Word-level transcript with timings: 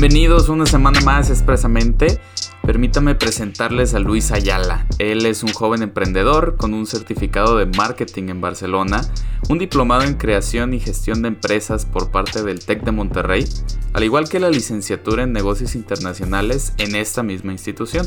Bienvenidos 0.00 0.48
una 0.48 0.64
semana 0.64 1.00
más 1.00 1.28
expresamente. 1.28 2.20
Permítame 2.68 3.14
presentarles 3.14 3.94
a 3.94 3.98
Luis 3.98 4.30
Ayala. 4.30 4.86
Él 4.98 5.24
es 5.24 5.42
un 5.42 5.54
joven 5.54 5.80
emprendedor 5.80 6.58
con 6.58 6.74
un 6.74 6.84
certificado 6.84 7.56
de 7.56 7.64
marketing 7.64 8.24
en 8.28 8.42
Barcelona, 8.42 9.00
un 9.48 9.58
diplomado 9.58 10.02
en 10.02 10.18
creación 10.18 10.74
y 10.74 10.78
gestión 10.78 11.22
de 11.22 11.28
empresas 11.28 11.86
por 11.86 12.10
parte 12.10 12.42
del 12.42 12.62
TEC 12.62 12.82
de 12.84 12.92
Monterrey, 12.92 13.46
al 13.94 14.04
igual 14.04 14.28
que 14.28 14.38
la 14.38 14.50
licenciatura 14.50 15.22
en 15.22 15.32
negocios 15.32 15.74
internacionales 15.76 16.74
en 16.76 16.94
esta 16.94 17.22
misma 17.22 17.52
institución. 17.52 18.06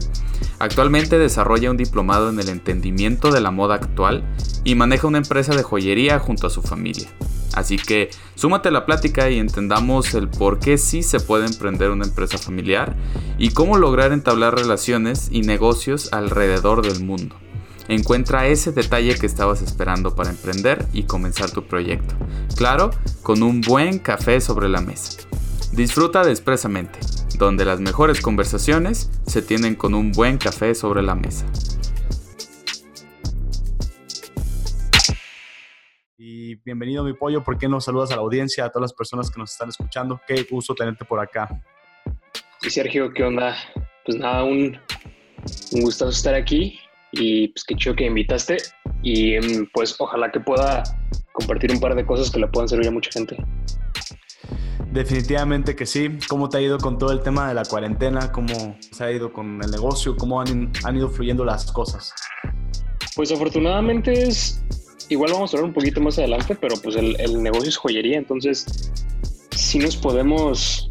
Actualmente 0.60 1.18
desarrolla 1.18 1.72
un 1.72 1.78
diplomado 1.78 2.30
en 2.30 2.40
el 2.40 2.50
entendimiento 2.50 3.32
de 3.32 3.42
la 3.42 3.50
moda 3.50 3.74
actual 3.74 4.24
y 4.64 4.76
maneja 4.76 5.08
una 5.08 5.18
empresa 5.18 5.56
de 5.56 5.64
joyería 5.64 6.20
junto 6.20 6.46
a 6.46 6.52
su 6.52 6.62
familia. 6.62 7.10
Así 7.54 7.78
que 7.78 8.10
súmate 8.36 8.70
a 8.70 8.72
la 8.72 8.86
plática 8.86 9.30
y 9.30 9.40
entendamos 9.40 10.14
el 10.14 10.28
por 10.30 10.60
qué 10.60 10.78
sí 10.78 11.04
se 11.04 11.20
puede 11.20 11.46
emprender 11.46 11.92
una 11.92 12.06
empresa 12.06 12.38
familiar 12.38 12.96
y 13.38 13.50
cómo 13.52 13.78
lograr 13.78 14.12
entablar 14.12 14.56
relaciones 14.56 15.30
y 15.32 15.42
negocios 15.42 16.10
alrededor 16.12 16.82
del 16.82 17.04
mundo. 17.04 17.36
Encuentra 17.88 18.48
ese 18.48 18.72
detalle 18.72 19.16
que 19.16 19.26
estabas 19.26 19.62
esperando 19.62 20.16
para 20.16 20.30
emprender 20.30 20.86
y 20.94 21.04
comenzar 21.04 21.52
tu 21.52 21.66
proyecto. 21.66 22.16
Claro, 22.56 22.92
con 23.22 23.44
un 23.44 23.62
buen 23.62 24.00
café 24.00 24.40
sobre 24.40 24.70
la 24.70 24.82
mesa. 24.82 25.18
Disfruta 25.74 26.24
de 26.24 26.32
Expresamente, 26.32 27.00
donde 27.38 27.66
las 27.66 27.80
mejores 27.80 28.22
conversaciones 28.22 29.10
se 29.26 29.42
tienen 29.42 29.76
con 29.76 29.94
un 29.94 30.12
buen 30.12 30.38
café 30.38 30.76
sobre 30.76 31.02
la 31.02 31.16
mesa. 31.16 31.46
Y 36.52 36.56
bienvenido 36.66 37.06
mi 37.06 37.14
pollo, 37.14 37.46
¿por 37.46 37.58
qué 37.58 37.70
no 37.70 37.80
saludas 37.80 38.12
a 38.12 38.18
la 38.18 38.24
audiencia, 38.24 38.66
a 38.66 38.70
todas 38.70 38.82
las 38.82 38.94
personas 38.94 39.32
que 39.32 39.40
nos 39.40 39.54
están 39.54 39.70
escuchando? 39.70 40.20
Qué 40.28 40.46
gusto 40.52 40.76
tenerte 40.76 41.06
por 41.06 41.18
acá. 41.22 41.48
Sí, 42.60 42.70
Sergio, 42.70 43.14
¿qué 43.14 43.24
onda? 43.24 43.56
Pues 44.06 44.18
nada, 44.18 44.44
un, 44.44 44.78
un 45.72 45.82
gusto 45.82 46.10
estar 46.10 46.36
aquí 46.36 46.78
y 47.14 47.48
pues 47.48 47.64
qué 47.64 47.76
chido 47.76 47.96
que 47.96 48.06
invitaste 48.06 48.58
y 49.02 49.36
em, 49.36 49.66
pues 49.74 49.96
ojalá 49.98 50.30
que 50.30 50.42
pueda 50.42 50.84
compartir 51.32 51.72
un 51.72 51.80
par 51.80 51.96
de 51.96 52.06
cosas 52.06 52.30
que 52.30 52.42
le 52.42 52.48
puedan 52.48 52.68
servir 52.68 52.90
a 52.90 52.92
mucha 52.92 53.12
gente. 53.12 53.38
Definitivamente 54.92 55.74
que 55.74 55.86
sí. 55.86 56.18
¿Cómo 56.28 56.50
te 56.50 56.58
ha 56.58 56.62
ido 56.62 56.80
con 56.80 56.98
todo 56.98 57.14
el 57.14 57.22
tema 57.22 57.48
de 57.48 57.54
la 57.54 57.64
cuarentena? 57.64 58.30
¿Cómo 58.34 58.78
se 58.92 59.06
ha 59.06 59.10
ido 59.10 59.32
con 59.32 59.64
el 59.64 59.72
negocio? 59.72 60.18
¿Cómo 60.18 60.42
han, 60.42 60.74
han 60.84 60.98
ido 60.98 61.08
fluyendo 61.08 61.46
las 61.46 61.72
cosas? 61.72 62.14
Pues 63.16 63.32
afortunadamente 63.32 64.12
es 64.12 64.62
igual 65.12 65.34
vamos 65.34 65.54
a 65.54 65.58
hablar 65.58 65.68
un 65.68 65.74
poquito 65.74 66.00
más 66.00 66.18
adelante, 66.18 66.56
pero 66.56 66.76
pues 66.78 66.96
el, 66.96 67.44
negocio 67.44 67.68
es 67.68 67.76
joyería, 67.76 68.18
entonces 68.18 68.92
sí 69.52 69.78
nos 69.78 69.98
podemos, 69.98 70.90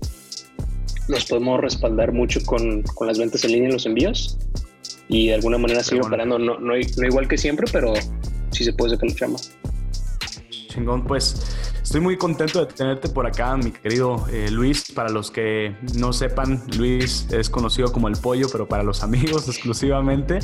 nos 1.08 1.24
podemos 1.24 1.58
respaldar 1.60 2.12
mucho 2.12 2.40
con, 2.44 2.84
las 3.00 3.18
ventas 3.18 3.44
en 3.44 3.52
línea 3.52 3.70
y 3.70 3.72
los 3.72 3.86
envíos 3.86 4.38
y 5.08 5.28
de 5.28 5.34
alguna 5.34 5.56
manera 5.56 5.82
seguir 5.82 6.04
operando, 6.04 6.38
no, 6.38 6.58
no, 6.60 6.76
igual 6.76 7.28
que 7.28 7.38
siempre, 7.38 7.66
pero 7.72 7.94
sí 8.50 8.62
se 8.62 8.74
puede 8.74 8.94
sacar 8.94 9.08
la 9.08 9.16
chama. 9.16 9.38
Chingón, 10.68 11.04
pues 11.04 11.56
estoy 11.90 12.02
muy 12.02 12.16
contento 12.16 12.64
de 12.64 12.72
tenerte 12.72 13.08
por 13.08 13.26
acá, 13.26 13.56
mi 13.56 13.72
querido 13.72 14.24
eh, 14.32 14.48
Luis. 14.48 14.92
Para 14.92 15.08
los 15.08 15.32
que 15.32 15.74
no 15.96 16.12
sepan, 16.12 16.62
Luis 16.78 17.26
es 17.32 17.50
conocido 17.50 17.90
como 17.90 18.06
el 18.06 18.14
pollo, 18.14 18.46
pero 18.52 18.68
para 18.68 18.84
los 18.84 19.02
amigos 19.02 19.48
exclusivamente. 19.48 20.38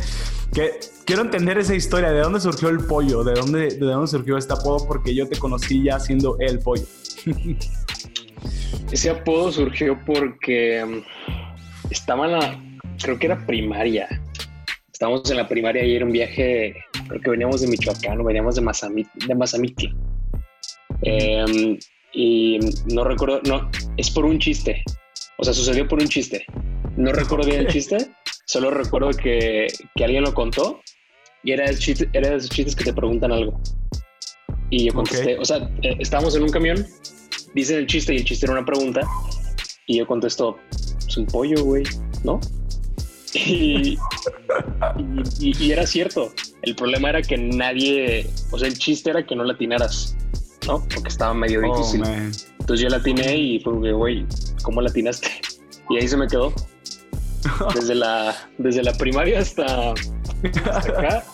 Que 0.52 0.80
quiero 1.04 1.22
entender 1.22 1.56
esa 1.58 1.76
historia, 1.76 2.10
¿de 2.10 2.18
dónde 2.18 2.40
surgió 2.40 2.68
el 2.68 2.84
pollo? 2.84 3.22
¿De 3.22 3.34
dónde, 3.34 3.68
de 3.68 3.78
dónde 3.78 4.08
surgió 4.08 4.36
este 4.36 4.54
apodo? 4.54 4.88
Porque 4.88 5.14
yo 5.14 5.28
te 5.28 5.38
conocí 5.38 5.84
ya 5.84 6.00
siendo 6.00 6.36
el 6.40 6.58
pollo. 6.58 6.82
Ese 8.90 9.10
apodo 9.10 9.52
surgió 9.52 9.96
porque 10.04 10.82
um, 10.82 11.00
estaba 11.90 12.26
en 12.26 12.32
la, 12.32 12.60
creo 13.00 13.20
que 13.20 13.26
era 13.26 13.46
primaria. 13.46 14.08
Estábamos 14.92 15.30
en 15.30 15.36
la 15.36 15.46
primaria 15.46 15.84
y 15.84 15.94
era 15.94 16.06
un 16.06 16.10
viaje, 16.10 16.74
creo 17.06 17.20
que 17.20 17.30
veníamos 17.30 17.60
de 17.60 17.68
Michoacán 17.68 18.24
veníamos 18.24 18.56
de 18.56 18.62
Mazamitla. 18.62 19.26
De 19.28 19.34
Em, 21.02 21.78
y 22.12 22.58
no 22.92 23.04
recuerdo, 23.04 23.40
no, 23.46 23.70
es 23.96 24.10
por 24.10 24.24
un 24.24 24.38
chiste. 24.38 24.82
O 25.38 25.44
sea, 25.44 25.52
sucedió 25.52 25.86
por 25.86 26.00
un 26.00 26.08
chiste. 26.08 26.44
No 26.96 27.12
recuerdo 27.12 27.46
bien 27.46 27.60
el 27.60 27.68
chiste, 27.68 27.98
solo 28.46 28.70
recuerdo 28.70 29.10
que, 29.10 29.66
que 29.94 30.04
alguien 30.04 30.24
lo 30.24 30.32
contó 30.32 30.80
y 31.42 31.52
era, 31.52 31.66
el 31.66 31.78
chiste, 31.78 32.08
era 32.12 32.30
de 32.30 32.36
esos 32.36 32.50
chistes 32.50 32.74
que 32.74 32.84
te 32.84 32.92
preguntan 32.92 33.32
algo. 33.32 33.60
Y 34.70 34.86
yo 34.86 34.94
contesté, 34.94 35.38
o 35.38 35.44
sea, 35.44 35.70
eh, 35.82 35.96
estábamos 36.00 36.34
en 36.34 36.42
un 36.42 36.48
camión, 36.48 36.86
dicen 37.54 37.78
el 37.78 37.86
chiste 37.86 38.14
y 38.14 38.16
el 38.16 38.24
chiste 38.24 38.46
era 38.46 38.54
una 38.54 38.64
pregunta. 38.64 39.02
Y 39.86 39.98
yo 39.98 40.06
contesto, 40.06 40.58
es 41.06 41.16
un 41.16 41.26
pollo, 41.26 41.62
güey, 41.64 41.84
¿no? 42.24 42.40
Y, 43.34 43.98
y, 45.40 45.66
y, 45.66 45.72
era 45.72 45.86
cierto. 45.86 46.32
El 46.62 46.74
problema 46.74 47.10
era 47.10 47.20
que 47.20 47.36
nadie, 47.36 48.26
o 48.50 48.58
sea, 48.58 48.66
el 48.66 48.78
chiste 48.78 49.10
era 49.10 49.26
que 49.26 49.36
no 49.36 49.44
latinaras. 49.44 50.16
¿No? 50.66 50.86
Porque 50.94 51.08
estaba 51.08 51.34
medio 51.34 51.60
oh, 51.60 51.76
difícil. 51.76 52.02
Entonces 52.60 52.80
yo 52.80 52.88
la 52.88 52.96
atiné 52.96 53.36
y 53.36 53.60
fue, 53.60 53.92
güey, 53.92 54.26
¿cómo 54.62 54.80
la 54.80 54.90
atinaste? 54.90 55.28
Y 55.90 55.98
ahí 55.98 56.08
se 56.08 56.16
me 56.16 56.26
quedó. 56.26 56.52
Desde 57.74 57.94
la, 57.94 58.34
desde 58.58 58.82
la 58.82 58.92
primaria 58.94 59.38
hasta, 59.38 59.92
acá. 59.92 61.24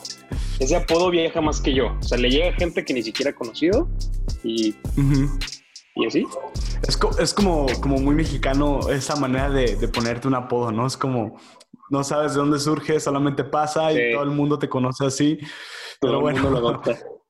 Ese 0.59 0.77
apodo 0.77 1.11
viaja 1.11 1.41
más 1.41 1.61
que 1.61 1.73
yo. 1.73 1.97
O 1.99 2.03
sea, 2.03 2.19
le 2.19 2.31
llega 2.31 2.53
gente 2.53 2.85
que 2.85 2.93
ni 2.93 3.03
siquiera 3.03 3.31
he 3.31 3.35
conocido 3.35 3.89
y, 4.45 4.75
y 5.97 6.07
así. 6.07 6.27
Es, 6.87 6.99
es, 7.19 7.35
como, 7.35 7.67
como 7.81 7.97
muy 7.99 8.15
mexicano 8.15 8.81
esa 8.91 9.17
manera 9.17 9.49
de, 9.49 9.77
de, 9.77 9.89
ponerte 9.89 10.29
un 10.29 10.35
apodo, 10.35 10.71
¿no? 10.71 10.87
Es 10.87 10.97
como, 10.97 11.39
no 11.91 12.05
sabes 12.05 12.35
de 12.35 12.41
dónde 12.41 12.59
surge, 12.59 13.01
solamente 13.01 13.45
pasa 13.45 13.93
y 13.93 14.13
todo 14.13 14.25
el 14.25 14.31
mundo 14.31 14.59
te 14.59 14.69
conoce 14.69 15.07
así. 15.07 15.39
Pero 16.01 16.21
bueno. 16.21 16.51
Lo 16.51 16.83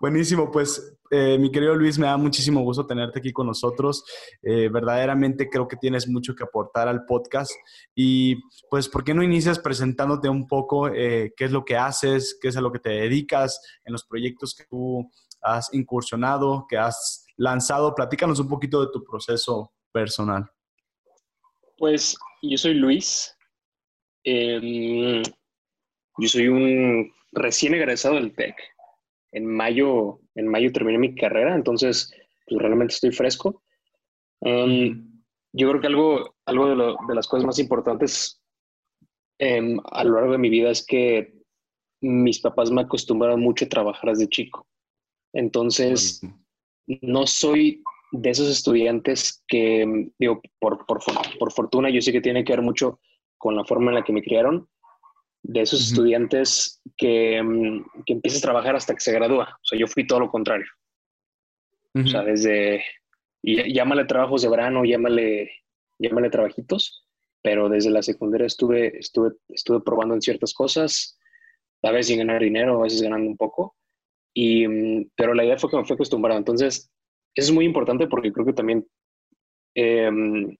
Buenísimo, 0.00 0.50
pues 0.50 0.96
eh, 1.10 1.36
mi 1.38 1.52
querido 1.52 1.74
Luis, 1.74 1.98
me 1.98 2.06
da 2.06 2.16
muchísimo 2.16 2.62
gusto 2.62 2.86
tenerte 2.86 3.18
aquí 3.18 3.32
con 3.32 3.46
nosotros. 3.46 4.02
Eh, 4.42 4.70
verdaderamente 4.70 5.50
creo 5.50 5.68
que 5.68 5.76
tienes 5.76 6.08
mucho 6.08 6.34
que 6.34 6.42
aportar 6.42 6.88
al 6.88 7.04
podcast. 7.04 7.52
Y 7.94 8.36
pues, 8.70 8.88
¿por 8.88 9.04
qué 9.04 9.12
no 9.12 9.22
inicias 9.22 9.58
presentándote 9.58 10.30
un 10.30 10.48
poco 10.48 10.88
eh, 10.88 11.34
qué 11.36 11.44
es 11.44 11.52
lo 11.52 11.66
que 11.66 11.76
haces, 11.76 12.38
qué 12.40 12.48
es 12.48 12.56
a 12.56 12.62
lo 12.62 12.72
que 12.72 12.78
te 12.78 12.88
dedicas 12.88 13.60
en 13.84 13.92
los 13.92 14.06
proyectos 14.06 14.54
que 14.54 14.64
tú 14.64 15.06
has 15.42 15.68
incursionado, 15.74 16.64
que 16.66 16.78
has 16.78 17.26
lanzado? 17.36 17.94
Platícanos 17.94 18.40
un 18.40 18.48
poquito 18.48 18.80
de 18.80 18.90
tu 18.90 19.04
proceso 19.04 19.74
personal. 19.92 20.50
Pues 21.76 22.16
yo 22.40 22.56
soy 22.56 22.72
Luis. 22.72 23.36
Em, 24.24 25.22
yo 26.16 26.28
soy 26.28 26.48
un 26.48 27.12
recién 27.32 27.74
egresado 27.74 28.14
del 28.14 28.34
TEC 28.34 28.54
en 29.32 29.46
mayo, 29.46 30.20
en 30.34 30.48
mayo 30.48 30.72
terminé 30.72 30.98
mi 30.98 31.14
carrera, 31.14 31.54
entonces 31.54 32.12
pues, 32.46 32.60
realmente 32.60 32.94
estoy 32.94 33.12
fresco. 33.12 33.62
Um, 34.40 35.22
yo 35.52 35.68
creo 35.68 35.80
que 35.80 35.86
algo, 35.86 36.36
algo 36.46 36.68
de, 36.68 37.14
las 37.14 37.28
cosas 37.28 37.44
más 37.44 37.58
importantes 37.58 38.40
em, 39.38 39.78
a 39.90 40.04
lo 40.04 40.14
largo 40.14 40.32
de 40.32 40.38
mi 40.38 40.48
vida 40.48 40.70
es 40.70 40.84
que 40.84 41.34
mis 42.00 42.40
papás 42.40 42.70
me 42.70 42.82
acostumbraron 42.82 43.40
mucho 43.40 43.64
a 43.64 43.68
trabajar 43.68 44.10
desde 44.10 44.28
chico. 44.28 44.66
Entonces, 45.32 46.22
no 46.86 47.26
soy 47.26 47.82
de 48.12 48.30
esos 48.30 48.48
estudiantes 48.48 49.44
que, 49.46 50.10
digo, 50.18 50.40
por, 50.58 50.86
por, 50.86 51.00
por 51.38 51.52
fortuna, 51.52 51.90
yo 51.90 52.00
sé 52.00 52.12
que 52.12 52.20
tiene 52.20 52.44
que 52.44 52.52
ver 52.52 52.62
mucho 52.62 53.00
con 53.38 53.54
la 53.54 53.64
forma 53.64 53.90
en 53.90 53.96
la 53.96 54.04
que 54.04 54.12
me 54.12 54.22
criaron, 54.22 54.68
de 55.42 55.62
esos 55.62 55.80
estudiantes 55.80 56.80
que, 56.96 57.42
mm, 57.42 58.04
que 58.06 58.12
empiezas 58.14 58.40
a 58.40 58.46
trabajar 58.46 58.76
hasta 58.76 58.94
que 58.94 59.00
se 59.00 59.12
gradúa. 59.12 59.56
O 59.56 59.64
sea, 59.64 59.78
yo 59.78 59.86
fui 59.86 60.06
todo 60.06 60.20
lo 60.20 60.30
contrario. 60.30 60.66
O 61.92 62.06
sea, 62.06 62.22
desde, 62.22 62.84
y, 63.42 63.72
llámale 63.72 64.04
trabajos 64.04 64.42
de 64.42 64.48
verano, 64.48 64.84
llámale, 64.84 65.50
llámale 65.98 66.30
trabajitos, 66.30 67.04
pero 67.42 67.68
desde 67.68 67.90
la 67.90 68.02
secundaria 68.02 68.46
estuve, 68.46 68.98
estuve, 68.98 69.32
estuve 69.48 69.80
probando 69.80 70.14
en 70.14 70.22
ciertas 70.22 70.54
cosas, 70.54 71.18
a 71.82 71.90
veces 71.90 72.08
sin 72.08 72.18
ganar 72.18 72.42
dinero, 72.42 72.78
a 72.78 72.82
veces 72.84 73.02
ganando 73.02 73.28
un 73.28 73.36
poco, 73.36 73.74
y, 74.34 74.68
mm, 74.68 75.10
pero 75.16 75.34
la 75.34 75.44
idea 75.44 75.58
fue 75.58 75.70
que 75.70 75.78
me 75.78 75.84
fue 75.84 75.94
acostumbrado. 75.94 76.38
Entonces, 76.38 76.92
eso 77.34 77.50
es 77.50 77.52
muy 77.52 77.64
importante 77.64 78.06
porque 78.06 78.32
creo 78.32 78.46
que 78.46 78.52
también 78.52 78.86
em, 79.74 80.56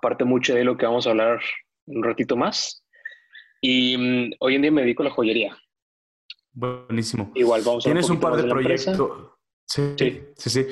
parte 0.00 0.24
mucho 0.24 0.54
de 0.54 0.64
lo 0.64 0.76
que 0.76 0.86
vamos 0.86 1.06
a 1.06 1.10
hablar 1.10 1.40
un 1.86 2.02
ratito 2.02 2.36
más, 2.36 2.81
y 3.62 3.96
mm, 3.96 4.32
hoy 4.40 4.56
en 4.56 4.62
día 4.62 4.70
me 4.70 4.82
dedico 4.82 5.02
a 5.02 5.06
la 5.06 5.12
joyería. 5.12 5.56
Buenísimo. 6.52 7.32
Igual 7.34 7.62
vamos 7.64 7.86
a 7.86 7.88
Tienes 7.88 8.10
un 8.10 8.20
par 8.20 8.36
de, 8.36 8.44
proyectos. 8.44 9.30
Sí, 9.64 9.94
sí, 10.36 10.50
sí. 10.50 10.66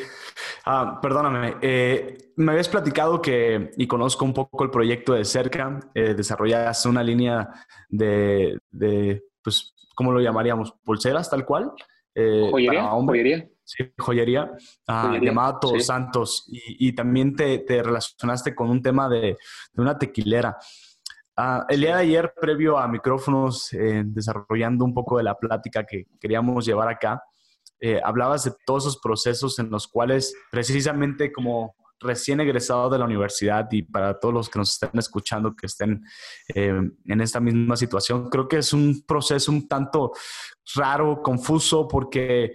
Ah, 0.67 0.99
perdóname, 1.01 1.57
eh, 1.63 2.33
me 2.37 2.53
habías 2.53 2.69
platicado 2.69 3.23
que, 3.23 3.71
y 3.79 3.87
conozco 3.87 4.27
un 4.27 4.35
poco 4.35 4.63
el 4.65 4.71
proyecto 4.71 5.15
de 5.15 5.25
cerca, 5.25 5.81
eh, 5.95 6.13
desarrollas 6.13 6.85
una 6.85 7.03
línea 7.03 7.49
de, 7.89 8.59
de, 8.71 9.23
pues, 9.43 9.75
¿cómo 9.95 10.13
lo 10.13 10.21
llamaríamos? 10.21 10.75
¿Pulseras 10.85 11.31
tal 11.31 11.47
cual? 11.47 11.73
Eh, 12.15 12.49
¿Joyería? 12.51 12.83
¿Joyería? 12.85 13.49
Sí, 13.63 13.85
joyería, 13.97 14.51
ah, 14.89 15.17
llamada 15.23 15.61
Todos 15.61 15.87
Santos. 15.87 16.45
Y, 16.49 16.93
también 16.93 17.37
te, 17.37 17.65
relacionaste 17.69 18.53
con 18.53 18.69
un 18.69 18.83
tema 18.83 19.09
de, 19.09 19.37
una 19.75 19.97
tequilera. 19.97 20.57
Ah, 21.43 21.65
el 21.71 21.81
día 21.81 21.97
de 21.97 22.03
ayer, 22.03 22.35
previo 22.39 22.77
a 22.77 22.87
micrófonos, 22.87 23.73
eh, 23.73 24.03
desarrollando 24.05 24.85
un 24.85 24.93
poco 24.93 25.17
de 25.17 25.23
la 25.23 25.39
plática 25.39 25.87
que 25.87 26.05
queríamos 26.21 26.67
llevar 26.67 26.91
acá, 26.91 27.23
eh, 27.81 27.99
hablabas 28.05 28.45
de 28.45 28.53
todos 28.67 28.85
esos 28.85 28.99
procesos 28.99 29.59
en 29.59 29.71
los 29.71 29.89
cuales 29.89 30.35
precisamente 30.51 31.33
como 31.33 31.77
recién 31.99 32.41
egresado 32.41 32.91
de 32.91 32.99
la 32.99 33.07
universidad 33.07 33.67
y 33.71 33.85
para 33.85 34.21
todos 34.21 34.35
los 34.35 34.51
que 34.51 34.59
nos 34.59 34.73
estén 34.73 34.99
escuchando 34.99 35.57
que 35.57 35.65
estén 35.65 36.05
eh, 36.55 36.79
en 37.07 37.21
esta 37.23 37.41
misma 37.41 37.75
situación, 37.75 38.29
creo 38.29 38.47
que 38.47 38.59
es 38.59 38.75
un 38.75 39.03
proceso 39.09 39.51
un 39.51 39.67
tanto 39.67 40.13
raro, 40.75 41.23
confuso, 41.23 41.89
porque 41.89 42.53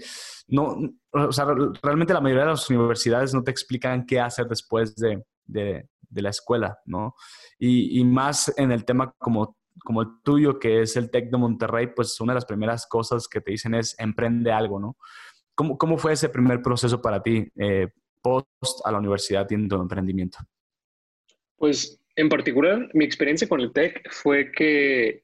no, 0.48 0.78
o 1.12 1.32
sea, 1.32 1.48
realmente 1.82 2.14
la 2.14 2.22
mayoría 2.22 2.44
de 2.44 2.52
las 2.52 2.70
universidades 2.70 3.34
no 3.34 3.44
te 3.44 3.50
explican 3.50 4.06
qué 4.06 4.20
hacer 4.20 4.46
después 4.46 4.96
de, 4.96 5.24
de, 5.44 5.88
la 6.22 6.30
escuela, 6.30 6.80
¿no? 6.86 7.16
Y, 7.58 8.00
y, 8.00 8.04
más 8.06 8.54
en 8.58 8.72
el 8.72 8.86
tema 8.86 9.14
como, 9.18 9.58
como 9.84 10.02
el 10.02 10.08
tuyo, 10.24 10.60
que 10.60 10.82
es 10.82 10.96
el 10.96 11.10
TEC 11.10 11.30
de 11.30 11.38
Monterrey, 11.38 11.88
pues 11.96 12.20
una 12.22 12.34
de 12.34 12.38
las 12.38 12.46
primeras 12.46 12.88
cosas 12.88 13.28
que 13.28 13.42
te 13.42 13.52
dicen 13.52 13.76
es 13.76 13.96
emprende 14.00 14.52
algo, 14.52 14.80
¿no? 14.80 14.98
¿Cómo, 15.54 15.78
cómo 15.78 15.98
fue 15.98 16.14
ese 16.14 16.30
primer 16.30 16.62
proceso 16.62 17.02
para 17.02 17.22
ti? 17.22 17.48
Eh, 17.58 17.88
post 18.26 18.82
a 18.86 18.92
la 18.92 18.98
universidad 18.98 19.46
y 19.50 19.54
en 19.54 19.72
emprendimiento? 19.72 20.40
Pues 21.58 22.02
en 22.16 22.28
particular, 22.28 22.90
mi 22.94 23.06
experiencia 23.06 23.48
con 23.48 23.62
el 23.62 23.72
TEC 23.72 24.10
fue 24.12 24.52
que, 24.52 25.24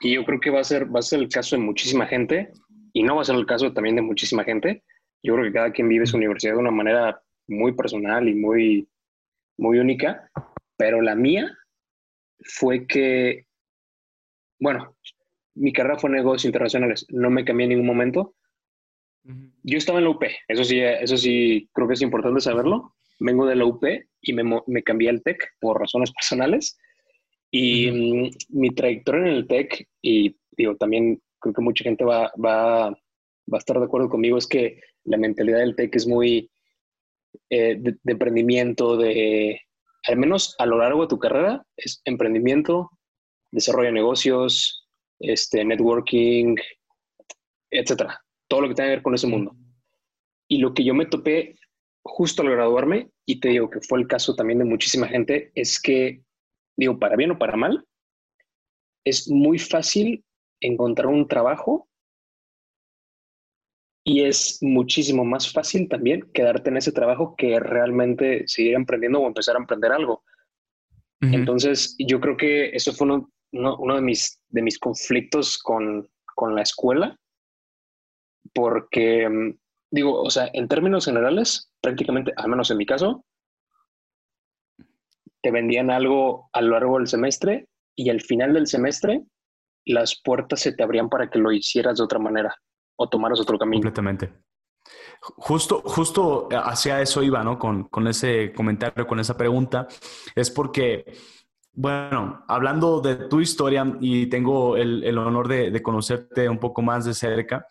y 0.00 0.14
yo 0.14 0.24
creo 0.24 0.38
que 0.38 0.50
va 0.50 0.60
a, 0.60 0.64
ser, 0.64 0.94
va 0.94 1.00
a 1.00 1.02
ser 1.02 1.18
el 1.18 1.28
caso 1.28 1.56
de 1.56 1.62
muchísima 1.62 2.06
gente, 2.06 2.52
y 2.92 3.02
no 3.02 3.16
va 3.16 3.22
a 3.22 3.24
ser 3.24 3.34
el 3.34 3.46
caso 3.46 3.72
también 3.72 3.96
de 3.96 4.02
muchísima 4.02 4.44
gente. 4.44 4.84
Yo 5.22 5.34
creo 5.34 5.46
que 5.46 5.52
cada 5.52 5.72
quien 5.72 5.88
vive 5.88 6.06
su 6.06 6.16
universidad 6.16 6.52
de 6.52 6.60
una 6.60 6.70
manera 6.70 7.20
muy 7.48 7.72
personal 7.72 8.28
y 8.28 8.34
muy, 8.34 8.88
muy 9.58 9.78
única, 9.78 10.30
pero 10.76 11.00
la 11.00 11.14
mía 11.14 11.56
fue 12.40 12.86
que, 12.86 13.46
bueno, 14.60 14.96
mi 15.54 15.72
carrera 15.72 15.98
fue 15.98 16.10
negocios 16.10 16.44
internacionales, 16.44 17.06
no 17.08 17.30
me 17.30 17.44
cambié 17.44 17.64
en 17.64 17.70
ningún 17.70 17.86
momento, 17.86 18.34
yo 19.62 19.78
estaba 19.78 19.98
en 19.98 20.04
la 20.04 20.10
UP, 20.10 20.22
eso 20.48 20.64
sí, 20.64 20.80
eso 20.80 21.16
sí 21.16 21.68
creo 21.72 21.88
que 21.88 21.94
es 21.94 22.02
importante 22.02 22.40
saberlo. 22.40 22.94
Vengo 23.18 23.46
de 23.46 23.56
la 23.56 23.64
UP 23.64 23.82
y 24.20 24.32
me, 24.32 24.44
me 24.66 24.82
cambié 24.82 25.08
al 25.08 25.22
TEC 25.22 25.54
por 25.60 25.80
razones 25.80 26.12
personales. 26.12 26.78
Y 27.50 27.90
mm, 27.90 28.30
mi 28.50 28.70
trayectoria 28.70 29.22
en 29.22 29.28
el 29.28 29.46
TEC, 29.48 29.88
y 30.02 30.36
digo, 30.56 30.76
también 30.76 31.20
creo 31.40 31.54
que 31.54 31.62
mucha 31.62 31.84
gente 31.84 32.04
va, 32.04 32.30
va, 32.42 32.90
va 32.90 32.96
a 33.52 33.58
estar 33.58 33.78
de 33.78 33.84
acuerdo 33.84 34.08
conmigo, 34.08 34.38
es 34.38 34.46
que 34.46 34.80
la 35.04 35.16
mentalidad 35.16 35.58
del 35.58 35.74
TEC 35.74 35.96
es 35.96 36.06
muy 36.06 36.50
eh, 37.50 37.76
de, 37.78 37.98
emprendimiento, 38.06 38.96
de, 38.96 39.60
al 40.06 40.16
menos 40.16 40.54
a 40.58 40.66
lo 40.66 40.78
largo 40.78 41.02
de 41.02 41.08
tu 41.08 41.18
carrera, 41.18 41.64
es 41.76 42.00
emprendimiento, 42.04 42.90
desarrollo 43.50 43.86
de 43.86 43.92
negocios, 43.92 44.86
este, 45.18 45.64
networking, 45.64 46.56
etcétera 47.70 48.20
todo 48.48 48.60
lo 48.60 48.68
que 48.68 48.74
tenga 48.74 48.88
que 48.88 48.96
ver 48.96 49.02
con 49.02 49.14
ese 49.14 49.26
mundo. 49.26 49.56
Y 50.48 50.58
lo 50.58 50.74
que 50.74 50.84
yo 50.84 50.94
me 50.94 51.06
topé 51.06 51.56
justo 52.02 52.42
al 52.42 52.50
graduarme, 52.50 53.10
y 53.26 53.40
te 53.40 53.48
digo 53.48 53.68
que 53.68 53.80
fue 53.80 53.98
el 53.98 54.06
caso 54.06 54.34
también 54.36 54.60
de 54.60 54.64
muchísima 54.64 55.08
gente, 55.08 55.50
es 55.54 55.80
que, 55.80 56.22
digo, 56.76 56.98
para 56.98 57.16
bien 57.16 57.32
o 57.32 57.38
para 57.38 57.56
mal, 57.56 57.84
es 59.04 59.28
muy 59.28 59.58
fácil 59.58 60.24
encontrar 60.60 61.08
un 61.08 61.26
trabajo 61.26 61.88
y 64.08 64.22
es 64.22 64.58
muchísimo 64.62 65.24
más 65.24 65.52
fácil 65.52 65.88
también 65.88 66.30
quedarte 66.32 66.70
en 66.70 66.76
ese 66.76 66.92
trabajo 66.92 67.34
que 67.36 67.58
realmente 67.58 68.46
seguir 68.46 68.74
emprendiendo 68.74 69.18
o 69.18 69.26
empezar 69.26 69.56
a 69.56 69.58
emprender 69.58 69.90
algo. 69.90 70.22
Entonces, 71.20 71.96
yo 71.98 72.20
creo 72.20 72.36
que 72.36 72.68
eso 72.68 72.92
fue 72.92 73.08
uno, 73.08 73.32
uno, 73.50 73.96
de, 73.96 74.02
mis, 74.02 74.40
de 74.48 74.62
mis 74.62 74.78
conflictos 74.78 75.58
con, 75.58 76.08
con 76.36 76.54
la 76.54 76.62
escuela, 76.62 77.18
porque, 78.54 79.28
mm, 79.28 79.58
digo, 79.90 80.22
o 80.22 80.30
sea, 80.30 80.50
en 80.52 80.68
términos 80.68 81.06
generales, 81.06 81.72
prácticamente, 81.80 82.32
al 82.36 82.48
menos 82.48 82.70
en 82.70 82.76
mi 82.76 82.86
caso, 82.86 83.24
te 85.42 85.50
vendían 85.50 85.90
algo 85.90 86.48
a 86.52 86.60
lo 86.60 86.72
largo 86.72 86.98
del 86.98 87.08
semestre 87.08 87.66
y 87.96 88.10
al 88.10 88.20
final 88.20 88.54
del 88.54 88.68
semestre 88.68 89.24
las 89.84 90.20
puertas 90.22 90.60
se 90.60 90.72
te 90.72 90.84
abrían 90.84 91.08
para 91.08 91.28
que 91.28 91.40
lo 91.40 91.50
hicieras 91.50 91.98
de 91.98 92.04
otra 92.04 92.20
manera 92.20 92.56
o 92.96 93.08
tomaras 93.08 93.40
otro 93.40 93.58
camino. 93.58 93.80
Completamente. 93.80 94.32
Justo, 95.20 95.82
justo 95.84 96.48
hacia 96.52 97.00
eso 97.00 97.22
iba, 97.22 97.42
¿no? 97.42 97.58
Con, 97.58 97.84
con 97.84 98.06
ese 98.06 98.52
comentario, 98.52 99.06
con 99.06 99.18
esa 99.18 99.36
pregunta. 99.36 99.88
Es 100.34 100.50
porque, 100.50 101.04
bueno, 101.72 102.44
hablando 102.46 103.00
de 103.00 103.16
tu 103.16 103.40
historia 103.40 103.96
y 104.00 104.26
tengo 104.26 104.76
el, 104.76 105.02
el 105.02 105.18
honor 105.18 105.48
de, 105.48 105.70
de, 105.70 105.82
conocerte 105.82 106.48
un 106.48 106.58
poco 106.58 106.82
más 106.82 107.04
de 107.04 107.14
cerca, 107.14 107.66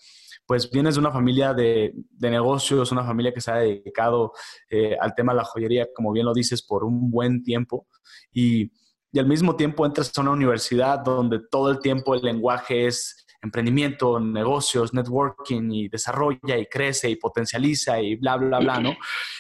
pues 0.46 0.70
vienes 0.70 0.96
de 0.96 1.00
una 1.00 1.12
familia 1.12 1.54
de, 1.54 1.94
negocios, 2.20 2.92
una 2.92 3.04
familia 3.04 3.34
que 3.34 3.42
se 3.42 3.52
ha 3.52 3.56
dedicado 3.56 4.34
eh, 4.70 4.96
al 5.00 5.16
tema 5.16 5.34
de 5.34 5.38
la 5.38 5.44
joyería, 5.44 5.88
como 5.94 6.12
bien 6.12 6.26
lo 6.26 6.34
dices, 6.34 6.62
por 6.64 6.84
un 6.84 7.10
buen 7.10 7.44
tiempo. 7.44 7.88
Y, 8.32 8.72
al 9.18 9.28
mismo 9.28 9.56
tiempo 9.56 9.86
entras 9.86 10.12
a 10.18 10.22
una 10.22 10.32
universidad 10.32 11.00
donde 11.00 11.40
todo 11.50 11.72
el 11.72 11.80
tiempo 11.80 12.16
el 12.16 12.22
lenguaje 12.22 12.86
es 12.86 13.25
emprendimiento, 13.46 14.20
negocios, 14.20 14.94
networking 14.94 15.72
y 15.72 15.88
desarrolla 15.88 16.58
y 16.58 16.66
crece 16.66 17.10
y 17.10 17.16
potencializa 17.16 18.00
y 18.00 18.16
bla, 18.16 18.38
bla, 18.38 18.60
bla, 18.60 18.80
¿no? 18.80 18.96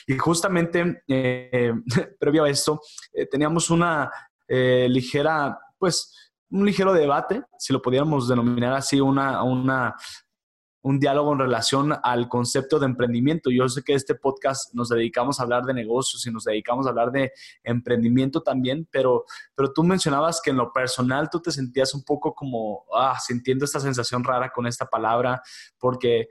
Y 0.07 0.17
justamente 0.17 1.03
eh, 1.07 1.73
previo 2.19 2.45
a 2.45 2.49
esto 2.49 2.81
eh, 3.13 3.25
teníamos 3.25 3.69
una 3.69 4.09
ligera, 4.47 5.57
pues, 5.79 6.31
un 6.51 6.65
ligero 6.65 6.93
debate, 6.93 7.41
si 7.57 7.73
lo 7.73 7.81
pudiéramos 7.81 8.27
denominar 8.27 8.73
así, 8.73 9.01
una, 9.01 9.41
una 9.41 9.95
un 10.85 10.99
diálogo 10.99 11.33
en 11.33 11.39
relación 11.39 11.95
al 12.03 12.29
concepto 12.29 12.77
de 12.77 12.85
emprendimiento. 12.85 13.49
Yo 13.49 13.67
sé 13.67 13.81
que 13.81 13.95
este 13.95 14.13
podcast 14.13 14.71
nos 14.75 14.89
dedicamos 14.89 15.39
a 15.39 15.43
hablar 15.43 15.63
de 15.63 15.73
negocios 15.73 16.27
y 16.27 16.31
nos 16.31 16.43
dedicamos 16.43 16.85
a 16.85 16.89
hablar 16.89 17.11
de 17.11 17.31
emprendimiento 17.63 18.43
también, 18.43 18.87
pero, 18.91 19.25
pero 19.55 19.73
tú 19.73 19.83
mencionabas 19.83 20.39
que 20.43 20.51
en 20.51 20.57
lo 20.57 20.71
personal 20.71 21.27
tú 21.31 21.41
te 21.41 21.49
sentías 21.49 21.95
un 21.95 22.03
poco 22.03 22.35
como, 22.35 22.85
ah, 22.95 23.17
sintiendo 23.19 23.65
esta 23.65 23.79
sensación 23.79 24.23
rara 24.23 24.51
con 24.51 24.67
esta 24.67 24.85
palabra, 24.85 25.41
porque 25.79 26.27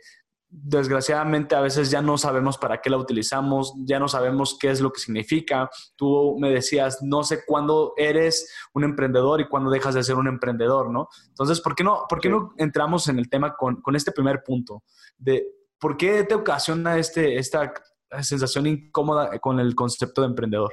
desgraciadamente 0.56 1.56
a 1.56 1.60
veces 1.60 1.90
ya 1.90 2.00
no 2.00 2.16
sabemos 2.16 2.58
para 2.58 2.80
qué 2.80 2.88
la 2.88 2.96
utilizamos, 2.96 3.74
ya 3.78 3.98
no 3.98 4.06
sabemos 4.06 4.56
qué 4.58 4.70
es 4.70 4.80
lo 4.80 4.92
que 4.92 5.00
significa. 5.00 5.68
Tú 5.96 6.36
me 6.38 6.48
decías, 6.50 7.02
no 7.02 7.24
sé 7.24 7.44
cuándo 7.44 7.92
eres 7.96 8.54
un 8.72 8.84
emprendedor 8.84 9.40
y 9.40 9.48
cuándo 9.48 9.68
dejas 9.70 9.94
de 9.94 10.04
ser 10.04 10.14
un 10.14 10.28
emprendedor, 10.28 10.90
¿no? 10.92 11.08
Entonces, 11.28 11.60
¿por 11.60 11.74
qué 11.74 11.82
no, 11.82 12.04
por 12.08 12.20
qué 12.20 12.28
no 12.28 12.54
entramos 12.56 13.08
en 13.08 13.18
el 13.18 13.28
tema 13.28 13.56
con, 13.56 13.82
este 13.94 14.12
primer 14.12 14.44
punto? 14.44 14.84
De 15.18 15.44
por 15.78 15.96
qué 15.96 16.22
te 16.22 16.34
ocasiona 16.34 16.98
este, 16.98 17.36
esta 17.36 17.74
sensación 18.22 18.66
incómoda 18.68 19.36
con 19.40 19.58
el 19.58 19.74
concepto 19.74 20.20
de 20.20 20.28
emprendedor. 20.28 20.72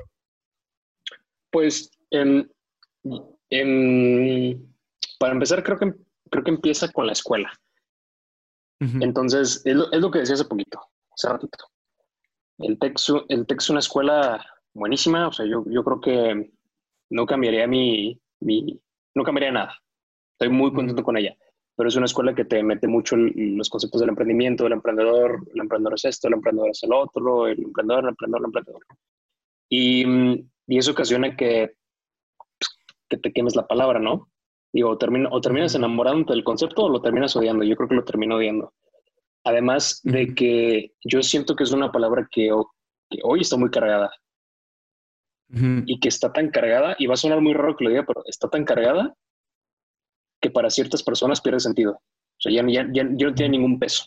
Pues, 1.50 1.90
para 5.20 5.34
empezar, 5.34 5.64
creo 5.64 5.80
que, 5.80 5.94
creo 6.30 6.44
que 6.44 6.52
empieza 6.52 6.92
con 6.92 7.08
la 7.08 7.14
escuela. 7.14 7.52
Entonces, 8.82 9.62
es 9.64 9.76
lo, 9.76 10.12
que 10.12 10.20
decía 10.20 10.34
hace 10.34 10.46
poquito, 10.46 10.82
hace 11.12 11.30
ratito. 11.30 11.66
El 12.58 12.80
TEC, 12.80 12.98
el 13.30 13.46
es 13.48 13.70
una 13.70 13.80
escuela 13.80 14.44
buenísima, 14.74 15.28
o 15.28 15.32
sea, 15.32 15.46
yo, 15.46 15.64
yo 15.68 15.84
creo 15.84 16.02
que 16.02 16.52
no 17.12 17.26
cambiaría 17.28 17.68
mi, 17.68 18.20
mi, 18.40 18.82
no 19.14 19.24
cambiaría 19.24 19.52
nada. 19.52 19.78
Estoy 20.34 20.50
muy 20.50 20.74
contento 20.74 21.04
con 21.04 21.16
ella, 21.16 21.36
pero 21.76 21.90
es 21.90 21.96
una 21.96 22.08
escuela 22.08 22.34
que 22.34 22.46
te 22.46 22.64
mete 22.64 22.88
mucho 22.88 23.16
los 23.18 23.70
conceptos 23.70 24.02
del 24.02 24.10
emprendimiento, 24.10 24.64
del 24.64 24.74
emprendedor, 24.74 25.48
el 25.54 25.62
emprendedor 25.62 25.94
es 25.94 26.06
esto, 26.06 26.28
el 26.28 26.34
emprendedor 26.34 26.72
es 26.72 26.82
el 26.82 26.94
otro, 26.94 27.48
el 27.48 27.60
emprendedor, 27.60 28.04
el 28.04 28.10
emprendedor, 28.10 28.42
el 28.42 28.46
emprendedor. 28.46 28.86
Y, 29.70 30.06
y 30.68 30.78
eso 30.78 30.92
ocasiona 30.92 31.36
que, 31.36 31.76
pues, 32.58 32.80
que 33.08 33.18
te 33.18 33.32
quemes 33.32 33.56
la 33.56 33.68
palabra, 33.68 34.00
¿no? 34.00 34.31
Digo, 34.74 34.92
o, 34.92 34.98
o 35.32 35.42
terminas 35.42 35.76
enamorándote 35.76 36.34
del 36.34 36.44
concepto 36.44 36.84
o 36.84 36.90
lo 36.90 37.02
terminas 37.02 37.36
odiando. 37.36 37.64
Yo 37.64 37.76
creo 37.76 37.90
que 37.90 37.96
lo 37.96 38.06
termino 38.06 38.36
odiando. 38.36 38.74
Además 39.44 40.02
de 40.04 40.34
que 40.34 40.94
yo 41.04 41.22
siento 41.24 41.56
que 41.56 41.64
es 41.64 41.72
una 41.72 41.92
palabra 41.92 42.28
que, 42.32 42.52
hoy 42.52 43.42
está 43.42 43.58
muy 43.58 43.70
cargada. 43.70 44.12
Y 45.86 46.00
que 46.00 46.08
está 46.08 46.32
tan 46.32 46.50
cargada, 46.50 46.96
y 46.98 47.08
va 47.08 47.16
a 47.16 47.18
sonar 47.18 47.42
muy 47.42 47.54
raro 47.54 47.76
que 47.76 47.84
lo 47.84 47.90
diga, 47.90 48.06
pero 48.06 48.24
está 48.26 48.50
tan 48.50 48.64
cargada 48.64 49.14
que 50.40 50.50
para 50.50 50.70
ciertas 50.70 51.04
personas 51.04 51.42
pierde 51.42 51.60
sentido. 51.60 52.00
sea, 52.40 52.54
ya, 52.54 52.64
ya, 52.70 52.88
ya, 52.94 53.04
no 53.04 53.34
tiene 53.34 53.58
ningún 53.58 53.78
peso. 53.78 54.06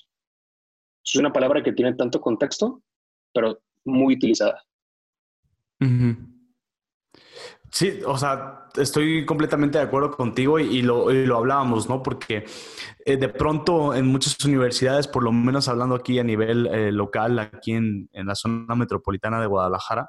Es 1.04 1.14
una 1.16 1.32
palabra 1.32 1.62
que 1.62 1.72
tiene 1.72 1.92
tanto 1.92 2.18
contexto, 2.18 2.82
pero 3.34 3.60
muy 3.84 4.14
utilizada. 4.14 4.64
Sí, 7.74 7.98
o 8.06 8.16
sea, 8.16 8.68
estoy 8.76 9.26
completamente 9.26 9.78
de 9.78 9.84
acuerdo 9.84 10.12
contigo 10.12 10.60
y, 10.60 10.80
lo, 10.80 11.10
lo, 11.10 11.38
hablábamos, 11.38 11.88
¿no? 11.88 12.04
Porque 12.04 12.44
eh, 13.04 13.16
de 13.16 13.28
pronto 13.28 13.92
en 13.94 14.06
muchas 14.06 14.36
universidades, 14.44 15.08
por 15.08 15.24
lo 15.24 15.32
menos 15.32 15.66
hablando 15.66 15.96
aquí 15.96 16.20
a 16.20 16.22
nivel 16.22 16.68
eh, 16.68 16.92
local, 16.92 17.36
aquí 17.40 17.72
en, 17.72 18.08
en, 18.12 18.28
la 18.28 18.36
zona 18.36 18.76
metropolitana 18.76 19.40
de 19.40 19.48
Guadalajara, 19.48 20.08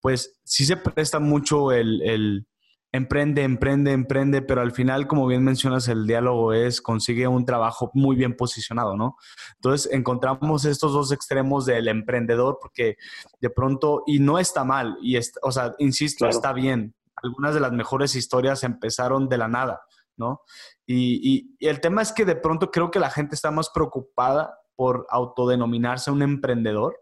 pues 0.00 0.40
sí 0.42 0.64
se 0.64 0.76
presta 0.76 1.20
mucho 1.20 1.70
el, 1.70 2.44
emprende, 2.92 3.42
emprende, 3.42 3.92
emprende, 3.92 4.42
pero 4.42 4.60
al 4.60 4.72
final, 4.72 5.06
como 5.06 5.26
bien 5.26 5.44
mencionas, 5.44 5.88
el 5.88 6.06
diálogo 6.06 6.52
es, 6.52 6.80
consigue 6.80 7.28
un 7.28 7.44
trabajo 7.44 7.90
muy 7.94 8.16
bien 8.16 8.36
posicionado, 8.36 8.96
¿no? 8.96 9.16
Entonces, 9.56 9.92
encontramos 9.92 10.64
estos 10.64 10.92
dos 10.92 11.12
extremos 11.12 11.66
del 11.66 11.88
emprendedor, 11.88 12.58
porque 12.60 12.96
de 13.40 13.50
pronto, 13.50 14.02
y 14.06 14.18
no 14.20 14.38
está 14.38 14.64
mal, 14.64 14.96
y 15.02 15.18
o 15.42 15.52
sea, 15.52 15.74
insisto, 15.78 16.26
está 16.26 16.52
bien. 16.52 16.94
Algunas 17.16 17.54
de 17.54 17.60
las 17.60 17.72
mejores 17.72 18.14
historias 18.14 18.62
empezaron 18.64 19.28
de 19.28 19.38
la 19.38 19.48
nada, 19.48 19.80
¿no? 20.16 20.42
Y, 20.86 21.56
y 21.60 21.66
el 21.66 21.80
tema 21.80 22.02
es 22.02 22.12
que 22.12 22.24
de 22.24 22.36
pronto 22.36 22.70
creo 22.70 22.90
que 22.90 23.00
la 23.00 23.10
gente 23.10 23.34
está 23.34 23.50
más 23.50 23.70
preocupada 23.70 24.56
por 24.76 25.06
autodenominarse 25.10 26.10
un 26.10 26.22
emprendedor 26.22 27.00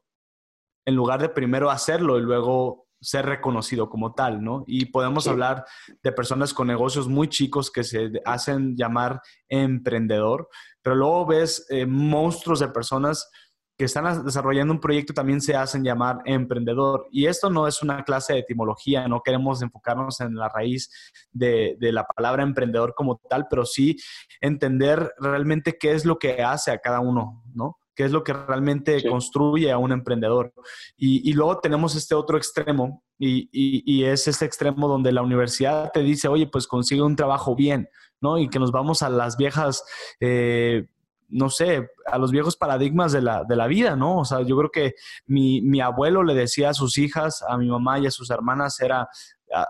en 0.86 0.94
lugar 0.94 1.20
de 1.20 1.28
primero 1.28 1.70
hacerlo 1.70 2.16
y 2.18 2.22
luego 2.22 2.85
ser 3.00 3.26
reconocido 3.26 3.88
como 3.88 4.14
tal, 4.14 4.42
¿no? 4.42 4.64
Y 4.66 4.86
podemos 4.86 5.26
hablar 5.28 5.64
de 6.02 6.12
personas 6.12 6.54
con 6.54 6.66
negocios 6.66 7.08
muy 7.08 7.28
chicos 7.28 7.70
que 7.70 7.84
se 7.84 8.10
hacen 8.24 8.76
llamar 8.76 9.20
emprendedor, 9.48 10.48
pero 10.82 10.96
luego 10.96 11.26
ves 11.26 11.66
eh, 11.70 11.86
monstruos 11.86 12.60
de 12.60 12.68
personas 12.68 13.30
que 13.78 13.84
están 13.84 14.24
desarrollando 14.24 14.72
un 14.72 14.80
proyecto 14.80 15.12
también 15.12 15.40
se 15.40 15.54
hacen 15.54 15.84
llamar 15.84 16.20
emprendedor. 16.24 17.08
Y 17.10 17.26
esto 17.26 17.50
no 17.50 17.68
es 17.68 17.82
una 17.82 18.04
clase 18.04 18.32
de 18.32 18.38
etimología, 18.38 19.06
no 19.06 19.20
queremos 19.22 19.60
enfocarnos 19.60 20.20
en 20.20 20.34
la 20.34 20.48
raíz 20.48 20.90
de, 21.30 21.76
de, 21.78 21.92
la 21.92 22.04
palabra 22.04 22.42
emprendedor 22.42 22.94
como 22.94 23.20
tal, 23.28 23.46
pero 23.50 23.66
sí 23.66 23.96
entender 24.40 25.12
realmente 25.18 25.76
qué 25.78 25.92
es 25.92 26.06
lo 26.06 26.18
que 26.18 26.42
hace 26.42 26.70
a 26.70 26.78
cada 26.78 27.00
uno, 27.00 27.44
¿no? 27.54 27.76
Qué 27.96 28.04
es 28.04 28.12
lo 28.12 28.22
que 28.22 28.34
realmente 28.34 29.02
construye 29.08 29.72
a 29.72 29.78
un 29.78 29.90
emprendedor. 29.90 30.52
Y, 30.96 31.32
luego 31.32 31.58
tenemos 31.58 31.96
este 31.96 32.14
otro 32.14 32.36
extremo, 32.36 33.02
y, 33.18 34.04
es 34.04 34.28
este 34.28 34.44
extremo 34.44 34.86
donde 34.86 35.10
la 35.10 35.22
universidad 35.22 35.90
te 35.92 36.00
dice, 36.00 36.28
oye, 36.28 36.46
pues 36.46 36.66
consigue 36.68 37.02
un 37.02 37.16
trabajo 37.16 37.56
bien, 37.56 37.88
¿no? 38.20 38.38
Y 38.38 38.48
que 38.48 38.60
nos 38.60 38.70
vamos 38.70 39.02
a 39.02 39.08
las 39.08 39.36
viejas... 39.36 39.82
Eh, 40.20 40.86
no 41.28 41.50
sé, 41.50 41.88
a 42.06 42.18
los 42.18 42.30
viejos 42.30 42.56
paradigmas 42.56 43.10
de 43.10 43.20
la, 43.20 43.42
de 43.42 43.56
la, 43.56 43.66
vida, 43.66 43.96
¿no? 43.96 44.18
O 44.18 44.24
sea, 44.24 44.42
yo 44.42 44.56
creo 44.58 44.70
que 44.70 44.94
mi, 45.26 45.60
mi, 45.60 45.80
abuelo 45.80 46.22
le 46.22 46.34
decía 46.34 46.70
a 46.70 46.72
sus 46.72 46.98
hijas, 46.98 47.42
a 47.48 47.58
mi 47.58 47.68
mamá 47.68 47.98
y 47.98 48.06
a 48.06 48.12
sus 48.12 48.30
hermanas, 48.30 48.78
era, 48.78 49.08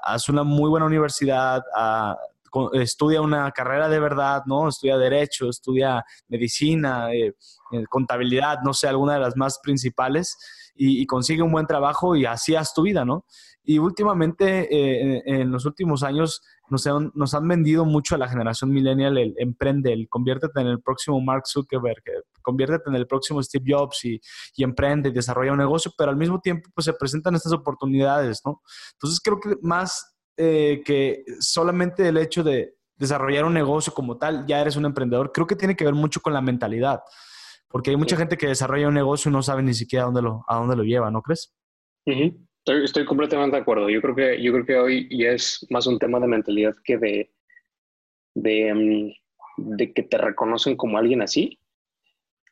haz 0.02 0.28
una 0.28 0.42
muy 0.42 0.68
buena 0.68 0.85
universidad, 0.85 1.62
a, 1.75 2.14
estudia 2.72 3.20
una 3.20 3.50
carrera 3.52 3.88
de 3.88 4.00
verdad, 4.00 4.42
¿no? 4.46 4.68
Estudia 4.68 4.96
derecho, 4.96 5.48
estudia 5.48 6.04
medicina, 6.28 7.12
eh, 7.12 7.34
eh, 7.72 7.84
contabilidad, 7.88 8.58
no 8.64 8.72
sé, 8.72 8.88
alguna 8.88 9.14
de 9.14 9.20
las 9.20 9.36
más 9.36 9.58
principales 9.62 10.36
y, 10.75 11.06
consigue 11.06 11.42
un 11.42 11.52
buen 11.52 11.66
trabajo 11.66 12.16
y 12.16 12.26
así 12.26 12.54
haz 12.54 12.75
tu 12.75 12.82
vida, 12.82 13.04
¿no? 13.04 13.25
Y 13.64 13.78
últimamente, 13.78 14.68
eh, 14.70 15.22
en, 15.26 15.50
los 15.50 15.64
últimos 15.64 16.02
años, 16.02 16.42
nos 16.68 16.86
han, 16.86 17.10
nos 17.14 17.34
han, 17.34 17.48
vendido 17.48 17.84
mucho 17.84 18.14
a 18.14 18.18
la 18.18 18.28
generación 18.28 18.70
millennial 18.70 19.18
el 19.18 19.34
emprende, 19.38 19.92
el 19.92 20.08
conviértete 20.08 20.60
en 20.60 20.66
el 20.66 20.80
próximo 20.80 21.20
Mark 21.20 21.44
Zuckerberg, 21.46 22.02
conviértete 22.42 22.90
en 22.90 22.96
el 22.96 23.06
próximo 23.06 23.42
Steve 23.42 23.64
Jobs 23.68 24.04
y, 24.04 24.20
y, 24.56 24.64
emprende 24.64 25.08
y 25.08 25.12
desarrolla 25.12 25.52
un 25.52 25.58
negocio, 25.58 25.92
pero 25.96 26.10
al 26.10 26.16
mismo 26.16 26.40
tiempo 26.40 26.68
pues 26.75 26.84
se 26.84 26.92
presentan 26.92 27.34
estas 27.34 27.52
oportunidades, 27.52 28.42
¿no? 28.44 28.62
Entonces 28.94 29.20
creo 29.20 29.40
que 29.40 29.56
más 29.62 30.15
eh, 30.37 30.83
que 30.85 31.25
solamente 31.40 32.09
el 32.09 32.19
hecho 32.19 32.43
de 32.45 32.75
desarrollar 32.97 33.45
un 33.45 33.55
negocio 33.55 33.93
como 33.93 34.19
tal, 34.19 34.47
ya 34.47 34.61
eres 34.61 34.76
un 34.76 34.85
emprendedor, 34.85 35.33
creo 35.33 35.47
que 35.47 35.57
tiene 35.57 35.76
que 35.76 35.85
ver 35.85 35.95
mucho 35.95 36.21
con 36.21 36.33
la 36.33 36.40
mentalidad, 36.40 37.00
porque 37.69 37.90
hay 37.90 37.97
mucha 37.97 38.16
gente 38.16 38.37
que 38.37 38.47
desarrolla 38.47 38.88
un 38.88 38.95
negocio 38.95 39.31
y 39.31 39.33
no 39.33 39.43
sabe 39.43 39.62
ni 39.62 39.75
siquiera 39.75 40.05
a 40.05 40.07
dónde 40.07 40.23
lo, 40.23 40.45
a 40.49 40.57
dónde 40.57 40.76
lo 40.76 40.83
lleva, 40.83 41.11
¿no 41.11 41.23
crees? 41.23 41.55
estoy, 42.66 43.05
completamente 43.05 43.57
de 43.57 43.62
acuerdo. 43.62 43.88
Yo 43.90 44.00
creo, 44.00 44.14
que, 44.14 44.43
yo 44.43 44.52
creo 44.52 44.66
que 44.66 44.76
hoy 44.76 45.09
ya 45.11 45.31
es 45.31 45.66
más 45.71 45.87
un 45.87 45.99
tema 45.99 46.21
de 46.21 46.26
mentalidad 46.26 46.75
que 46.85 46.99
de, 46.99 47.33
de, 48.35 49.14
mm, 49.59 49.76
que 49.95 50.02
te 50.02 50.19
reconocen 50.19 50.76
como 50.76 50.99
alguien 50.99 51.23
así. 51.23 51.59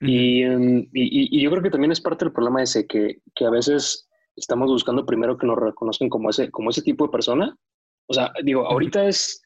Mm, 0.01 0.79
y, 0.93 1.39
y, 1.39 1.43
yo 1.43 1.51
creo 1.51 1.63
que 1.63 1.71
también 1.71 1.93
es 1.93 2.01
parte 2.01 2.25
del 2.25 2.33
problema 2.33 2.63
ese, 2.63 2.87
que, 2.87 3.19
que 3.35 3.45
a 3.47 3.51
veces 3.51 4.09
estamos 4.37 4.69
buscando 4.69 5.07
primero 5.07 5.39
que 5.39 5.47
nos 5.47 5.59
reconozcan 5.59 6.09
como 6.09 6.31
ese, 6.31 6.51
como 6.51 6.71
ese 6.71 6.83
tipo 6.83 7.07
de 7.07 7.13
persona 7.13 7.57
o 8.07 8.15
sea, 8.15 8.33
digo, 8.43 8.67
ahorita 8.67 9.07
es, 9.07 9.43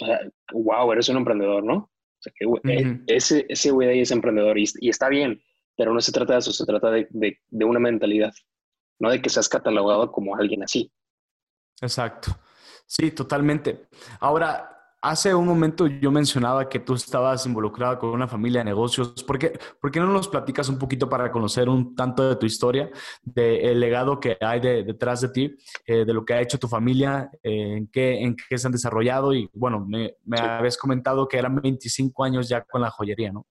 o 0.00 0.06
sea, 0.06 0.20
wow, 0.52 0.92
eres 0.92 1.08
un 1.08 1.18
emprendedor, 1.18 1.64
¿no? 1.64 1.76
O 1.76 2.20
sea, 2.20 2.32
que 2.34 2.72
eh, 2.72 3.00
ese, 3.06 3.46
ese 3.48 3.70
güey 3.70 3.88
ahí 3.88 4.00
es 4.00 4.10
emprendedor 4.10 4.58
y, 4.58 4.64
está 4.88 5.08
bien, 5.08 5.42
pero 5.76 5.92
no 5.92 6.00
se 6.00 6.12
trata 6.12 6.34
de 6.34 6.38
eso, 6.40 6.52
se 6.52 6.66
trata 6.66 6.90
de, 6.90 7.06
de, 7.10 7.38
de 7.48 7.64
una 7.64 7.78
mentalidad, 7.78 8.32
no 8.98 9.10
de 9.10 9.20
que 9.20 9.30
seas 9.30 9.48
catalogado 9.48 10.10
como 10.12 10.36
alguien 10.36 10.62
así. 10.62 10.90
Exacto. 11.80 12.38
Sí, 12.86 13.10
totalmente. 13.10 13.88
Ahora, 14.20 14.75
Hace 15.08 15.32
un 15.32 15.46
momento 15.46 15.86
yo 15.86 16.10
mencionaba 16.10 16.68
que 16.68 16.80
tú 16.80 16.94
estabas 16.94 17.46
involucrada 17.46 17.96
con 17.96 18.10
una 18.10 18.26
familia 18.26 18.58
de 18.58 18.64
negocios. 18.64 19.22
¿Por 19.22 19.38
qué, 19.38 19.56
¿Por 19.80 19.92
qué 19.92 20.00
no 20.00 20.08
nos 20.08 20.26
platicas 20.26 20.68
un 20.68 20.80
poquito 20.80 21.08
para 21.08 21.30
conocer 21.30 21.68
un 21.68 21.94
tanto 21.94 22.28
de 22.28 22.34
tu 22.34 22.44
historia, 22.44 22.90
del 23.22 23.78
legado 23.78 24.18
que 24.18 24.36
hay 24.40 24.58
detrás 24.58 25.20
de 25.20 25.28
ti, 25.28 25.56
eh, 25.86 26.04
de 26.04 26.12
lo 26.12 26.24
que 26.24 26.34
ha 26.34 26.40
hecho 26.40 26.58
tu 26.58 26.66
familia, 26.66 27.30
eh, 27.40 27.76
en, 27.76 27.86
qué, 27.86 28.20
en 28.20 28.34
qué 28.34 28.58
se 28.58 28.66
han 28.66 28.72
desarrollado? 28.72 29.32
Y 29.32 29.48
bueno, 29.52 29.86
me, 29.86 30.16
me 30.24 30.40
habías 30.40 30.76
comentado 30.76 31.28
que 31.28 31.38
eran 31.38 31.54
25 31.54 32.24
años 32.24 32.48
ya 32.48 32.62
con 32.62 32.80
la 32.80 32.90
joyería, 32.90 33.30
¿no? 33.30 33.46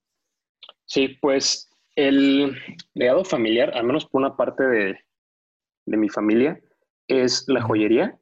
Sí, 0.83 1.17
pues 1.21 1.69
el 1.95 2.53
legado 2.93 3.23
familiar, 3.23 3.71
al 3.77 3.85
menos 3.85 4.05
por 4.05 4.19
una 4.19 4.35
parte 4.35 4.65
de, 4.65 4.99
de 5.85 5.95
mi 5.95 6.09
familia, 6.09 6.59
es 7.07 7.45
la 7.47 7.61
joyería 7.61 8.19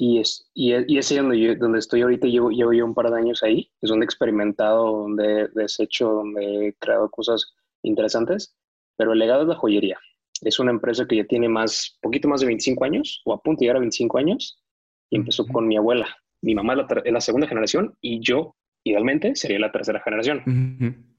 y 0.00 0.18
es, 0.18 0.50
y 0.54 0.72
es, 0.72 0.84
y 0.88 0.96
es 0.96 1.14
donde, 1.14 1.56
donde 1.56 1.78
estoy 1.78 2.00
ahorita, 2.00 2.26
llevo, 2.26 2.48
llevo 2.48 2.72
yo 2.72 2.86
un 2.86 2.94
par 2.94 3.10
de 3.10 3.18
años 3.18 3.42
ahí, 3.42 3.70
es 3.82 3.90
donde 3.90 4.04
he 4.04 4.06
experimentado, 4.06 5.02
donde 5.02 5.42
he 5.42 5.48
deshecho, 5.48 6.08
donde 6.08 6.68
he 6.68 6.72
creado 6.78 7.10
cosas 7.10 7.52
interesantes, 7.82 8.56
pero 8.96 9.12
el 9.12 9.18
legado 9.18 9.42
es 9.42 9.48
la 9.48 9.56
joyería. 9.56 9.98
Es 10.40 10.58
una 10.58 10.70
empresa 10.70 11.06
que 11.06 11.16
ya 11.16 11.24
tiene 11.24 11.50
más, 11.50 11.98
poquito 12.00 12.28
más 12.28 12.40
de 12.40 12.46
25 12.46 12.82
años, 12.82 13.20
o 13.26 13.34
a 13.34 13.42
punto 13.42 13.60
de 13.60 13.66
llegar 13.66 13.76
a 13.76 13.80
25 13.80 14.16
años, 14.16 14.64
y 15.10 15.16
empezó 15.16 15.46
con 15.46 15.68
mi 15.68 15.76
abuela. 15.76 16.08
Mi 16.40 16.54
mamá 16.54 16.72
es 17.04 17.12
la, 17.12 17.20
segunda 17.20 17.46
generación 17.46 17.94
y 18.00 18.20
yo, 18.20 18.56
idealmente, 18.84 19.36
sería 19.36 19.58
la 19.58 19.70
tercera 19.70 20.00
generación. 20.00 21.14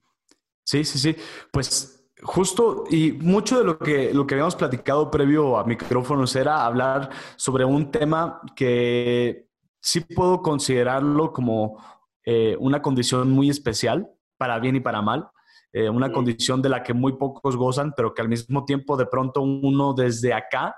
Sí, 0.63 0.83
sí, 0.85 0.97
sí. 0.97 1.15
Pues 1.53 2.00
Justo, 2.23 2.83
y 2.89 3.13
mucho 3.13 3.57
de 3.57 3.63
lo 3.63 3.79
que, 3.79 4.13
lo 4.13 4.27
que 4.27 4.35
habíamos 4.35 4.55
platicado 4.55 5.09
previo 5.09 5.57
a 5.57 5.63
micrófonos 5.63 6.35
era 6.35 6.65
hablar 6.65 7.09
sobre 7.35 7.65
un 7.65 7.89
tema 7.89 8.41
que 8.55 9.47
sí 9.81 10.01
puedo 10.01 10.41
considerarlo 10.41 11.33
como 11.33 11.83
eh, 12.23 12.55
una 12.59 12.81
condición 12.81 13.31
muy 13.31 13.49
especial, 13.49 14.07
para 14.37 14.59
bien 14.59 14.75
y 14.75 14.79
para 14.79 15.01
mal, 15.01 15.29
eh, 15.73 15.89
una 15.89 16.11
condición 16.11 16.61
de 16.61 16.69
la 16.69 16.83
que 16.83 16.93
muy 16.93 17.13
pocos 17.13 17.55
gozan, 17.55 17.93
pero 17.95 18.13
que 18.13 18.21
al 18.21 18.29
mismo 18.29 18.65
tiempo 18.65 18.97
de 18.97 19.07
pronto 19.07 19.41
uno 19.41 19.93
desde 19.93 20.33
acá 20.33 20.75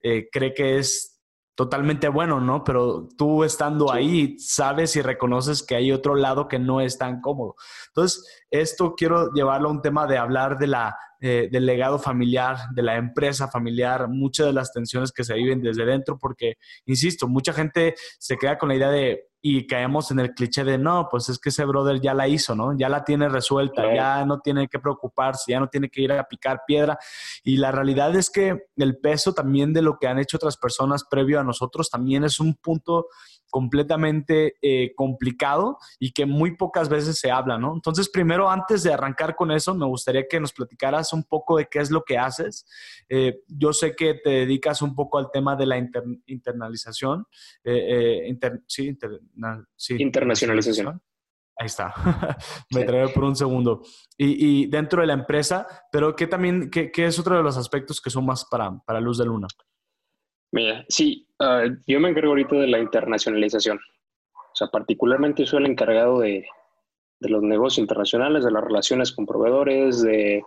eh, 0.00 0.28
cree 0.30 0.54
que 0.54 0.78
es 0.78 1.15
totalmente 1.56 2.08
bueno, 2.08 2.38
¿no? 2.38 2.62
Pero 2.62 3.08
tú 3.16 3.42
estando 3.42 3.90
ahí, 3.90 4.38
sabes 4.38 4.94
y 4.94 5.02
reconoces 5.02 5.62
que 5.62 5.74
hay 5.74 5.90
otro 5.90 6.14
lado 6.14 6.46
que 6.46 6.58
no 6.58 6.80
es 6.80 6.98
tan 6.98 7.20
cómodo. 7.20 7.56
Entonces, 7.88 8.44
esto 8.50 8.94
quiero 8.94 9.32
llevarlo 9.32 9.68
a 9.68 9.72
un 9.72 9.82
tema 9.82 10.06
de 10.06 10.18
hablar 10.18 10.58
de 10.58 10.66
la, 10.68 10.96
eh, 11.20 11.48
del 11.50 11.66
legado 11.66 11.98
familiar, 11.98 12.56
de 12.72 12.82
la 12.82 12.96
empresa 12.96 13.48
familiar, 13.48 14.08
muchas 14.08 14.46
de 14.46 14.52
las 14.52 14.72
tensiones 14.72 15.12
que 15.12 15.24
se 15.24 15.34
viven 15.34 15.62
desde 15.62 15.84
dentro, 15.84 16.18
porque, 16.18 16.54
insisto, 16.84 17.28
mucha 17.28 17.52
gente 17.52 17.94
se 18.18 18.36
queda 18.36 18.58
con 18.58 18.68
la 18.68 18.76
idea 18.76 18.90
de, 18.90 19.28
y 19.48 19.66
caemos 19.66 20.10
en 20.10 20.18
el 20.18 20.34
cliché 20.34 20.64
de 20.64 20.76
no, 20.76 21.06
pues 21.08 21.28
es 21.28 21.38
que 21.38 21.50
ese 21.50 21.64
brother 21.64 22.00
ya 22.00 22.14
la 22.14 22.26
hizo, 22.26 22.56
¿no? 22.56 22.76
Ya 22.76 22.88
la 22.88 23.04
tiene 23.04 23.28
resuelta, 23.28 23.94
ya 23.94 24.24
no 24.24 24.40
tiene 24.40 24.66
que 24.66 24.80
preocuparse, 24.80 25.52
ya 25.52 25.60
no 25.60 25.68
tiene 25.68 25.88
que 25.88 26.02
ir 26.02 26.12
a 26.12 26.24
picar 26.24 26.62
piedra. 26.66 26.98
Y 27.44 27.58
la 27.58 27.70
realidad 27.70 28.14
es 28.16 28.28
que 28.28 28.66
el 28.76 28.98
peso 28.98 29.34
también 29.34 29.72
de 29.72 29.82
lo 29.82 29.98
que 29.98 30.08
han 30.08 30.18
hecho 30.18 30.36
otras 30.36 30.56
personas 30.56 31.04
previo 31.08 31.38
a 31.38 31.44
nosotros 31.44 31.88
también 31.90 32.24
es 32.24 32.40
un 32.40 32.54
punto 32.54 33.06
completamente 33.50 34.56
eh, 34.62 34.94
complicado 34.94 35.78
y 35.98 36.12
que 36.12 36.26
muy 36.26 36.56
pocas 36.56 36.88
veces 36.88 37.18
se 37.18 37.30
habla, 37.30 37.58
¿no? 37.58 37.74
Entonces, 37.74 38.08
primero, 38.08 38.50
antes 38.50 38.82
de 38.82 38.92
arrancar 38.92 39.34
con 39.36 39.50
eso, 39.50 39.74
me 39.74 39.86
gustaría 39.86 40.26
que 40.28 40.40
nos 40.40 40.52
platicaras 40.52 41.12
un 41.12 41.24
poco 41.24 41.56
de 41.56 41.66
qué 41.70 41.80
es 41.80 41.90
lo 41.90 42.02
que 42.02 42.18
haces. 42.18 42.66
Eh, 43.08 43.40
yo 43.48 43.72
sé 43.72 43.94
que 43.94 44.14
te 44.14 44.30
dedicas 44.30 44.82
un 44.82 44.94
poco 44.94 45.18
al 45.18 45.30
tema 45.30 45.56
de 45.56 45.66
la 45.66 45.78
internalización, 46.26 47.26
sí, 48.66 48.94
internacionalización. 49.98 51.00
Ahí 51.58 51.66
está. 51.66 51.94
Me 52.70 52.84
trae 52.84 53.08
por 53.08 53.24
un 53.24 53.34
segundo. 53.34 53.82
Y, 54.18 54.66
dentro 54.66 55.00
de 55.00 55.06
la 55.06 55.14
empresa, 55.14 55.66
pero 55.90 56.14
¿qué 56.14 56.26
también, 56.26 56.70
qué, 56.70 56.90
es 56.94 57.18
otro 57.18 57.36
de 57.36 57.42
los 57.42 57.56
aspectos 57.56 58.00
que 58.00 58.10
son 58.10 58.26
más 58.26 58.44
para, 58.44 58.78
para 58.84 59.00
Luz 59.00 59.18
de 59.18 59.24
Luna? 59.24 59.48
Mira, 60.52 60.84
sí, 60.88 61.25
ah, 61.40 61.64
yo 61.86 62.00
me 62.00 62.10
encargo 62.10 62.30
ahorita 62.30 62.56
de 62.56 62.66
la 62.68 62.78
internacionalización. 62.78 63.78
O 63.78 64.56
sea, 64.56 64.68
particularmente 64.68 65.46
soy 65.46 65.60
el 65.60 65.70
encargado 65.70 66.20
de, 66.20 66.46
de 67.20 67.28
los 67.28 67.42
negocios 67.42 67.78
internacionales, 67.78 68.44
de 68.44 68.50
las 68.50 68.64
relaciones 68.64 69.12
con 69.12 69.26
proveedores, 69.26 70.02
de 70.02 70.42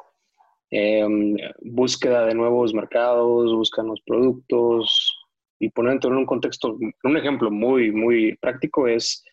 em, 0.72 1.36
búsqueda 1.62 2.25
de 2.25 2.36
nuevos 2.36 2.74
mercados, 2.74 3.53
buscar 3.53 3.86
nuevos 3.86 4.01
productos. 4.05 5.15
Y 5.60 5.69
poner 5.69 6.00
en 6.01 6.13
un 6.13 6.25
contexto, 6.25 6.77
un 7.03 7.17
ejemplo 7.17 7.51
muy, 7.51 7.91
muy 7.91 8.38
práctico 8.38 8.88
es 8.88 9.24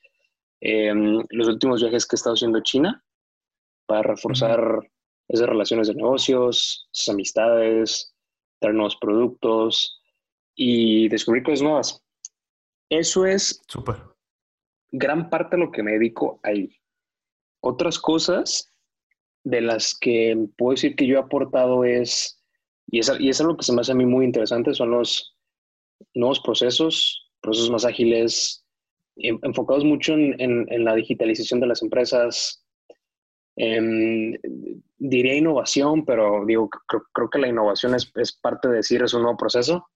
em, 0.60 1.22
los 1.30 1.48
últimos 1.48 1.80
viajes 1.80 2.04
que 2.04 2.16
he 2.16 2.18
estado 2.18 2.34
haciendo 2.34 2.58
a 2.58 2.62
China 2.62 3.04
para 3.86 4.02
reforzar 4.02 4.80
esas 5.28 5.48
relaciones 5.48 5.88
de 5.88 5.94
negocios, 5.94 6.88
esas 6.92 7.14
amistades, 7.14 8.14
dar 8.60 8.74
nuevos 8.74 8.96
productos 8.96 10.00
y 10.56 11.08
descubrir 11.08 11.44
cosas 11.44 11.62
nuevas. 11.62 12.04
Eso 12.88 13.26
es 13.26 13.62
Super. 13.68 13.96
gran 14.90 15.30
parte 15.30 15.56
de 15.56 15.64
lo 15.64 15.70
que 15.70 15.82
me 15.82 15.92
dedico 15.92 16.40
ahí. 16.42 16.76
Otras 17.60 17.98
cosas 17.98 18.72
de 19.44 19.60
las 19.60 19.96
que 19.96 20.36
puedo 20.56 20.72
decir 20.72 20.96
que 20.96 21.06
yo 21.06 21.16
he 21.16 21.20
aportado 21.20 21.84
es, 21.84 22.42
y 22.88 22.98
es, 22.98 23.12
y 23.20 23.28
es 23.28 23.40
algo 23.40 23.56
que 23.56 23.64
se 23.64 23.72
me 23.72 23.82
hace 23.82 23.92
a 23.92 23.96
mí 23.96 24.06
muy 24.06 24.24
interesante, 24.24 24.74
son 24.74 24.90
los 24.90 25.36
nuevos 26.14 26.40
procesos, 26.40 27.30
procesos 27.40 27.70
más 27.70 27.84
ágiles, 27.84 28.64
enfocados 29.16 29.84
mucho 29.84 30.14
en, 30.14 30.84
la 30.84 30.94
digitalización 30.94 31.60
de 31.60 31.66
las 31.66 31.82
empresas. 31.82 32.64
Em, 33.56 34.34
diría 34.98 35.36
innovación, 35.36 36.04
pero 36.04 36.44
digo, 36.44 36.68
creo, 37.14 37.30
que 37.30 37.38
la 37.38 37.48
innovación 37.48 37.94
es, 37.94 38.32
parte 38.40 38.68
de 38.68 38.76
decir 38.76 39.02
es 39.02 39.14
un 39.14 39.22
nuevo 39.22 39.36
proceso. 39.36 39.88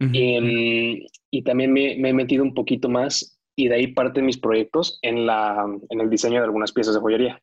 Em, 0.00 1.04
y 1.30 1.42
también 1.42 1.72
me, 1.72 1.96
me, 1.98 2.08
he 2.08 2.14
metido 2.14 2.42
un 2.42 2.54
poquito 2.54 2.88
más 2.88 3.38
y 3.54 3.68
de 3.68 3.74
ahí 3.74 3.86
parte 3.88 4.20
de 4.20 4.26
mis 4.26 4.38
proyectos 4.38 4.98
en, 5.02 5.26
la, 5.26 5.66
en 5.90 6.00
el 6.00 6.08
diseño 6.08 6.38
de 6.38 6.46
algunas 6.46 6.72
piezas 6.72 6.94
de 6.94 7.00
joyería. 7.00 7.42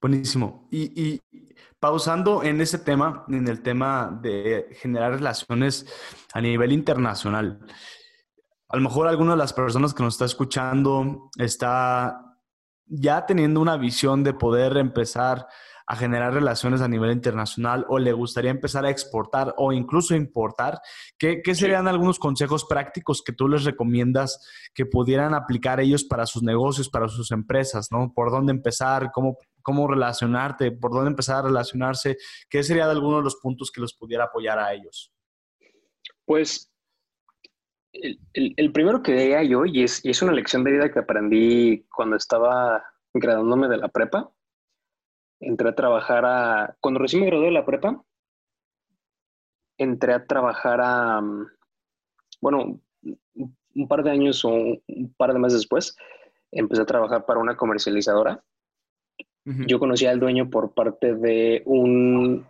Buenísimo. 0.00 0.68
Y, 0.70 1.20
pausando 1.78 2.42
en 2.42 2.60
ese 2.60 2.78
tema, 2.78 3.24
en 3.28 3.46
el 3.46 3.62
tema 3.62 4.18
de 4.22 4.68
generar 4.80 5.12
relaciones 5.12 5.86
a 6.32 6.40
nivel 6.40 6.72
internacional, 6.72 7.60
a 8.68 8.76
lo 8.76 8.82
mejor 8.82 9.06
alguna 9.06 9.32
de 9.32 9.38
las 9.38 9.52
personas 9.52 9.92
que 9.92 10.02
nos 10.02 10.14
está 10.14 10.24
escuchando 10.24 11.30
está 11.38 12.20
ya 12.86 13.26
teniendo 13.26 13.60
una 13.60 13.76
visión 13.76 14.24
de 14.24 14.34
poder 14.34 14.76
empezar 14.78 15.46
a 15.86 15.96
generar 15.96 16.32
relaciones 16.32 16.80
a 16.80 16.88
nivel 16.88 17.12
internacional 17.12 17.84
o 17.88 17.98
le 17.98 18.12
gustaría 18.12 18.50
empezar 18.50 18.86
a 18.86 18.90
exportar 18.90 19.54
o 19.58 19.72
incluso 19.72 20.14
importar, 20.14 20.80
¿qué, 21.18 21.42
serían 21.54 21.88
algunos 21.88 22.18
consejos 22.18 22.64
prácticos 22.64 23.22
que 23.22 23.32
tú 23.32 23.48
les 23.48 23.64
recomiendas 23.64 24.48
que 24.74 24.86
pudieran 24.86 25.34
aplicar 25.34 25.80
ellos 25.80 26.04
para 26.04 26.26
sus 26.26 26.42
negocios, 26.42 26.88
para 26.88 27.08
sus 27.08 27.30
empresas, 27.32 27.88
¿no? 27.90 28.12
¿Por 28.14 28.30
dónde 28.30 28.52
empezar? 28.52 29.10
¿Cómo, 29.12 29.36
cómo 29.62 29.86
relacionarte? 29.86 30.72
¿Por 30.72 30.92
dónde 30.92 31.10
empezar 31.10 31.38
a 31.38 31.48
relacionarse? 31.48 32.16
¿Qué 32.48 32.62
sería 32.62 32.86
de 32.86 32.92
alguno 32.92 33.18
de 33.18 33.24
los 33.24 33.36
puntos 33.36 33.70
que 33.70 33.80
los 33.80 33.94
pudiera 33.94 34.24
apoyar 34.24 34.58
a 34.58 34.72
ellos? 34.72 35.12
Pues 36.24 36.70
el, 37.94 38.72
primero 38.72 39.02
que 39.02 39.12
diría 39.12 39.42
yo, 39.42 39.64
y 39.64 39.82
es, 39.82 40.04
y 40.04 40.10
es 40.10 40.22
una 40.22 40.32
lección 40.32 40.64
de 40.64 40.72
vida 40.72 40.90
que 40.90 40.98
aprendí 40.98 41.86
cuando 41.94 42.16
estaba 42.16 42.82
graduándome 43.12 43.68
de 43.68 43.76
la 43.76 43.88
prepa, 43.88 44.30
entré 45.40 45.68
a 45.68 45.74
trabajar 45.74 46.24
a... 46.24 46.76
Cuando 46.80 47.00
recién 47.00 47.22
me 47.22 47.28
gradué 47.28 47.46
de 47.46 47.52
la 47.52 47.66
prepa, 47.66 48.02
entré 49.78 50.14
a 50.14 50.26
trabajar 50.26 50.80
a... 50.82 51.20
Mm, 51.20 51.46
bueno, 52.40 52.80
un 53.74 53.88
par 53.88 54.02
de 54.02 54.10
años 54.10 54.44
o 54.44 54.50
un 54.50 55.14
par 55.16 55.32
de 55.32 55.38
meses 55.38 55.60
después, 55.60 55.96
empecé 56.52 56.82
a 56.82 56.86
trabajar 56.86 57.26
para 57.26 57.40
una 57.40 57.56
comercializadora. 57.56 58.42
Yo 59.44 59.78
conocí 59.78 60.06
al 60.06 60.20
dueño 60.20 60.48
por 60.48 60.72
parte 60.72 61.14
de 61.14 61.62
un, 61.66 62.46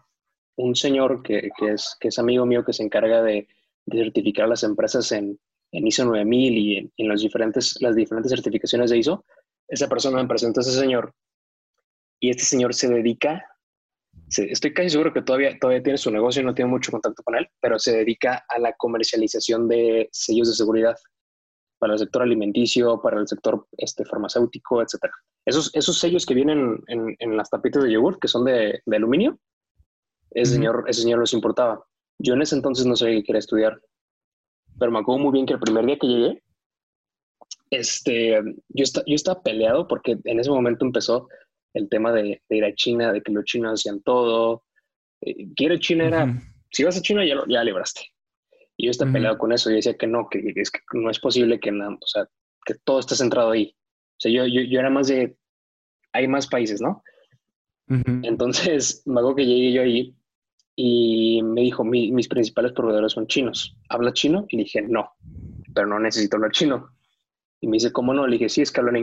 un 0.57 0.77
señor 0.77 1.25
que, 1.25 1.51
que, 1.59 1.73
es, 1.73 1.97
que 1.99 2.09
es 2.09 2.19
amigo 2.21 2.47
mío 2.47 2.65
que 2.65 2.73
se 2.73 2.85
encarga 2.85 3.21
de, 3.21 3.49
de 3.87 3.99
certificar 3.99 4.45
a 4.45 4.49
las 4.49 4.63
empresas 4.63 5.11
en, 5.11 5.41
en 5.73 5.87
ISO 5.89 6.05
9000 6.05 6.57
y 6.57 6.77
en, 6.77 6.93
en, 6.97 7.09
los 7.09 7.21
diferentes, 7.21 7.81
las 7.81 7.97
diferentes 7.97 8.31
certificaciones 8.31 8.91
de 8.91 8.99
ISO. 8.99 9.25
Esa 9.67 9.89
persona 9.89 10.23
me 10.23 10.29
presentó 10.29 10.61
a 10.61 10.63
ese 10.63 10.71
señor 10.71 11.13
y 12.25 12.31
este 12.31 12.45
señor 12.45 12.73
se 12.73 12.89
dedica, 12.89 13.45
estoy 14.35 14.73
casi 14.73 14.89
seguro 14.89 15.13
que 15.13 15.21
todavía, 15.21 15.59
todavía 15.59 15.83
tiene 15.83 15.99
su 15.99 16.11
negocio 16.11 16.41
y 16.41 16.45
no 16.47 16.55
tiene 16.55 16.71
mucho 16.71 16.91
contacto 16.91 17.23
con 17.23 17.35
él, 17.35 17.47
pero 17.61 17.79
se 17.79 17.95
dedica 17.95 18.47
a 18.49 18.59
la 18.59 18.73
comercialización 18.79 19.69
de 19.69 20.09
sellos 20.11 20.49
de 20.49 20.55
seguridad 20.55 20.97
para 21.79 21.93
el 21.93 21.99
sector 21.99 22.23
alimenticio, 22.23 23.03
para 23.03 23.21
el 23.21 23.29
sector 23.29 23.67
este, 23.77 24.07
farmacéutico, 24.07 24.81
etc. 24.81 25.13
Esos, 25.45 25.71
esos 25.75 25.99
sellos 25.99 26.25
que 26.25 26.33
vienen 26.33 26.83
en, 26.87 27.37
las 27.37 27.51
tapitas 27.51 27.85
de 27.85 27.93
yogur, 27.93 28.19
que 28.19 28.29
son 28.29 28.47
de, 28.47 28.81
aluminio, 28.91 29.39
ese, 30.31 30.55
señor, 30.55 30.87
ese 30.89 31.03
señor 31.03 31.19
los 31.19 31.35
importaba. 31.35 31.85
Yo 32.19 32.33
en 32.33 32.41
ese 32.41 32.57
entonces 32.57 32.87
no 32.87 32.97
sabía 32.97 33.17
que 33.17 33.25
quería 33.25 33.41
estudiar, 33.41 33.79
pero 34.79 34.91
me 34.91 35.01
acuerdo 35.01 35.23
muy 35.23 35.33
bien 35.33 35.45
que 35.45 35.53
el 35.53 35.61
primer 35.61 35.85
día 35.85 35.99
que 35.99 36.07
llegué, 36.07 36.43
este, 37.69 38.41
yo, 38.69 38.85
yo 39.07 39.15
estaba 39.15 39.43
peleado 39.43 39.87
porque 39.87 40.17
en 40.25 40.41
ese 40.41 40.49
momento 40.49 40.87
empezó 40.87 41.29
el 41.75 41.89
tema 41.89 42.13
de, 42.13 42.41
ir 42.49 42.65
a 42.65 42.75
China, 42.75 43.13
de 43.13 43.21
que 43.21 43.33
los 43.33 43.45
chinos 43.45 43.81
hacían 43.81 44.01
todo. 44.03 44.65
Eh, 45.21 45.49
quiero 45.55 45.77
China 45.79 46.07
era, 46.07 46.43
si 46.71 46.85
vas 46.85 46.97
a 46.97 47.03
China 47.03 47.25
ya, 47.25 47.37
ya 47.49 47.65
libraste. 47.65 48.03
Y 48.77 48.87
yo 48.87 48.91
estaba 48.91 49.13
peleado 49.13 49.39
con 49.39 49.53
eso 49.53 49.71
y 49.71 49.75
decía 49.75 49.97
que 49.97 50.07
no, 50.07 50.29
que, 50.29 50.53
es 50.57 50.71
que 50.71 50.81
no 50.95 51.11
es 51.11 51.21
posible 51.21 51.61
que, 51.61 51.71
o 51.71 52.07
sea, 52.07 52.27
que 52.65 52.75
todo 52.83 52.99
esté 52.99 53.15
centrado 53.15 53.51
ahí. 53.51 53.77
O 53.77 54.21
sea, 54.21 54.33
yo, 54.33 54.47
yo, 54.47 54.63
yo 54.63 54.81
era 54.81 54.91
más 54.91 55.09
de, 55.09 55.37
hay 56.13 56.27
más 56.27 56.47
países, 56.47 56.81
¿no? 56.81 57.03
Entonces, 57.87 59.03
me 59.07 59.21
hago 59.21 59.35
que 59.35 59.47
llegué 59.47 59.73
yo 59.73 59.83
ahí 59.83 60.17
y 60.77 61.43
me 61.43 61.61
dijo, 61.61 61.85
mis 61.85 62.29
principales 62.29 62.73
proveedores 62.73 63.13
son 63.13 63.27
chinos. 63.27 63.77
¿Habla 63.89 64.13
chino? 64.13 64.47
Y 64.49 64.57
dije, 64.59 64.83
no, 64.83 65.11
pero 65.73 65.87
no 65.87 66.01
necesito 66.01 66.37
hablar 66.37 66.51
chino. 66.51 66.91
Y 67.61 67.69
me 67.69 67.77
dice, 67.77 67.93
¿cómo 67.93 68.13
no? 68.13 68.27
Le 68.27 68.35
dije, 68.35 68.49
sí, 68.49 68.63
es 68.63 68.73
que 68.73 68.81
hablo 68.81 68.91
en 68.91 68.97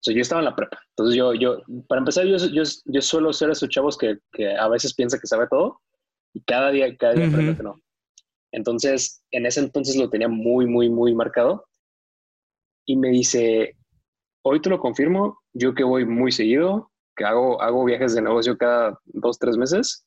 inglés 0.00 0.12
yo 0.12 0.20
estaba 0.20 0.40
en 0.40 0.46
la 0.46 0.56
prepa. 0.56 0.78
Entonces 0.90 1.16
yo, 1.16 1.34
yo 1.34 1.62
para 1.88 2.00
empezar, 2.00 2.24
yo, 2.26 2.36
yo, 2.36 2.62
yo 2.84 3.02
suelo 3.02 3.32
ser 3.32 3.50
esos 3.50 3.68
chavos 3.68 3.96
que, 3.96 4.18
que, 4.32 4.54
a 4.56 4.68
veces 4.68 4.94
piensa 4.94 5.18
que 5.18 5.26
sabe 5.26 5.46
todo 5.48 5.80
y 6.32 6.40
cada 6.42 6.70
día, 6.70 6.96
cada 6.96 7.14
día 7.14 7.56
que 7.56 7.62
no. 7.62 7.80
Entonces, 8.52 9.22
en 9.32 9.46
ese 9.46 9.60
entonces 9.60 9.96
lo 9.96 10.08
tenía 10.08 10.28
muy, 10.28 10.66
muy, 10.66 10.88
muy 10.88 11.14
marcado. 11.14 11.66
Y 12.86 12.96
me 12.96 13.08
dice, 13.08 13.76
hoy 14.42 14.60
te 14.60 14.70
lo 14.70 14.78
confirmo, 14.78 15.40
yo 15.52 15.74
que 15.74 15.82
voy 15.82 16.04
muy 16.04 16.30
seguido, 16.30 16.92
que 17.16 17.24
hago, 17.24 17.60
hago 17.60 17.84
viajes 17.84 18.14
de 18.14 18.22
negocio 18.22 18.56
cada 18.56 18.98
dos, 19.06 19.38
tres 19.38 19.56
meses, 19.56 20.06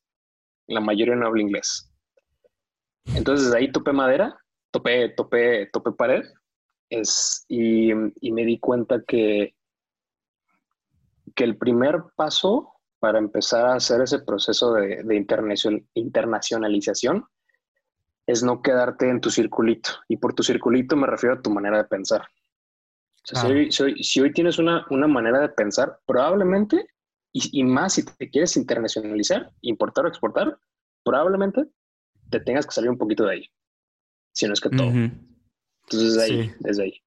la 0.67 0.79
mayoría 0.79 1.15
no 1.15 1.27
habla 1.27 1.41
inglés. 1.41 1.91
Entonces 3.15 3.53
ahí 3.53 3.71
topé 3.71 3.91
madera, 3.91 4.39
topé, 4.71 5.09
topé, 5.09 5.67
topé 5.73 5.91
pared, 5.91 6.23
es, 6.89 7.45
y, 7.49 7.91
y 8.21 8.31
me 8.31 8.45
di 8.45 8.59
cuenta 8.59 9.03
que 9.05 9.55
que 11.39 11.45
el 11.45 11.55
primer 11.55 12.03
paso 12.17 12.73
para 12.99 13.17
empezar 13.17 13.65
a 13.65 13.75
hacer 13.75 14.01
ese 14.01 14.19
proceso 14.19 14.73
de, 14.73 15.25
internacionalización 15.93 17.25
es 18.27 18.43
no 18.43 18.61
quedarte 18.61 19.09
en 19.09 19.21
tu 19.21 19.29
circulito. 19.29 19.91
Y 20.09 20.17
por 20.17 20.33
tu 20.33 20.43
circulito 20.43 20.97
me 20.97 21.07
refiero 21.07 21.35
a 21.35 21.41
tu 21.41 21.49
manera 21.49 21.77
de 21.77 21.85
pensar. 21.85 22.27
si, 23.23 24.19
hoy, 24.19 24.33
tienes 24.33 24.59
una, 24.59 24.85
manera 25.07 25.39
de 25.39 25.47
pensar, 25.47 26.01
probablemente, 26.05 26.89
y, 27.31 27.63
más 27.63 27.93
si 27.93 28.03
te 28.03 28.29
quieres 28.29 28.57
internacionalizar, 28.57 29.49
importar 29.61 30.03
o 30.03 30.09
exportar, 30.09 30.59
probablemente 31.05 31.69
te 32.29 32.41
tengas 32.41 32.65
que 32.65 32.73
salir 32.73 32.89
un 32.89 32.97
poquito 32.97 33.23
de 33.23 33.31
ahí. 33.31 33.49
Si 34.33 34.45
no 34.45 34.51
es 34.51 34.59
que 34.59 34.71
todo. 34.71 34.89
Entonces, 34.89 36.17
ahí, 36.17 36.53
desde 36.59 36.83
ahí. 36.83 37.01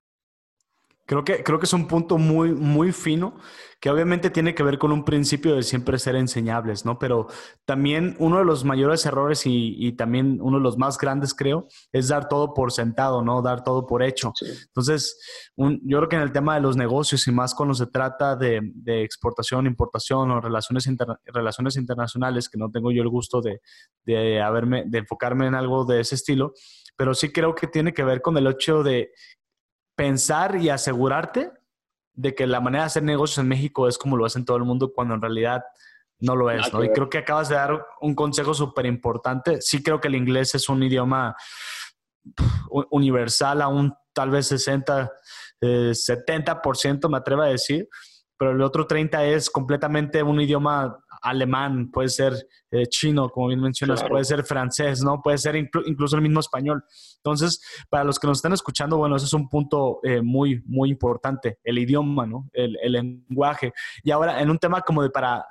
Creo 1.12 1.25
que, 1.25 1.44
creo 1.44 1.59
que 1.59 1.66
es 1.66 1.72
un 1.75 1.87
punto 1.87 2.16
muy, 2.16 2.55
muy 2.55 2.90
fino 2.90 3.37
que 3.79 3.90
obviamente 3.90 4.31
tiene 4.31 4.55
que 4.55 4.62
ver 4.62 4.79
con 4.79 4.92
un 4.92 5.05
principio 5.05 5.55
de 5.55 5.62
siempre 5.62 5.98
ser 5.98 6.16
enseñables, 6.16 6.87
¿no? 6.87 6.98
Pero 6.98 7.27
también 7.66 8.16
uno 8.18 8.38
de 8.38 8.46
los 8.46 8.64
mayores 8.64 9.05
errores 9.05 9.42
y, 9.44 9.92
también 9.92 10.38
uno 10.40 10.57
de 10.57 10.62
los 10.62 10.79
más 10.79 10.96
grandes, 10.96 11.35
creo, 11.35 11.68
es 11.92 12.09
dar 12.09 12.29
todo 12.29 12.55
por 12.55 12.72
sentado, 12.72 13.22
¿no? 13.22 13.42
Dar 13.42 13.62
todo 13.62 13.87
por 13.87 14.03
hecho. 14.03 14.33
Entonces, 14.68 15.20
yo 15.57 15.98
creo 15.98 16.09
que 16.09 16.16
en 16.16 16.22
el 16.22 16.33
tema 16.33 16.55
de 16.55 16.62
los 16.62 16.79
negocios 16.79 17.29
y 17.29 17.33
más 17.33 17.55
cuando 17.55 17.75
se 17.75 17.88
trata 17.88 18.35
de, 18.35 18.62
exportación, 18.87 19.66
importación 19.66 20.31
o 20.31 20.40
relaciones, 20.40 20.88
relaciones 21.27 21.77
internacionales, 21.77 22.48
que 22.48 22.57
no 22.57 22.70
tengo 22.70 22.90
yo 22.90 23.03
el 23.03 23.11
gusto 23.11 23.42
de, 23.42 23.61
de, 24.07 24.40
haberme, 24.40 24.85
de 24.87 24.98
enfocarme 24.98 25.46
en 25.46 25.57
algo 25.57 25.85
de 25.85 26.01
ese 26.01 26.14
estilo, 26.14 26.55
pero 26.96 27.12
sí 27.12 27.31
creo 27.33 27.55
que 27.55 27.66
tiene 27.66 27.92
que 27.92 28.03
ver 28.03 28.22
con 28.22 28.38
el 28.38 28.46
hecho 28.46 28.83
de 28.83 29.11
pensar 30.03 30.57
y 30.57 30.69
asegurarte 30.69 31.53
de 32.15 32.35
que 32.35 32.45
la 32.49 32.61
manera 32.61 32.83
de 32.83 32.87
hacer 32.88 33.05
negocios 33.05 33.38
en 33.38 33.47
México 33.47 33.87
es 33.87 33.97
como 33.97 34.17
lo 34.17 34.25
hacen 34.25 34.45
todo 34.45 34.57
el 34.57 34.65
mundo 34.65 34.93
cuando 34.93 35.15
en 35.15 35.23
realidad 35.23 35.62
no 36.19 36.35
lo 36.35 36.51
es, 36.51 36.73
¿no? 36.73 36.83
Y 36.83 36.91
creo 36.91 37.09
que 37.09 37.19
acabas 37.19 37.49
de 37.49 37.55
dar 37.55 37.87
un 38.01 38.17
consejo 38.17 38.53
súper 38.53 38.87
importante. 38.87 39.61
Sí 39.61 39.81
creo 39.81 40.01
que 40.01 40.09
el 40.09 40.17
inglés 40.17 40.57
es 40.57 40.69
un 40.69 40.83
idioma 40.83 41.37
universal, 42.91 43.62
aún 43.62 43.95
tal 44.12 44.31
vez 44.31 44.49
60, 44.49 45.12
70%, 45.61 47.07
eh, 47.07 47.09
me 47.09 47.19
atrevo 47.19 47.43
a 47.43 47.47
decir, 47.47 47.88
pero 48.37 48.51
el 48.51 48.62
otro 48.62 48.88
30 48.88 49.25
es 49.27 49.51
completamente 49.51 50.21
un 50.25 50.41
idioma 50.41 50.99
alemán, 51.22 51.90
puede 51.90 52.08
ser 52.08 52.35
eh, 52.70 52.87
chino, 52.87 53.30
como 53.30 53.48
bien 53.48 53.61
mencionas, 53.61 54.02
puede 54.04 54.24
ser 54.24 54.44
francés, 54.44 55.02
¿no? 55.02 55.22
Puede 55.22 55.38
ser 55.38 55.56
incluso 55.56 56.16
el 56.16 56.22
mismo 56.22 56.40
español. 56.40 56.85
Entonces, 57.16 57.62
para 57.88 58.04
los 58.04 58.18
que 58.18 58.26
nos 58.26 58.38
están 58.38 58.52
escuchando, 58.52 58.98
bueno, 58.98 59.16
ese 59.16 59.26
es 59.26 59.32
un 59.32 59.48
punto 59.48 60.00
eh, 60.02 60.20
muy, 60.20 60.62
muy 60.66 60.90
importante, 60.90 61.58
el 61.64 61.78
idioma, 61.78 62.26
¿no? 62.26 62.50
El, 62.52 62.76
el, 62.82 62.92
lenguaje. 62.92 63.72
Y 64.02 64.11
ahora, 64.11 64.42
en 64.42 64.50
un 64.50 64.58
tema 64.58 64.82
como 64.82 65.02
de 65.02 65.11
para 65.11 65.46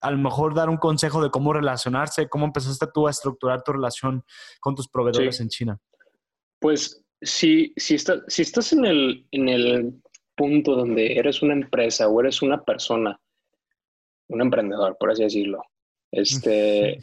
a 0.00 0.10
lo 0.10 0.18
mejor 0.18 0.54
dar 0.54 0.68
un 0.68 0.76
consejo 0.76 1.22
de 1.22 1.30
cómo 1.30 1.52
relacionarse, 1.54 2.28
cómo 2.28 2.44
empezaste 2.44 2.86
tú 2.92 3.06
a 3.06 3.10
estructurar 3.10 3.62
tu 3.62 3.72
relación 3.72 4.22
con 4.60 4.74
tus 4.74 4.86
proveedores 4.86 5.40
en 5.40 5.48
China. 5.48 5.80
Pues 6.60 7.02
si, 7.22 7.72
si, 7.76 7.96
si 7.98 8.42
estás 8.42 8.72
en 8.74 8.84
el, 8.84 9.26
en 9.30 9.48
el 9.48 10.02
punto 10.36 10.76
donde 10.76 11.18
eres 11.18 11.40
una 11.42 11.54
empresa 11.54 12.08
o 12.08 12.20
eres 12.20 12.42
una 12.42 12.62
persona, 12.62 13.18
un 14.28 14.42
emprendedor, 14.42 14.96
por 14.98 15.10
así 15.10 15.22
decirlo, 15.22 15.62
este, 16.10 16.98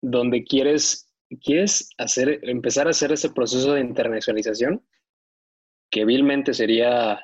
donde 0.00 0.44
quieres, 0.44 1.12
quieres 1.42 1.90
hacer, 1.98 2.40
empezar 2.42 2.86
a 2.86 2.90
hacer 2.90 3.12
ese 3.12 3.30
proceso 3.30 3.74
de 3.74 3.80
internacionalización, 3.80 4.84
que 5.90 6.04
vilmente 6.04 6.54
sería 6.54 7.20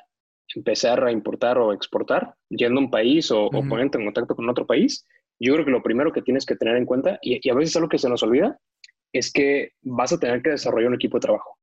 empezar 0.55 1.03
a 1.03 1.11
importar 1.11 1.57
o 1.57 1.73
exportar, 1.73 2.35
yendo 2.49 2.79
a 2.79 2.83
un 2.83 2.91
país 2.91 3.31
o, 3.31 3.45
o 3.45 3.67
poniendo 3.67 3.99
en 3.99 4.05
contacto 4.05 4.35
con 4.35 4.49
otro 4.49 4.65
país, 4.65 5.05
yo 5.43 5.53
creo 5.53 5.65
que 5.65 5.71
lo 5.71 5.81
primero 5.81 6.13
que 6.13 6.21
tienes 6.21 6.45
que 6.45 6.55
tener 6.55 6.75
en 6.75 6.85
cuenta, 6.85 7.17
y, 7.19 7.49
a 7.49 7.55
veces 7.55 7.75
algo 7.75 7.89
que 7.89 7.97
se 7.97 8.07
nos 8.07 8.21
olvida, 8.21 8.59
es 9.11 9.33
que 9.33 9.71
vas 9.81 10.13
a 10.13 10.19
tener 10.19 10.43
que 10.43 10.51
desarrollar 10.51 10.89
un 10.89 10.95
equipo 10.95 11.17
de 11.17 11.21
trabajo. 11.21 11.57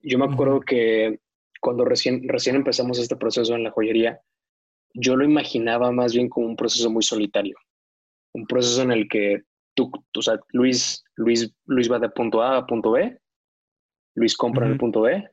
Yo 0.00 0.18
me 0.18 0.24
acuerdo 0.24 0.60
que 0.60 1.20
cuando 1.60 1.84
recién, 1.84 2.26
recién 2.26 2.56
empezamos 2.56 2.98
este 2.98 3.16
proceso 3.16 3.54
en 3.54 3.64
la 3.64 3.70
joyería, 3.70 4.22
yo 4.94 5.16
lo 5.16 5.24
imaginaba 5.24 5.90
más 5.92 6.14
bien 6.14 6.28
como 6.28 6.46
un 6.46 6.56
proceso 6.56 6.90
muy 6.90 7.02
solitario. 7.02 7.56
Un 8.34 8.46
proceso 8.46 8.82
en 8.82 8.92
el 8.92 9.08
que 9.08 9.42
tú, 9.74 9.90
o 10.16 10.22
sea, 10.22 10.38
Luis, 10.50 11.04
Luis, 11.16 11.52
Luis 11.66 11.90
va 11.90 11.98
de 11.98 12.10
punto 12.10 12.42
A 12.42 12.58
a 12.58 12.66
punto 12.66 12.92
B, 12.92 13.18
Luis 14.14 14.36
compra 14.36 14.66
en 14.66 14.72
el 14.72 14.78
punto 14.78 15.02
B, 15.02 15.28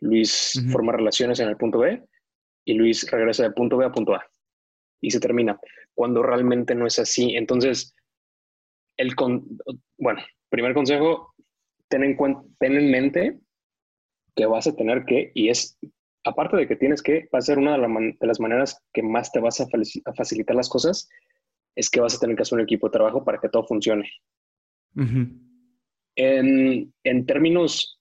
Luis 0.00 0.60
forma 0.70 0.92
relaciones 0.92 1.40
en 1.40 1.48
el 1.48 1.56
punto 1.56 1.78
B 1.78 2.02
y 2.64 2.74
Luis 2.74 3.08
regresa 3.10 3.44
de 3.44 3.52
punto 3.52 3.76
B 3.76 3.84
a 3.84 3.92
punto 3.92 4.14
A 4.14 4.26
y 5.00 5.10
se 5.10 5.20
termina, 5.20 5.58
cuando 5.94 6.22
realmente 6.22 6.74
no 6.74 6.86
es 6.86 6.98
así. 6.98 7.36
Entonces, 7.36 7.94
el 8.96 9.14
con, 9.14 9.44
bueno, 9.98 10.22
primer 10.48 10.74
consejo, 10.74 11.34
ten 11.88 12.04
en, 12.04 12.16
cuenta, 12.16 12.42
ten 12.58 12.76
en 12.76 12.90
mente 12.90 13.40
que 14.34 14.46
vas 14.46 14.66
a 14.66 14.76
tener 14.76 15.04
que, 15.04 15.32
y 15.34 15.48
es, 15.48 15.78
aparte 16.24 16.56
de 16.56 16.66
que 16.66 16.76
tienes 16.76 17.02
que, 17.02 17.28
va 17.34 17.38
a 17.38 17.42
ser 17.42 17.58
una 17.58 17.76
de, 17.76 18.16
las 18.20 18.40
maneras 18.40 18.82
que 18.92 19.02
más 19.02 19.32
te 19.32 19.40
vas 19.40 19.60
a, 19.60 19.66
facilitar 20.16 20.56
las 20.56 20.68
cosas, 20.68 21.08
es 21.74 21.90
que 21.90 22.00
vas 22.00 22.16
a 22.16 22.18
tener 22.18 22.36
que 22.36 22.42
hacer 22.42 22.58
un 22.58 22.64
equipo 22.64 22.88
de 22.88 22.92
trabajo 22.92 23.24
para 23.24 23.38
que 23.38 23.48
todo 23.48 23.64
funcione. 23.66 24.08
en, 26.16 26.92
en, 27.04 27.26
términos 27.26 28.00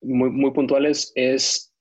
muy, 0.00 0.30
muy 0.30 0.52
puntuales, 0.52 1.12
es, 1.14 1.74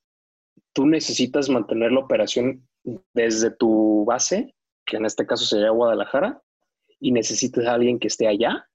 tú 0.73 0.85
necesitas 0.85 1.49
mantener 1.49 1.91
la 1.91 1.99
operación 1.99 2.67
desde 3.13 3.51
tu 3.51 4.05
base, 4.05 4.53
que 4.85 4.97
en 4.97 5.05
este 5.05 5.25
caso 5.25 5.45
sería 5.45 5.69
Guadalajara, 5.69 6.41
y 6.99 7.11
necesitas 7.11 7.65
a 7.65 7.73
alguien 7.73 7.99
que 7.99 8.07
esté 8.07 8.27
allá. 8.27 8.65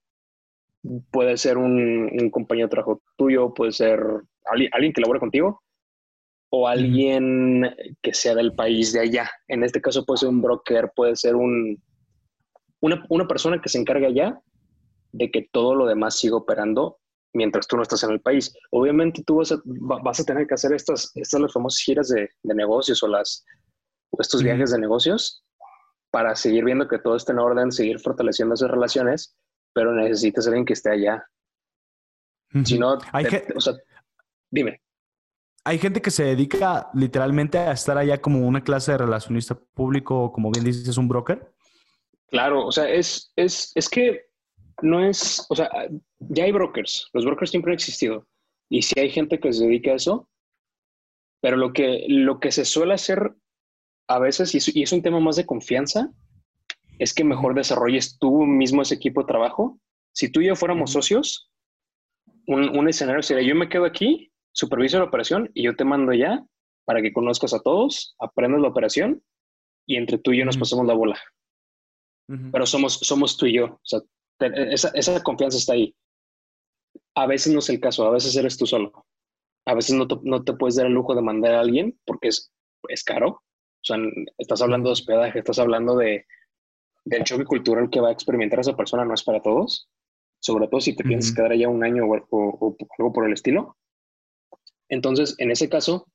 Puede 1.11 1.35
ser 1.37 1.57
un, 1.57 2.29
compañero 2.31 2.67
de 2.67 2.71
trabajo 2.71 3.01
tuyo, 3.17 3.53
puede 3.53 3.71
ser 3.71 3.99
alguien, 4.45 4.93
que 4.93 5.01
labore 5.01 5.19
contigo, 5.19 5.63
o 6.51 6.67
alguien 6.67 7.75
que 8.01 8.13
sea 8.13 8.35
del 8.35 8.53
país 8.53 8.91
de 8.93 9.01
allá. 9.01 9.29
En 9.47 9.63
este 9.63 9.81
caso 9.81 10.05
puede 10.05 10.19
ser 10.19 10.29
un 10.29 10.41
broker, 10.41 10.91
puede 10.95 11.15
ser 11.15 11.35
un, 11.35 11.81
una, 12.81 13.05
una 13.09 13.27
persona 13.27 13.61
que 13.61 13.69
se 13.69 13.77
encargue 13.77 14.07
allá 14.07 14.39
de 15.11 15.31
que 15.31 15.47
todo 15.51 15.75
lo 15.75 15.85
demás 15.85 16.17
siga 16.17 16.37
operando 16.37 16.97
mientras 17.33 17.67
tú 17.67 17.75
no 17.75 17.83
estás 17.83 18.03
en 18.03 18.11
el 18.11 18.21
país. 18.21 18.53
Obviamente 18.71 19.23
tú 19.23 19.37
vas 19.37 19.51
a, 19.51 19.61
vas 19.65 20.19
a 20.19 20.23
tener 20.23 20.47
que 20.47 20.55
hacer 20.55 20.73
estas, 20.73 21.11
estas 21.15 21.39
las 21.39 21.53
famosas 21.53 21.81
giras 21.81 22.09
de, 22.09 22.29
de 22.41 22.55
negocios 22.55 23.03
o 23.03 23.07
las, 23.07 23.45
estos 24.17 24.43
viajes 24.43 24.71
de 24.71 24.79
negocios 24.79 25.43
para 26.11 26.35
seguir 26.35 26.65
viendo 26.65 26.87
que 26.87 26.99
todo 26.99 27.15
esté 27.15 27.31
en 27.31 27.39
orden, 27.39 27.71
seguir 27.71 27.99
fortaleciendo 27.99 28.55
esas 28.55 28.71
relaciones, 28.71 29.37
pero 29.73 29.93
necesitas 29.93 30.47
alguien 30.47 30.65
que 30.65 30.73
esté 30.73 30.91
allá. 30.91 31.23
Si 32.63 32.79
no, 32.79 32.97
Hay 33.11 33.27
o 33.55 33.61
sea, 33.61 33.75
dime. 34.49 34.81
Hay 35.65 35.77
gente 35.77 36.01
que 36.01 36.11
se 36.11 36.23
dedica 36.23 36.89
literalmente 36.93 37.57
a 37.57 37.71
estar 37.71 37.97
allá 37.97 38.21
como 38.21 38.47
una 38.47 38.63
clase 38.63 38.93
de 38.93 38.99
relacionista 38.99 39.59
público, 39.73 40.23
o 40.23 40.31
como 40.31 40.51
bien 40.51 40.65
dices, 40.65 40.97
un 40.97 41.07
broker. 41.07 41.51
Claro, 42.27 42.65
o 42.65 42.71
sea, 42.71 42.89
es, 42.89 43.31
es, 43.35 43.71
es 43.75 43.89
que 43.89 44.29
no 44.81 45.03
es, 45.03 45.45
o 45.49 45.55
sea, 45.55 45.69
ya 46.19 46.43
hay 46.43 46.51
brokers, 46.51 47.09
los 47.13 47.25
brokers 47.25 47.51
siempre 47.51 47.71
han 47.71 47.75
existido. 47.75 48.27
Y 48.69 48.83
si 48.83 48.99
hay 48.99 49.09
gente 49.09 49.39
que 49.39 49.51
se 49.51 49.65
dedica 49.65 49.91
a 49.91 49.95
eso, 49.95 50.29
pero 51.41 51.57
lo 51.57 51.73
que, 51.73 52.05
lo 52.07 52.39
que 52.39 52.51
se 52.51 52.65
suele 52.65 52.93
hacer 52.93 53.33
a 54.07 54.19
veces, 54.19 54.53
y 54.73 54.81
es, 54.81 54.91
un 54.91 55.01
tema 55.01 55.19
más 55.19 55.35
de 55.35 55.45
confianza, 55.45 56.11
es 56.97 57.13
que 57.13 57.23
mejor 57.23 57.53
desarrolles 57.53 58.17
tú 58.19 58.43
mismo 58.45 58.81
ese 58.81 58.95
equipo 58.95 59.21
de 59.21 59.27
trabajo. 59.27 59.79
Si 60.13 60.29
tú 60.29 60.41
y 60.41 60.47
yo 60.47 60.55
fuéramos 60.55 60.91
socios, 60.91 61.51
un, 62.47 62.89
escenario 62.89 63.21
sería 63.21 63.47
yo 63.47 63.55
me 63.55 63.69
quedo 63.69 63.85
aquí, 63.85 64.28
superviso 64.51 64.97
la 64.97 65.05
operación 65.05 65.49
y 65.53 65.63
yo 65.63 65.75
te 65.75 65.85
mando 65.85 66.13
ya 66.13 66.45
para 66.85 67.01
que 67.01 67.13
conozcas 67.13 67.53
a 67.53 67.61
todos, 67.61 68.15
aprendas 68.19 68.61
la 68.61 68.69
operación 68.69 69.23
y 69.85 69.97
entre 69.97 70.17
tú 70.17 70.31
y 70.31 70.39
yo 70.39 70.45
nos 70.45 70.57
pasamos 70.57 70.85
la 70.85 70.93
bola. 70.93 71.19
Pero 72.51 72.67
somos, 72.67 72.93
somos 72.93 73.37
tú 73.37 73.47
y 73.47 73.53
yo. 73.53 73.65
O 73.65 73.81
sea, 73.83 74.01
esa, 74.39 74.91
esa, 74.93 75.23
confianza 75.23 75.57
está 75.57 75.73
ahí. 75.73 75.95
A 77.15 77.25
veces 77.25 77.51
no 77.51 77.59
es 77.59 77.69
el 77.69 77.79
caso, 77.79 78.05
a 78.05 78.11
veces 78.11 78.35
eres 78.35 78.55
tú 78.55 78.67
solo. 78.67 79.07
A 79.65 79.73
veces 79.73 79.95
no 79.95 80.07
te, 80.07 80.15
no 80.21 80.43
te 80.43 80.53
puedes 80.53 80.75
dar 80.75 80.85
el 80.85 80.93
lujo 80.93 81.15
de 81.15 81.23
mandar 81.23 81.55
a 81.55 81.61
alguien 81.61 81.99
porque 82.05 82.27
es, 82.27 82.51
es 82.87 83.03
caro 83.03 83.41
o 83.81 83.85
sea, 83.85 83.97
estás 84.37 84.61
hablando 84.61 84.89
de 84.89 84.93
hospedaje, 84.93 85.39
estás 85.39 85.59
hablando 85.59 85.95
de, 85.95 86.25
del 87.05 87.23
choque 87.23 87.45
cultural 87.45 87.89
que 87.89 88.01
va 88.01 88.09
a 88.09 88.11
experimentar 88.11 88.59
esa 88.59 88.75
persona, 88.75 89.05
no 89.05 89.13
es 89.13 89.23
para 89.23 89.41
todos. 89.41 89.89
Sobre 90.41 90.67
todo 90.67 90.79
si 90.79 90.95
te 90.95 91.03
piensas 91.03 91.33
quedar 91.33 91.51
allá 91.51 91.67
un 91.67 91.83
año 91.83 92.05
o, 92.05 92.77
algo 92.97 93.13
por 93.13 93.25
el 93.25 93.33
estilo. 93.33 93.77
Entonces, 94.89 95.35
en 95.37 95.51
ese 95.51 95.69
caso, 95.69 96.07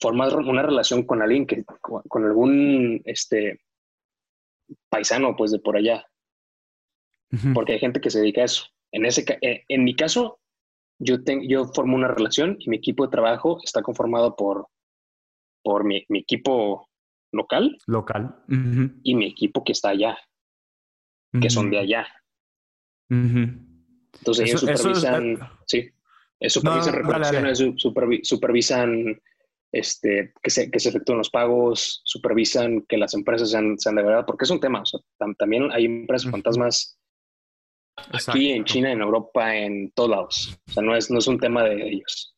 formar 0.00 0.34
una 0.36 0.62
relación 0.62 1.04
con 1.04 1.22
alguien 1.22 1.46
que, 1.46 1.64
con 1.64 2.24
algún 2.24 3.00
este, 3.04 3.60
paisano, 4.88 5.36
pues 5.36 5.52
de 5.52 5.58
por 5.58 5.76
allá. 5.76 6.06
Porque 7.54 7.72
hay 7.72 7.78
gente 7.78 8.00
que 8.00 8.10
se 8.10 8.20
dedica 8.20 8.42
a 8.42 8.46
eso. 8.46 8.66
En, 8.92 9.04
ese, 9.04 9.24
eh, 9.42 9.64
en 9.68 9.84
mi 9.84 9.94
caso, 9.94 10.38
yo, 10.98 11.16
yo 11.42 11.66
formo 11.66 11.96
una 11.96 12.08
relación 12.08 12.56
y 12.60 12.70
mi 12.70 12.76
equipo 12.76 13.04
de 13.04 13.10
trabajo 13.10 13.58
está 13.62 13.82
conformado 13.82 14.36
por, 14.36 14.68
por 15.62 15.84
mi, 15.84 16.06
mi 16.08 16.20
equipo 16.20 16.88
local. 17.32 17.76
Local. 17.86 18.42
Y 19.02 19.14
mi 19.14 19.26
equipo 19.26 19.64
que 19.64 19.72
está 19.72 19.90
allá, 19.90 20.16
que 21.40 21.50
son 21.50 21.70
de 21.70 21.78
allá. 21.78 22.06
Entonces 23.10 24.48
ellos 24.48 24.60
supervisan, 24.60 25.38
sí, 25.66 25.90
supervisan 26.40 26.94
recolecciones, 26.94 27.64
supervisan 28.22 29.20
este, 29.72 30.32
que, 30.42 30.50
se, 30.50 30.70
que 30.70 30.80
se 30.80 30.88
efectúen 30.90 31.18
los 31.18 31.30
pagos, 31.30 32.02
supervisan 32.04 32.82
que 32.82 32.96
las 32.96 33.14
empresas 33.14 33.50
sean, 33.50 33.78
sean 33.78 33.96
de 33.96 34.02
verdad, 34.02 34.24
porque 34.26 34.44
es 34.44 34.50
un 34.50 34.60
tema. 34.60 34.82
también 35.38 35.70
hay 35.72 35.84
empresas 35.84 36.30
fantasmas 36.30 36.98
aquí 38.26 38.52
en 38.52 38.64
China, 38.64 38.92
en 38.92 39.00
Europa, 39.00 39.54
en 39.54 39.90
todos 39.92 40.10
lados. 40.10 40.58
O 40.68 40.72
sea, 40.72 40.82
no 40.82 40.96
es, 40.96 41.10
no 41.10 41.18
es 41.18 41.26
un 41.26 41.38
tema 41.38 41.64
de 41.64 41.88
ellos. 41.88 42.34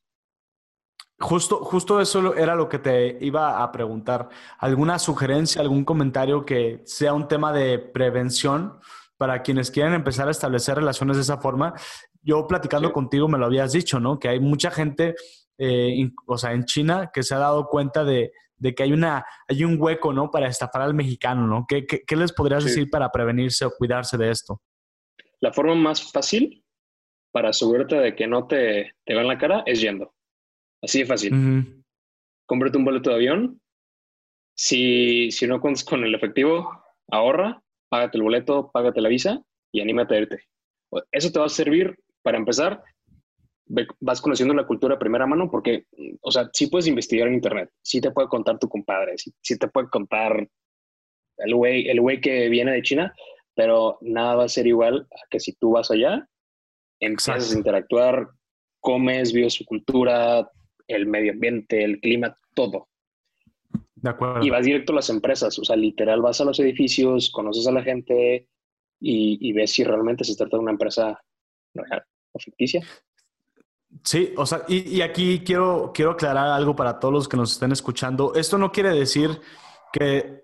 Justo, 1.21 1.65
justo 1.65 2.01
eso 2.01 2.35
era 2.37 2.55
lo 2.55 2.69
que 2.69 2.79
te 2.79 3.19
iba 3.21 3.63
a 3.63 3.73
preguntar. 3.73 4.29
¿Alguna 4.59 5.01
sugerencia, 5.01 5.61
algún 5.61 5.85
comentario 5.85 6.45
que 6.45 6.81
sea 6.85 7.13
un 7.13 7.27
tema 7.27 7.53
de 7.53 7.79
prevención 7.81 8.79
para 9.17 9.43
quienes 9.43 9.73
quieren 9.73 9.95
empezar 9.95 10.29
a 10.29 10.31
establecer 10.31 10.77
relaciones 10.77 11.17
de 11.17 11.23
esa 11.23 11.39
forma? 11.39 11.75
Yo 12.29 12.47
platicando 12.47 12.93
contigo 12.93 13.27
me 13.27 13.39
lo 13.39 13.47
habías 13.47 13.73
dicho, 13.73 13.99
¿no? 13.99 14.19
Que 14.19 14.29
hay 14.29 14.39
mucha 14.39 14.71
gente, 14.71 15.15
eh, 15.57 16.11
o 16.27 16.37
sea, 16.37 16.53
en 16.53 16.67
China 16.67 17.11
que 17.11 17.23
se 17.23 17.35
ha 17.35 17.39
dado 17.39 17.69
cuenta 17.69 18.05
de, 18.05 18.33
que 18.77 18.83
hay, 18.83 18.93
una, 18.93 19.25
hay 19.49 19.65
un 19.65 19.81
hueco, 19.81 20.13
¿no? 20.13 20.31
Para 20.31 20.47
estafar 20.47 20.83
al 20.83 20.93
mexicano, 20.93 21.47
¿no? 21.47 21.65
¿Qué, 21.67 21.87
qué, 21.87 22.17
les 22.17 22.35
podrías 22.35 22.65
decir 22.65 22.91
para 22.91 23.11
prevenirse 23.11 23.65
o 23.65 23.71
cuidarse 23.71 24.19
de 24.19 24.31
esto? 24.31 24.61
La 25.41 25.55
forma 25.55 25.75
más 25.75 26.13
fácil 26.13 26.63
para 27.33 27.49
asegurarte 27.49 27.97
de 27.97 28.15
que 28.15 28.27
no 28.27 28.47
te, 28.47 28.93
te 29.07 29.15
vean 29.15 29.27
la 29.27 29.39
cara 29.39 29.63
es 29.65 29.81
yendo. 29.81 30.15
Así 30.83 30.99
de 30.99 31.07
fácil. 31.07 31.83
Cómprate 32.45 32.77
un 32.77 32.85
boleto 32.85 33.09
de 33.09 33.17
avión, 33.17 33.59
si, 34.55 35.31
si 35.31 35.47
no 35.47 35.63
cuentas 35.63 35.83
con 35.83 36.05
el 36.05 36.15
efectivo, 36.15 36.85
ahorra, 37.11 37.63
págate 37.89 38.19
el 38.19 38.25
boleto, 38.25 38.71
págate 38.71 39.01
la 39.01 39.09
visa 39.09 39.41
y 39.73 39.81
anímate 39.81 40.15
a 40.15 40.19
irte. 40.19 40.45
Eso 41.11 41.33
te 41.33 41.39
va 41.39 41.47
a 41.47 41.49
servir 41.49 41.97
para 42.29 42.37
empezar. 42.37 42.83
Vas 44.01 44.21
conociendo 44.21 44.53
la 44.53 44.67
cultura 44.67 44.95
de 44.95 45.01
primera 45.01 45.27
mano 45.27 45.51
porque, 45.51 45.87
o 46.21 46.31
sea, 46.31 46.51
sí 46.53 46.67
puedes 46.67 46.87
investigar 46.87 47.27
en 47.27 47.35
internet, 47.35 47.71
sí 47.83 48.03
te 48.03 48.11
puede 48.11 48.29
contar 48.29 48.59
tu 48.59 48.69
compadre, 48.69 49.15
sí, 49.17 49.59
te 49.59 49.69
puede 49.69 49.89
contar 49.89 50.47
el 51.39 51.55
güey 51.55 51.89
el 51.89 52.01
güey 52.03 52.21
que 52.21 52.51
viene 52.51 52.73
de 52.73 52.83
China, 52.83 53.15
pero 53.55 53.97
nada 54.03 54.37
va 54.37 54.45
a 54.45 54.49
ser 54.49 54.67
igual 54.67 55.07
a 55.11 55.21
que 55.31 55.41
si 55.41 55.55
tú 55.55 55.71
vas 55.71 55.91
allá, 55.91 56.29
empiezas 57.01 57.55
a 57.55 57.59
interactuar, 57.59 58.29
comes, 58.81 59.33
vives 59.33 59.55
su 59.55 59.65
cultura, 59.65 60.51
el 60.87 61.07
medio 61.07 61.33
ambiente, 61.33 61.83
el 61.83 61.99
clima, 62.01 62.37
todo. 62.55 62.89
De 63.95 64.11
acuerdo. 64.11 64.45
Y 64.45 64.51
vas 64.51 64.67
directo 64.67 64.93
a 64.93 64.97
las 64.97 65.09
empresas, 65.09 65.59
o 65.59 65.65
sea, 65.65 65.77
literal 65.77 66.21
vas 66.21 66.43
a 66.43 66.45
los 66.45 66.61
edificios, 66.61 67.31
conoces 67.31 67.67
a 67.67 67.73
la 67.73 67.83
gente 67.83 68.49
y, 69.01 69.53
ves 69.55 69.73
si 69.73 69.83
realmente 69.83 70.25
se 70.25 70.37
trata 70.37 70.57
de 70.57 70.63
una 70.63 70.73
empresa 70.73 71.19
real 71.75 72.05
o 72.33 72.39
ficticia. 72.39 72.83
Sí, 74.05 74.35
o 74.37 74.45
sea, 74.45 74.63
y, 74.69 74.97
y, 74.97 75.03
aquí 75.03 75.41
quiero, 75.41 75.93
quiero 75.95 76.13
aclarar 76.13 76.49
algo 76.49 76.77
para 76.77 77.01
todos 77.01 77.15
los 77.15 77.29
que 77.29 77.37
nos 77.37 77.53
estén 77.53 77.73
escuchando. 77.73 78.35
Esto 78.35 78.59
no 78.59 78.71
quiere 78.71 78.91
decir 78.91 79.41
que 79.93 80.43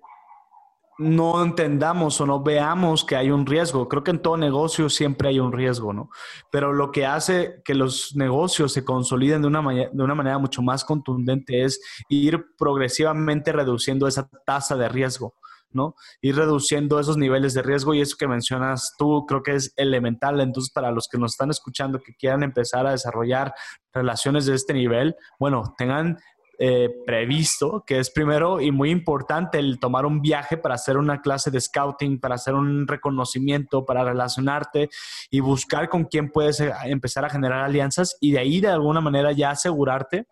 no 0.99 1.43
entendamos 1.43 2.21
o 2.21 2.27
no 2.27 2.43
veamos 2.43 3.05
que 3.05 3.17
hay 3.17 3.31
un 3.31 3.47
riesgo. 3.47 3.89
Creo 3.89 4.05
que 4.05 4.13
en 4.13 4.21
todo 4.21 4.37
negocio 4.37 4.89
siempre 4.89 5.29
hay 5.29 5.41
un 5.41 5.53
riesgo, 5.53 5.93
¿no? 5.93 6.11
Pero 6.51 6.73
lo 6.73 6.93
que 6.93 7.05
hace 7.05 7.63
que 7.65 7.75
los 7.75 8.15
negocios 8.15 8.73
se 8.73 8.85
consoliden 8.85 9.43
de 9.43 9.49
una, 9.49 9.63
de 9.93 10.03
una 10.03 10.15
manera 10.15 10.39
mucho 10.39 10.63
más 10.63 10.85
contundente 10.85 11.65
es 11.65 11.81
ir 12.09 12.45
progresivamente 12.57 13.53
reduciendo 13.53 14.07
esa 14.07 14.29
tasa 14.47 14.77
de 14.77 14.89
riesgo. 14.89 15.35
¿No? 15.75 15.95
Ir 16.21 16.37
reduciendo 16.37 16.99
esos 16.99 17.17
niveles 17.17 17.55
de 17.55 17.63
riesgo 17.63 17.95
y 17.95 18.01
eso 18.01 18.17
que 18.19 18.29
mencionas 18.29 18.95
tú 18.99 19.25
creo 19.27 19.43
que 19.43 19.55
es 19.55 19.73
elemental. 19.77 20.41
Entonces, 20.41 20.73
para 20.73 20.91
los 20.91 21.09
que 21.11 21.19
nos 21.19 21.33
están 21.33 21.51
escuchando 21.51 22.01
que 22.01 22.15
quieran 22.15 22.43
empezar 22.43 22.87
a 22.87 22.93
desarrollar 22.93 23.55
relaciones 23.93 24.47
de 24.47 24.55
este 24.55 24.75
nivel, 24.75 25.15
bueno, 25.39 25.75
tengan 25.77 26.19
eh, 26.57 26.89
previsto, 27.05 27.83
que 27.85 27.99
es 27.99 28.11
primero 28.11 28.61
y 28.61 28.71
muy 28.71 28.91
importante 28.91 29.59
el 29.59 29.81
tomar 29.81 30.07
un 30.07 30.21
viaje 30.21 30.57
para 30.57 30.77
hacer 30.77 30.97
una 30.97 31.21
clase 31.21 31.51
de 31.51 31.61
scouting, 31.61 32.21
para 32.21 32.37
hacer 32.37 32.55
un 32.55 32.87
reconocimiento, 32.87 33.85
para 33.85 34.05
relacionarte 34.05 34.89
y 35.31 35.41
buscar 35.41 35.89
con 35.89 36.05
quién 36.05 36.31
puedes 36.31 36.61
eh, 36.61 36.73
empezar 36.85 37.25
a 37.25 37.31
generar 37.31 37.63
alianzas 37.63 38.17
y 38.21 38.31
de 38.31 38.39
ahí 38.39 38.61
de 38.61 38.69
alguna 38.69 39.01
manera 39.01 39.33
ya 39.33 39.51
asegurarte 39.51 40.19
eh, 40.19 40.27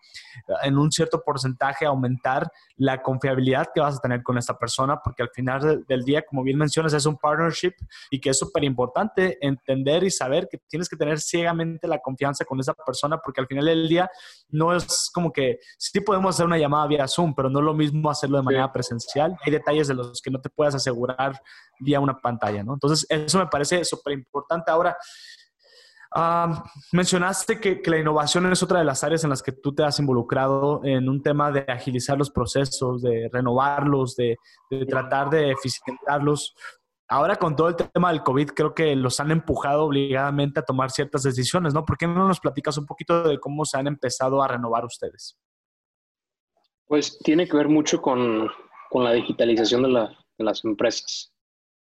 en 0.63 0.79
un 0.79 0.93
cierto 0.93 1.23
porcentaje 1.27 1.87
aumentar 1.87 2.53
la 2.77 3.03
confiabilidad 3.03 3.69
que 3.75 3.81
vas 3.81 3.97
a 3.97 4.01
tener 4.01 4.23
con 4.23 4.39
esta 4.39 4.59
persona, 4.59 5.01
porque 5.03 5.23
al 5.23 5.31
final 5.31 5.85
del 5.87 6.05
día, 6.05 6.23
como 6.23 6.43
bien 6.43 6.59
mencionas, 6.59 6.93
es 6.93 7.07
un 7.07 7.17
partnership 7.17 7.73
y 8.11 8.21
que 8.21 8.31
es 8.31 8.39
súper 8.39 8.65
importante 8.65 9.39
entender 9.41 10.05
y 10.05 10.11
saber 10.11 10.49
que 10.51 10.59
tienes 10.69 10.89
que 10.89 10.97
tener 10.97 11.21
ciegamente 11.21 11.87
la 11.87 11.99
confianza 11.99 12.45
con 12.45 12.61
esa 12.61 12.75
persona, 12.75 13.19
porque 13.19 13.41
al 13.41 13.47
final 13.47 13.67
del 13.67 13.89
día 13.89 14.11
no 14.49 14.75
es 14.75 15.11
como 15.13 15.33
que 15.33 15.61
sí 15.79 16.01
podemos 16.01 16.35
hacer 16.35 16.47
una 16.47 16.59
llamada 16.59 16.87
vía 16.87 17.07
Zoom, 17.09 17.35
pero 17.35 17.51
no 17.51 17.61
es 17.61 17.65
lo 17.65 17.75
mismo 17.75 18.11
hacerlo 18.11 18.39
de 18.39 18.45
manera 18.45 18.73
presencial. 18.73 19.37
Hay 19.45 19.53
detalles 19.53 19.89
de 19.89 19.95
los 19.95 20.21
que 20.21 20.31
no 20.31 20.41
te 20.41 20.51
puedas 20.51 20.75
asegurar 20.75 21.41
vía 21.79 22.01
una 22.01 22.19
pantalla, 22.21 22.63
¿no? 22.63 22.75
Entonces, 22.75 23.07
eso 23.09 23.39
me 23.39 23.47
parece 23.47 23.85
súper 23.85 24.15
importante. 24.15 24.71
Ahora, 24.71 24.97
Ah, 26.15 26.65
mencionaste 26.93 27.59
que, 27.59 27.81
la 27.87 27.99
innovación 27.99 28.51
es 28.53 28.63
otra 28.63 28.81
de 28.81 28.85
las 28.85 29.03
áreas 29.03 29.25
en 29.25 29.31
las 29.31 29.43
que 29.43 29.53
tú 29.53 29.75
te 29.75 29.83
has 29.83 29.99
involucrado 29.99 30.83
en 30.85 31.09
un 31.09 31.23
tema 31.23 31.51
de 31.51 31.61
agilizar 31.61 32.19
los 32.19 32.31
procesos, 32.31 33.01
de 33.01 33.31
renovarlos, 33.33 34.15
de, 34.17 34.37
tratar 34.89 35.31
de 35.31 35.53
eficientarlos. 35.53 36.55
Ahora 37.09 37.37
con 37.37 37.57
todo 37.57 37.69
el 37.69 37.77
tema 37.77 38.11
del 38.11 38.23
COVID, 38.23 38.51
creo 38.51 38.75
que 38.75 38.95
los 38.95 39.21
han 39.21 39.31
empujado 39.31 39.85
obligadamente 39.85 40.61
a 40.61 40.65
tomar 40.65 40.91
ciertas 40.91 41.23
decisiones, 41.23 41.73
¿no? 41.73 41.85
¿Por 41.85 41.97
qué 41.97 42.07
no 42.07 42.29
nos 42.29 42.41
platicas 42.41 42.77
un 42.77 42.87
poquito 42.87 43.23
de 43.23 43.39
cómo 43.41 43.65
se 43.65 43.79
han 43.79 43.87
empezado 43.87 44.43
a 44.43 44.49
renovar 44.49 44.85
ustedes? 44.85 45.39
Pues 46.87 47.19
tiene 47.21 47.49
que 47.49 47.57
ver 47.57 47.69
mucho 47.69 48.03
con, 48.03 48.51
la 48.93 49.13
digitalización 49.13 49.83
de 49.83 50.09
las 50.39 50.65
empresas. 50.65 51.32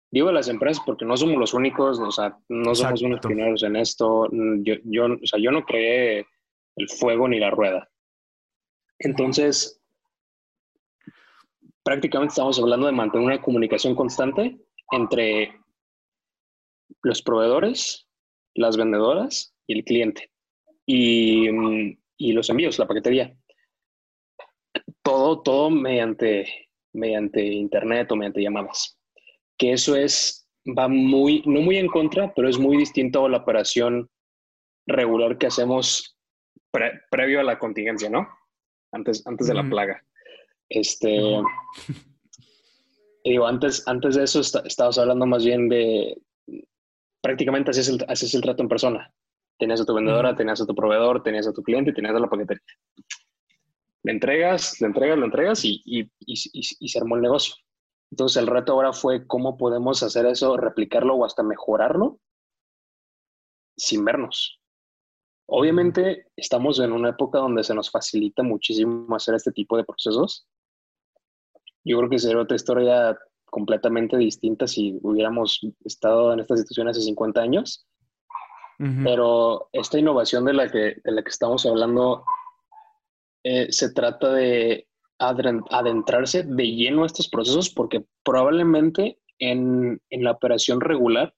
Digo 0.09 0.31
las 0.31 0.47
empresas 0.47 0.81
porque 0.85 1.05
no 1.05 1.17
somos 1.17 1.37
los 1.37 1.53
únicos, 1.53 1.99
o 1.99 2.11
sea, 2.11 2.37
no 2.47 2.73
somos 2.73 3.01
unos 3.01 3.19
primeros 3.19 3.63
en 3.63 3.75
esto. 3.75 4.29
Yo, 4.31 4.75
yo, 4.85 5.05
o 5.05 5.27
sea, 5.27 5.39
yo 5.39 5.51
no 5.51 5.65
creé 5.65 6.25
el 6.77 6.89
fuego 6.89 7.27
ni 7.27 7.39
la 7.39 7.51
rueda. 7.51 7.89
Entonces, 8.99 9.81
prácticamente 11.83 12.31
estamos 12.31 12.57
hablando 12.59 12.85
de 12.85 12.93
mantener 12.93 13.25
una 13.25 13.41
comunicación 13.41 13.95
constante 13.95 14.57
entre 14.91 15.59
los 17.03 17.21
proveedores, 17.21 18.07
las 18.55 18.77
vendedoras 18.77 19.53
y 19.67 19.77
el 19.77 19.83
cliente. 19.83 20.31
Y, 20.85 21.49
y 22.17 22.31
los 22.31 22.49
envíos, 22.49 22.79
la 22.79 22.87
paquetería. 22.87 23.37
Todo, 25.01 25.41
todo 25.41 25.69
mediante, 25.69 26.69
mediante 26.93 27.43
internet 27.43 28.09
o 28.11 28.15
mediante 28.15 28.41
llamadas 28.41 28.96
que 29.57 29.73
eso 29.73 29.95
es, 29.95 30.47
va 30.77 30.87
muy, 30.87 31.43
no 31.45 31.61
muy 31.61 31.77
en 31.77 31.87
contra, 31.87 32.33
pero 32.33 32.47
es 32.47 32.57
muy 32.57 32.77
distinto 32.77 33.25
a 33.25 33.29
la 33.29 33.37
operación 33.37 34.09
regular 34.85 35.37
que 35.37 35.47
hacemos 35.47 36.17
previo 37.09 37.39
a 37.39 37.43
la 37.43 37.59
contingencia, 37.59 38.09
¿no? 38.09 38.27
Antes, 38.91 39.25
antes 39.25 39.47
de 39.47 39.53
la 39.53 39.67
plaga. 39.67 40.03
Este, 40.69 41.41
digo, 43.23 43.47
antes, 43.47 43.87
antes 43.87 44.15
de 44.15 44.23
eso 44.23 44.41
estabas 44.41 44.97
hablando 44.97 45.25
más 45.25 45.43
bien 45.43 45.69
de, 45.69 46.21
prácticamente 47.21 47.71
haces 47.71 47.89
el, 47.89 48.05
haces 48.07 48.33
el 48.33 48.41
trato 48.41 48.63
en 48.63 48.69
persona. 48.69 49.13
Tenías 49.59 49.81
a 49.81 49.85
tu 49.85 49.93
vendedora, 49.93 50.35
tenías 50.35 50.61
a 50.61 50.65
tu 50.65 50.75
proveedor, 50.75 51.23
tenías 51.23 51.47
a 51.47 51.53
tu 51.53 51.63
cliente, 51.63 51.91
tenías 51.91 52.15
a 52.15 52.19
la 52.19 52.29
paquetería. 52.29 52.63
Le 54.03 54.11
entregas, 54.11 54.79
le 54.79 54.87
entregas, 54.87 55.17
le 55.17 55.25
entregas 55.25 55.65
y, 55.65 55.81
y, 55.83 56.09
y 56.19 56.87
se 56.87 56.99
armó 56.99 57.15
el 57.15 57.23
negocio. 57.23 57.55
Entonces 58.11 58.37
el 58.37 58.47
reto 58.47 58.73
ahora 58.73 58.93
fue 58.93 59.27
cómo 59.27 59.57
podemos 59.57 60.01
hacer 60.03 60.25
eso, 60.25 60.57
replicarlo 60.57 61.15
o 61.15 61.25
hasta 61.25 61.43
mejorarlo 61.43 62.19
sin 63.75 64.03
vernos. 64.03 64.59
Obviamente 65.49 66.27
estamos 66.35 66.79
en 66.79 66.91
una 66.91 67.09
época 67.09 67.39
donde 67.39 67.63
se 67.63 67.73
nos 67.73 67.89
facilita 67.89 68.43
muchísimo 68.43 69.15
hacer 69.15 69.35
este 69.35 69.51
tipo 69.51 69.77
de 69.77 69.85
procesos. 69.85 70.47
Yo 71.85 71.97
creo 71.97 72.09
que 72.09 72.19
sería 72.19 72.41
otra 72.41 72.55
historia 72.55 73.17
completamente 73.45 74.17
distinta 74.17 74.67
si 74.67 74.99
hubiéramos 75.03 75.61
estado 75.85 76.33
en 76.33 76.41
esta 76.41 76.57
situación 76.57 76.89
hace 76.89 77.01
50 77.01 77.41
años. 77.41 77.87
Pero 79.03 79.69
esta 79.71 79.97
innovación 79.97 80.45
de 80.45 80.53
la 80.53 80.69
que, 80.69 81.01
de 81.03 81.11
la 81.11 81.23
que 81.23 81.29
estamos 81.29 81.65
hablando 81.65 82.23
eh, 83.43 83.71
se 83.71 83.91
trata 83.91 84.31
de 84.33 84.87
adentrarse 85.19 86.43
de 86.43 86.65
lleno 86.67 87.03
a 87.03 87.07
estos 87.07 87.29
procesos 87.29 87.69
porque 87.69 88.05
probablemente 88.23 89.19
en, 89.39 90.01
la 90.09 90.31
operación 90.31 90.81
regular 90.81 91.33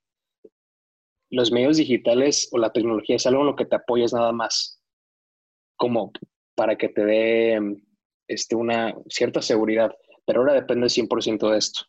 los 1.30 1.52
medios 1.52 1.78
digitales 1.78 2.50
o 2.52 2.58
la 2.58 2.74
tecnología 2.74 3.16
es 3.16 3.26
algo 3.28 3.42
en 3.42 3.48
lo 3.48 3.56
que 3.56 3.66
te 3.66 3.76
apoyas 3.76 4.14
nada 4.14 4.32
más, 4.32 4.82
como 5.78 6.12
para 6.56 6.76
que 6.76 6.90
te 6.90 7.06
dé 7.06 7.84
este, 8.28 8.56
una 8.56 8.96
cierta 9.10 9.42
seguridad, 9.42 9.96
pero 10.26 10.40
ahora 10.40 10.54
depende 10.54 10.88
100% 10.88 11.52
de 11.52 11.58
esto, 11.58 11.82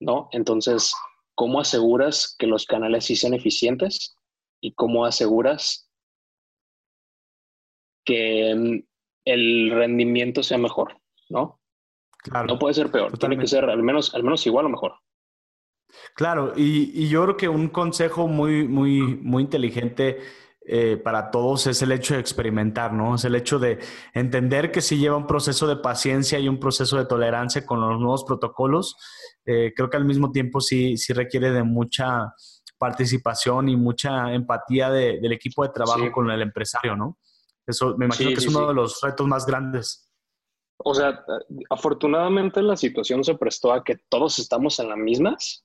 ¿no? 0.00 0.28
Entonces, 0.30 0.94
¿cómo 1.34 1.60
aseguras 1.60 2.36
que 2.38 2.46
los 2.46 2.64
canales 2.64 3.06
sí 3.06 3.16
sean 3.16 3.34
eficientes? 3.34 4.16
¿Y 4.60 4.72
cómo 4.74 5.04
aseguras 5.04 5.90
que 8.04 8.84
el 9.26 9.70
rendimiento 9.70 10.42
sea 10.42 10.56
mejor, 10.56 10.98
¿no? 11.28 11.60
Claro. 12.22 12.46
No 12.46 12.58
puede 12.58 12.74
ser 12.74 12.90
peor, 12.90 13.18
tiene 13.18 13.36
que 13.36 13.46
ser 13.46 13.64
al 13.64 13.82
menos, 13.82 14.14
al 14.14 14.22
menos 14.22 14.46
igual 14.46 14.66
o 14.66 14.68
mejor. 14.70 14.94
Claro, 16.14 16.52
y, 16.56 17.08
yo 17.08 17.22
creo 17.24 17.36
que 17.36 17.48
un 17.48 17.68
consejo 17.68 18.26
muy, 18.26 18.66
muy, 18.66 19.00
muy 19.22 19.42
inteligente 19.42 20.18
eh, 20.66 20.96
para 20.96 21.30
todos 21.30 21.66
es 21.66 21.80
el 21.82 21.92
hecho 21.92 22.14
de 22.14 22.20
experimentar, 22.20 22.92
¿no? 22.92 23.14
Es 23.14 23.24
el 23.24 23.34
hecho 23.34 23.58
de 23.58 23.78
entender 24.14 24.72
que 24.72 24.80
si 24.80 24.98
lleva 24.98 25.16
un 25.16 25.26
proceso 25.26 25.66
de 25.66 25.76
paciencia 25.76 26.38
y 26.38 26.48
un 26.48 26.58
proceso 26.58 26.96
de 26.96 27.06
tolerancia 27.06 27.64
con 27.64 27.80
los 27.80 28.00
nuevos 28.00 28.24
protocolos. 28.24 28.96
Eh, 29.44 29.72
creo 29.76 29.88
que 29.88 29.96
al 29.96 30.04
mismo 30.04 30.32
tiempo 30.32 30.60
sí, 30.60 30.96
sí 30.96 31.12
requiere 31.12 31.52
de 31.52 31.62
mucha 31.62 32.32
participación 32.78 33.68
y 33.68 33.76
mucha 33.76 34.32
empatía 34.34 34.90
del 34.90 35.32
equipo 35.32 35.62
de 35.62 35.70
trabajo 35.70 36.10
con 36.12 36.30
el 36.30 36.42
empresario, 36.42 36.96
¿no? 36.96 37.18
Eso 37.66 37.96
me 37.96 38.06
imagino 38.06 38.30
que 38.30 38.36
es 38.36 38.46
uno 38.46 38.68
de 38.68 38.74
los 38.74 39.00
retos 39.02 39.26
más 39.26 39.44
grandes. 39.46 40.06
O 40.78 40.94
sea, 40.94 41.24
afortunadamente 41.70 42.62
la 42.62 42.76
situación 42.76 43.24
se 43.24 43.34
prestó 43.34 43.72
a 43.72 43.82
que 43.82 43.96
todos 44.08 44.38
estamos 44.38 44.78
en 44.78 44.88
las 44.88 44.98
mismas. 44.98 45.64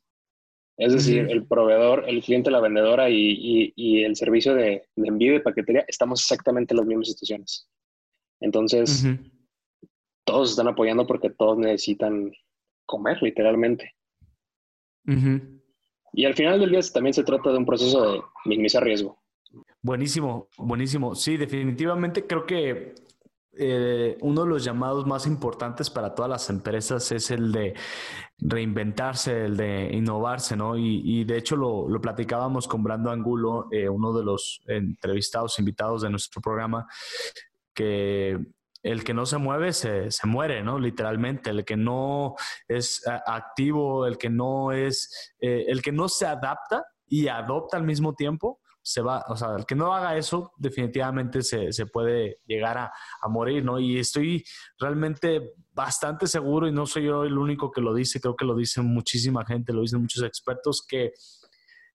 Es 0.78 0.94
decir, 0.94 1.30
el 1.30 1.46
proveedor, 1.46 2.06
el 2.08 2.24
cliente, 2.24 2.50
la 2.50 2.62
vendedora 2.62 3.08
y, 3.10 3.72
y, 3.76 4.04
el 4.04 4.16
servicio 4.16 4.56
de, 4.56 4.88
envío 4.96 5.34
de 5.34 5.42
paquetería 5.42 5.86
estamos 5.88 6.22
exactamente 6.22 6.74
en 6.74 6.78
las 6.78 6.88
mismas 6.88 7.10
situaciones. 7.10 7.70
Entonces, 8.40 9.06
todos 10.26 10.50
están 10.50 10.70
apoyando 10.70 11.06
porque 11.06 11.30
todos 11.30 11.60
necesitan 11.60 12.32
comer, 12.88 13.22
literalmente. 13.22 13.94
Y 16.14 16.26
al 16.26 16.34
final 16.34 16.60
del 16.60 16.72
día 16.72 16.80
también 16.94 17.14
se 17.14 17.24
trata 17.24 17.52
de 17.52 17.58
un 17.58 17.66
proceso 17.66 18.14
de 18.14 18.22
minimizar 18.46 18.84
riesgo. 18.84 19.21
Buenísimo, 19.84 20.48
buenísimo. 20.58 21.16
Sí, 21.16 21.38
definitivamente 21.38 22.28
creo 22.28 22.46
que 22.46 22.94
eh, 23.54 24.18
uno 24.22 24.44
de 24.44 24.50
los 24.50 24.64
llamados 24.64 25.06
más 25.06 25.26
importantes 25.28 25.90
para 25.90 26.16
todas 26.16 26.30
las 26.30 26.50
empresas 26.50 27.12
es 27.12 27.32
el 27.32 27.52
de 27.52 27.74
reinventarse, 28.38 29.46
el 29.46 29.58
de 29.58 29.90
innovarse, 29.92 30.56
¿no? 30.56 30.78
Y, 30.78 31.24
de 31.26 31.38
hecho 31.38 31.56
lo, 31.56 31.88
platicábamos 32.00 32.68
con 32.68 32.84
Brando 32.84 33.12
Angulo, 33.12 33.68
eh, 33.72 33.90
uno 33.90 34.14
de 34.14 34.24
los 34.24 34.62
entrevistados, 34.68 35.60
invitados 35.60 36.04
de 36.04 36.12
nuestro 36.12 36.42
programa, 36.42 36.88
que 37.74 38.40
el 38.84 39.04
que 39.04 39.14
no 39.14 39.26
se 39.26 39.38
mueve 39.38 39.74
se, 39.74 40.10
muere, 40.26 40.64
¿no? 40.64 40.80
Literalmente, 40.80 41.50
el 41.50 41.66
que 41.66 41.76
no 41.76 42.36
es 42.68 43.02
activo, 43.26 44.06
el 44.06 44.18
que 44.18 44.30
no 44.30 44.72
es, 44.72 45.34
eh, 45.40 45.66
el 45.68 45.82
que 45.82 45.92
no 45.92 46.08
se 46.08 46.26
adapta 46.26 46.86
y 47.08 47.28
adopta 47.28 47.78
al 47.78 47.84
mismo 47.84 48.14
tiempo, 48.14 48.61
se 48.84 49.02
va, 49.02 49.24
o 49.28 49.36
sea, 49.36 49.56
el 49.58 49.66
que 49.66 49.76
no 49.76 49.94
haga 49.94 50.18
eso 50.18 50.54
definitivamente 50.58 51.42
se, 51.42 51.86
puede 51.86 52.40
llegar 52.46 52.78
a, 52.78 52.92
a, 53.22 53.30
morir, 53.30 53.64
¿no? 53.64 53.80
Y 53.80 54.00
estoy 54.00 54.44
realmente 54.80 55.54
bastante 55.74 56.28
seguro, 56.28 56.68
y 56.68 56.72
no 56.72 56.86
soy 56.86 57.06
yo 57.06 57.24
el 57.24 57.38
único 57.38 57.72
que 57.72 57.82
lo 57.82 57.94
dice, 57.94 58.20
creo 58.20 58.36
que 58.36 58.46
lo 58.46 58.56
dicen 58.56 58.86
muchísima 58.86 59.46
gente, 59.46 59.74
lo 59.74 59.82
dicen 59.82 60.02
muchos 60.02 60.24
expertos, 60.24 60.86
que 60.88 61.14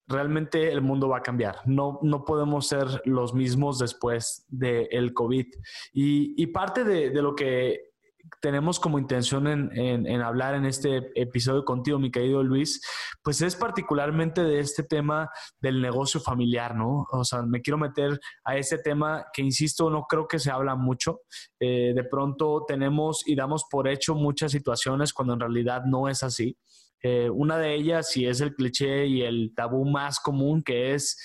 realmente 0.09 0.71
el 0.71 0.83
mundo 0.83 1.09
va 1.09 1.19
a 1.19 1.23
cambiar. 1.23 1.61
No, 1.67 1.99
no 2.03 2.25
podemos 2.25 2.69
ser 2.69 2.87
los 3.05 3.35
mismos 3.35 3.79
después 3.79 4.45
del 4.49 5.13
COVID. 5.13 5.47
Y, 5.93 6.47
parte 6.49 6.85
de, 6.85 7.11
lo 7.23 7.35
que 7.35 7.93
tenemos 8.41 8.81
como 8.81 8.99
intención 8.99 9.47
en, 9.47 10.23
hablar 10.23 10.55
en 10.55 10.67
este 10.67 11.11
episodio 11.15 11.65
contigo, 11.65 11.99
mi 11.99 12.11
querido 12.11 12.43
Luis, 12.43 12.81
pues 13.23 13.41
es 13.43 13.57
particularmente 13.57 14.43
de 14.43 14.61
este 14.61 14.83
tema 14.83 15.31
del 15.61 15.81
negocio 15.81 16.21
familiar, 16.21 16.75
¿no? 16.75 17.07
O 17.11 17.25
sea, 17.25 17.43
me 17.43 17.63
quiero 17.63 17.79
meter 17.79 18.19
a 18.45 18.57
ese 18.57 18.79
tema 18.79 19.27
que, 19.33 19.43
insisto, 19.43 19.91
no 19.91 20.05
creo 20.09 20.27
que 20.27 20.39
se 20.39 20.51
habla 20.51 20.75
mucho. 20.75 21.21
Eh, 21.61 21.93
de 21.95 22.05
pronto 22.05 22.65
tenemos 22.67 23.23
y 23.27 23.35
damos 23.35 23.65
por 23.71 23.89
hecho 23.89 24.15
muchas 24.15 24.53
situaciones 24.53 25.13
cuando 25.13 25.35
en 25.35 25.41
realidad 25.41 25.83
no 25.85 26.09
es 26.09 26.23
así. 26.23 26.57
Eh, 27.03 27.31
una 27.31 27.59
de 27.59 27.75
ellas, 27.75 28.17
y 28.17 28.27
es 28.27 28.41
el 28.41 28.55
cliché 28.55 29.07
y 29.07 29.23
el 29.23 29.53
tabú 29.55 29.85
más 29.85 30.19
común, 30.19 30.63
que 30.63 30.95
es, 30.95 31.17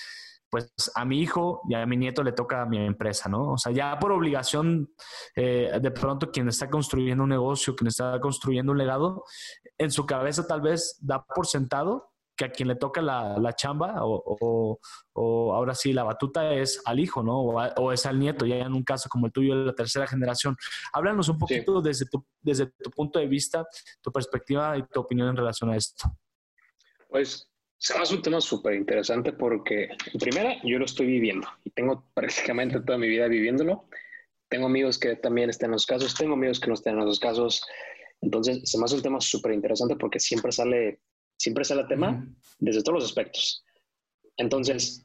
pues 0.52 0.70
a 0.94 1.06
mi 1.06 1.18
hijo 1.18 1.62
y 1.66 1.74
a 1.74 1.86
mi 1.86 1.96
nieto 1.96 2.22
le 2.22 2.32
toca 2.32 2.60
a 2.60 2.66
mi 2.66 2.76
empresa, 2.76 3.26
¿no? 3.26 3.52
O 3.52 3.56
sea, 3.56 3.72
ya 3.72 3.98
por 3.98 4.12
obligación, 4.12 4.92
eh, 5.34 5.78
de 5.80 5.90
pronto 5.90 6.30
quien 6.30 6.46
está 6.46 6.68
construyendo 6.68 7.24
un 7.24 7.30
negocio, 7.30 7.74
quien 7.74 7.88
está 7.88 8.20
construyendo 8.20 8.72
un 8.72 8.76
legado, 8.76 9.24
en 9.78 9.90
su 9.90 10.04
cabeza 10.04 10.46
tal 10.46 10.60
vez 10.60 10.98
da 11.00 11.24
por 11.24 11.46
sentado 11.46 12.10
que 12.36 12.44
a 12.44 12.50
quien 12.50 12.68
le 12.68 12.76
toca 12.76 13.00
la, 13.00 13.38
la 13.38 13.54
chamba 13.54 14.04
o, 14.04 14.78
o, 15.14 15.54
ahora 15.54 15.74
sí 15.74 15.94
la 15.94 16.04
batuta 16.04 16.52
es 16.52 16.82
al 16.84 17.00
hijo, 17.00 17.22
¿no? 17.22 17.40
O, 17.40 17.90
es 17.90 18.04
al 18.04 18.18
nieto, 18.18 18.44
ya 18.44 18.56
en 18.56 18.74
un 18.74 18.84
caso 18.84 19.08
como 19.08 19.26
el 19.26 19.32
tuyo 19.32 19.58
de 19.58 19.64
la 19.64 19.74
tercera 19.74 20.06
generación. 20.06 20.54
Háblanos 20.92 21.30
un 21.30 21.38
poquito 21.38 21.80
desde, 21.80 22.04
tu, 22.04 22.26
desde 22.42 22.66
tu 22.66 22.90
punto 22.90 23.18
de 23.18 23.26
vista, 23.26 23.64
tu 24.02 24.12
perspectiva 24.12 24.76
y 24.76 24.82
tu 24.82 25.00
opinión 25.00 25.28
en 25.28 25.36
relación 25.36 25.70
a 25.70 25.76
esto. 25.76 26.10
Pues 27.08 27.51
se 27.82 27.94
me 27.94 28.00
hace 28.00 28.14
un 28.14 28.22
tema 28.22 28.40
súper 28.40 28.74
interesante 28.74 29.32
porque, 29.32 29.88
en 30.12 30.20
primera, 30.20 30.56
yo 30.62 30.78
lo 30.78 30.84
estoy 30.84 31.04
viviendo 31.06 31.48
y 31.64 31.70
tengo 31.70 32.04
prácticamente 32.14 32.80
toda 32.80 32.96
mi 32.96 33.08
vida 33.08 33.26
viviéndolo. 33.26 33.88
Tengo 34.48 34.66
amigos 34.66 35.00
que 35.00 35.16
también 35.16 35.50
están 35.50 35.70
en 35.70 35.72
los 35.72 35.84
casos, 35.84 36.14
tengo 36.14 36.34
amigos 36.34 36.60
que 36.60 36.68
no 36.68 36.74
están 36.74 36.96
en 36.96 37.04
los 37.04 37.18
casos. 37.18 37.66
Entonces, 38.20 38.60
se 38.70 38.78
me 38.78 38.84
hace 38.84 38.94
un 38.94 39.02
tema 39.02 39.20
súper 39.20 39.52
interesante 39.52 39.96
porque 39.96 40.20
siempre 40.20 40.52
sale 40.52 41.00
siempre 41.36 41.64
sale 41.64 41.80
el 41.80 41.88
tema 41.88 42.24
desde 42.60 42.84
todos 42.84 43.00
los 43.00 43.04
aspectos. 43.04 43.64
Entonces, 44.36 45.04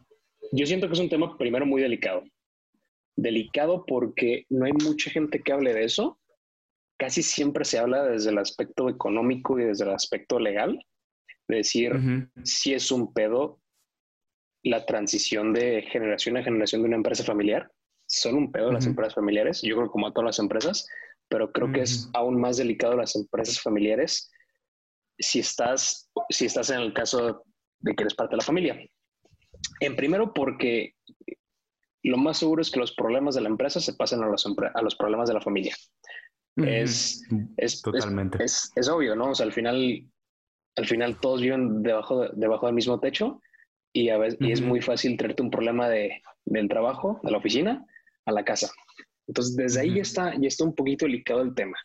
yo 0.52 0.68
siento 0.68 0.86
que 0.86 0.94
es 0.94 1.00
un 1.00 1.10
tema 1.10 1.36
primero 1.36 1.66
muy 1.66 1.82
delicado. 1.82 2.26
Delicado 3.16 3.86
porque 3.88 4.46
no 4.50 4.66
hay 4.66 4.74
mucha 4.74 5.10
gente 5.10 5.42
que 5.42 5.52
hable 5.52 5.74
de 5.74 5.86
eso. 5.86 6.20
Casi 7.00 7.24
siempre 7.24 7.66
se 7.66 7.80
habla 7.80 8.04
desde 8.04 8.30
el 8.30 8.38
aspecto 8.38 8.88
económico 8.88 9.58
y 9.58 9.64
desde 9.64 9.86
el 9.86 9.94
aspecto 9.94 10.40
legal. 10.40 10.80
De 11.48 11.58
decir, 11.58 11.94
si 12.44 12.74
es 12.74 12.92
un 12.92 13.14
pedo 13.14 13.62
la 14.64 14.86
transición 14.86 15.54
de 15.54 15.84
generación 15.84 16.38
a 16.38 16.44
generación 16.44 16.82
de 16.82 16.88
una 16.88 16.98
empresa 16.98 17.24
familiar. 17.24 17.72
Son 18.06 18.36
un 18.36 18.52
pedo 18.52 18.72
las 18.72 18.86
empresas 18.86 19.16
familiares. 19.16 19.62
Yo 19.62 19.76
creo 19.76 19.92
como 19.92 20.08
a 20.08 20.14
todas 20.14 20.26
las 20.26 20.40
empresas, 20.40 20.88
pero 21.28 21.52
creo 21.52 21.72
que 21.72 21.82
es 21.82 22.10
aún 22.14 22.40
más 22.40 22.58
delicado 22.58 22.96
las 22.96 23.16
empresas 23.16 23.62
familiares 23.62 24.32
si 25.20 25.40
estás, 25.40 26.10
si 26.30 26.46
estás 26.46 26.70
en 26.70 26.80
el 26.80 26.94
caso 26.94 27.44
de 27.80 27.96
que 27.96 28.04
eres 28.04 28.14
parte 28.14 28.34
de 28.34 28.38
la 28.38 28.44
familia. 28.44 28.80
En 29.80 29.96
primero, 29.96 30.34
porque 30.34 30.94
lo 32.04 32.18
más 32.18 32.38
seguro 32.38 32.62
es 32.62 32.72
que 32.72 32.80
los 32.80 32.94
problemas 32.94 33.36
de 33.36 33.42
la 33.42 33.50
empresa 33.50 33.80
se 33.80 33.94
pasen 33.94 34.24
a 34.24 34.28
los, 34.28 34.46
a 34.46 34.82
los 34.82 34.96
problemas 34.96 35.28
de 35.28 35.34
la 35.34 35.42
familia. 35.42 35.76
es, 36.56 37.24
es, 37.58 37.82
Totalmente. 37.82 38.44
Es, 38.44 38.72
es, 38.76 38.88
obvio, 38.88 39.16
¿no? 39.16 39.32
O 39.32 39.36
sea, 39.36 39.46
al 39.46 39.54
final, 39.54 40.08
al 40.78 40.86
final 40.86 41.20
todos 41.20 41.42
viven 41.42 41.82
debajo, 41.84 42.30
debajo 42.30 42.68
del 42.68 42.76
mismo 42.76 43.00
techo 43.00 43.42
y, 43.92 44.10
a 44.10 44.18
veces, 44.18 44.40
y 44.40 44.52
es 44.52 44.62
muy 44.62 44.82
fácil 44.82 45.18
traerte 45.18 45.42
un 45.42 45.50
problema 45.50 45.90
de, 45.90 46.22
del 46.46 46.70
trabajo, 46.70 47.20
de 47.24 47.32
la 47.32 47.40
oficina, 47.40 47.86
a 48.26 48.32
la 48.32 48.46
casa. 48.46 48.72
Entonces, 49.28 49.56
desde 49.56 49.82
ahí 49.82 49.96
ya 49.96 50.02
está, 50.04 50.34
ya 50.38 50.48
está 50.48 50.64
un 50.64 50.76
poquito 50.76 51.06
delicado 51.06 51.42
el 51.42 51.56
tema. 51.56 51.78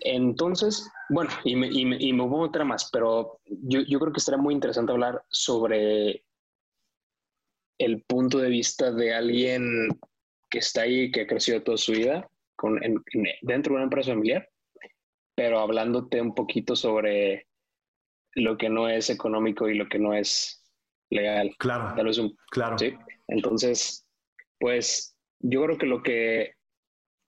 Entonces, 0.00 0.88
bueno, 1.08 1.30
y 1.44 1.56
me, 1.56 1.68
y 1.68 1.84
me, 1.86 1.96
y 1.98 2.12
me 2.12 2.22
voy 2.22 2.44
a 2.44 2.46
meter 2.48 2.64
más, 2.64 2.90
pero 2.92 3.40
yo, 3.46 3.80
yo 3.80 3.98
creo 3.98 4.12
que 4.12 4.18
estaría 4.18 4.40
muy 4.40 4.54
interesante 4.54 4.92
hablar 4.92 5.22
sobre 5.28 6.22
el 7.78 8.02
punto 8.02 8.38
de 8.38 8.50
vista 8.50 8.92
de 8.92 9.14
alguien 9.14 9.88
que 10.50 10.58
está 10.58 10.82
ahí, 10.82 11.10
que 11.10 11.22
ha 11.22 11.26
crecido 11.26 11.62
toda 11.62 11.78
su 11.78 11.92
vida 11.92 12.28
con, 12.56 12.78
dentro 13.42 13.72
de 13.72 13.76
una 13.76 13.84
empresa 13.84 14.12
familiar, 14.12 14.48
pero 15.34 15.60
hablándote 15.60 16.20
un 16.20 16.34
poquito 16.34 16.76
sobre 16.76 17.45
lo 18.36 18.56
que 18.56 18.68
no 18.68 18.88
es 18.88 19.10
económico 19.10 19.68
y 19.68 19.74
lo 19.74 19.88
que 19.88 19.98
no 19.98 20.14
es 20.14 20.62
legal. 21.10 21.54
Claro. 21.58 21.94
Tal 21.96 22.06
vez 22.06 22.18
un, 22.18 22.36
claro. 22.50 22.78
¿sí? 22.78 22.94
Entonces, 23.28 24.06
pues 24.60 25.16
yo 25.40 25.64
creo 25.64 25.78
que 25.78 25.86
lo 25.86 26.02
que 26.02 26.52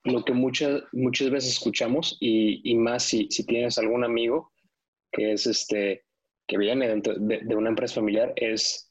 lo 0.04 0.24
que 0.24 0.32
muchas, 0.32 0.82
muchas 0.92 1.30
veces 1.30 1.52
escuchamos 1.52 2.16
y, 2.20 2.60
y 2.70 2.76
más 2.76 3.02
si, 3.02 3.28
si, 3.30 3.44
tienes 3.44 3.78
algún 3.78 4.04
amigo 4.04 4.52
que 5.12 5.32
es 5.32 5.46
este 5.46 6.04
que 6.46 6.56
viene 6.56 6.88
dentro 6.88 7.14
de, 7.14 7.54
una 7.54 7.68
empresa 7.68 7.96
familiar 7.96 8.32
es 8.36 8.90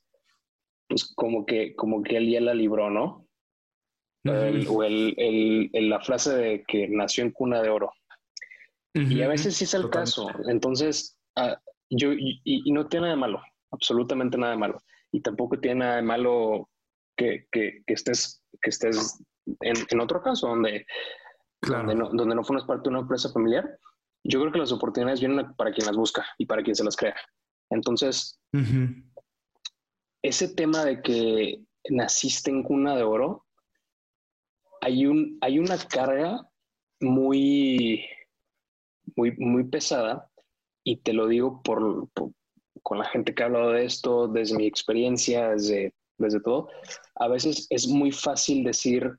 pues 0.88 1.12
como 1.16 1.46
que 1.46 1.76
como 1.76 2.04
que 2.04 2.18
él 2.18 2.30
ya 2.30 2.42
la 2.42 2.54
libró 2.54 2.90
no 2.90 3.26
o 4.26 4.84
el, 4.84 5.16
el, 5.18 5.90
la 5.90 6.02
frase 6.02 6.36
de 6.36 6.64
que 6.68 6.88
nació 6.90 7.24
en 7.24 7.32
cuna 7.32 7.62
de 7.62 7.70
oro 7.70 7.92
y 8.94 9.22
a 9.22 9.28
veces 9.28 9.56
sí 9.56 9.64
es 9.64 9.74
el 9.74 9.90
caso 9.90 10.30
entonces 10.48 11.18
ah, 11.36 11.60
yo 11.90 12.14
y, 12.14 12.42
y, 12.44 12.72
no 12.72 12.88
tiene 12.88 13.06
nada 13.06 13.16
de 13.16 13.22
malo 13.22 13.42
absolutamente 13.72 14.38
nada 14.38 14.54
de 14.54 14.60
malo. 14.60 14.82
Y 15.12 15.22
tampoco 15.22 15.60
tiene 15.60 15.80
nada 15.80 15.96
de 15.98 16.02
malo 16.02 16.70
que, 17.16 17.48
que, 17.52 17.84
que 17.86 17.94
estés 17.94 18.44
que 18.62 18.70
estés 18.70 19.20
en, 19.62 20.00
otro 20.02 20.22
caso, 20.22 20.48
donde, 20.48 20.86
donde, 21.62 21.96
no, 21.96 22.10
donde 22.10 22.36
no 22.36 22.44
formas 22.44 22.66
parte 22.66 22.84
de 22.84 22.90
una 22.90 23.00
empresa 23.00 23.32
familiar, 23.32 23.80
yo 24.24 24.42
creo 24.42 24.52
que 24.52 24.60
las 24.60 24.74
oportunidades 24.74 25.22
vienen 25.22 25.54
para 25.56 25.72
quien 25.72 25.88
las 25.88 25.96
busca 25.96 26.26
y 26.38 26.46
para 26.46 26.64
quien 26.64 26.76
se 26.76 26.84
las 26.84 26.98
crea. 26.98 27.16
Entonces, 27.70 28.42
ese 30.22 30.50
tema 30.50 30.84
de 30.84 31.02
que 31.02 31.62
naciste 31.90 32.52
en 32.52 32.64
cuna 32.64 32.96
de 32.96 33.04
oro, 33.04 33.46
hay, 34.82 35.06
un, 35.06 35.38
hay 35.42 35.60
una 35.60 35.78
carga 35.78 36.46
muy, 37.00 38.06
muy, 39.16 39.36
muy 39.38 39.64
pesada 39.66 40.30
y 40.88 40.96
te 40.96 41.12
lo 41.12 41.28
digo 41.28 41.62
por, 41.64 42.08
con 42.82 42.98
la 42.98 43.04
gente 43.04 43.36
que 43.36 43.44
ha 43.44 43.48
hablado 43.48 43.72
de 43.72 43.84
esto, 43.84 44.30
desde 44.30 44.56
mi 44.56 44.66
experiencia, 44.66 45.50
desde, 45.50 45.94
desde 46.18 46.40
todo. 46.40 46.70
A 47.16 47.28
veces 47.28 47.68
es 47.70 47.90
muy 47.90 48.14
fácil 48.14 48.64
decir, 48.64 49.12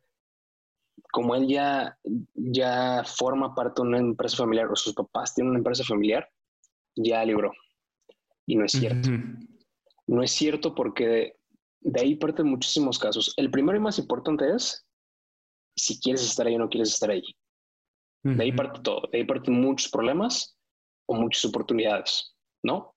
como 1.12 1.34
él 1.34 1.46
ya, 1.46 1.98
ya 2.32 3.04
forma 3.04 3.54
parte 3.54 3.82
de 3.82 3.88
una 3.88 3.98
empresa 3.98 4.38
familiar 4.38 4.68
o 4.72 4.76
sus 4.76 4.94
papás 4.94 5.34
tienen 5.34 5.50
una 5.50 5.58
empresa 5.58 5.84
familiar, 5.84 6.26
ya 6.96 7.22
libró. 7.22 7.52
Y 8.46 8.56
no 8.56 8.64
es 8.64 8.72
cierto. 8.72 9.10
No 10.06 10.22
es 10.22 10.30
cierto 10.30 10.74
porque 10.74 11.34
de, 11.80 12.00
ahí 12.00 12.14
parten 12.14 12.46
muchísimos 12.46 12.98
casos. 12.98 13.34
El 13.36 13.50
primero 13.50 13.76
y 13.76 13.82
más 13.82 13.98
importante 13.98 14.54
es 14.54 14.86
si 15.76 16.00
quieres 16.00 16.24
estar 16.24 16.46
ahí 16.46 16.54
o 16.54 16.60
no 16.60 16.70
quieres 16.70 16.94
estar 16.94 17.10
ahí. 17.10 17.24
De 18.22 18.42
ahí 18.42 18.52
parte 18.52 18.80
todo. 18.80 19.02
De 19.12 19.18
ahí 19.18 19.24
parten 19.24 19.52
muchos 19.52 19.90
problemas 19.90 20.57
o 21.08 21.14
muchas 21.14 21.44
oportunidades, 21.44 22.34
¿no? 22.62 22.94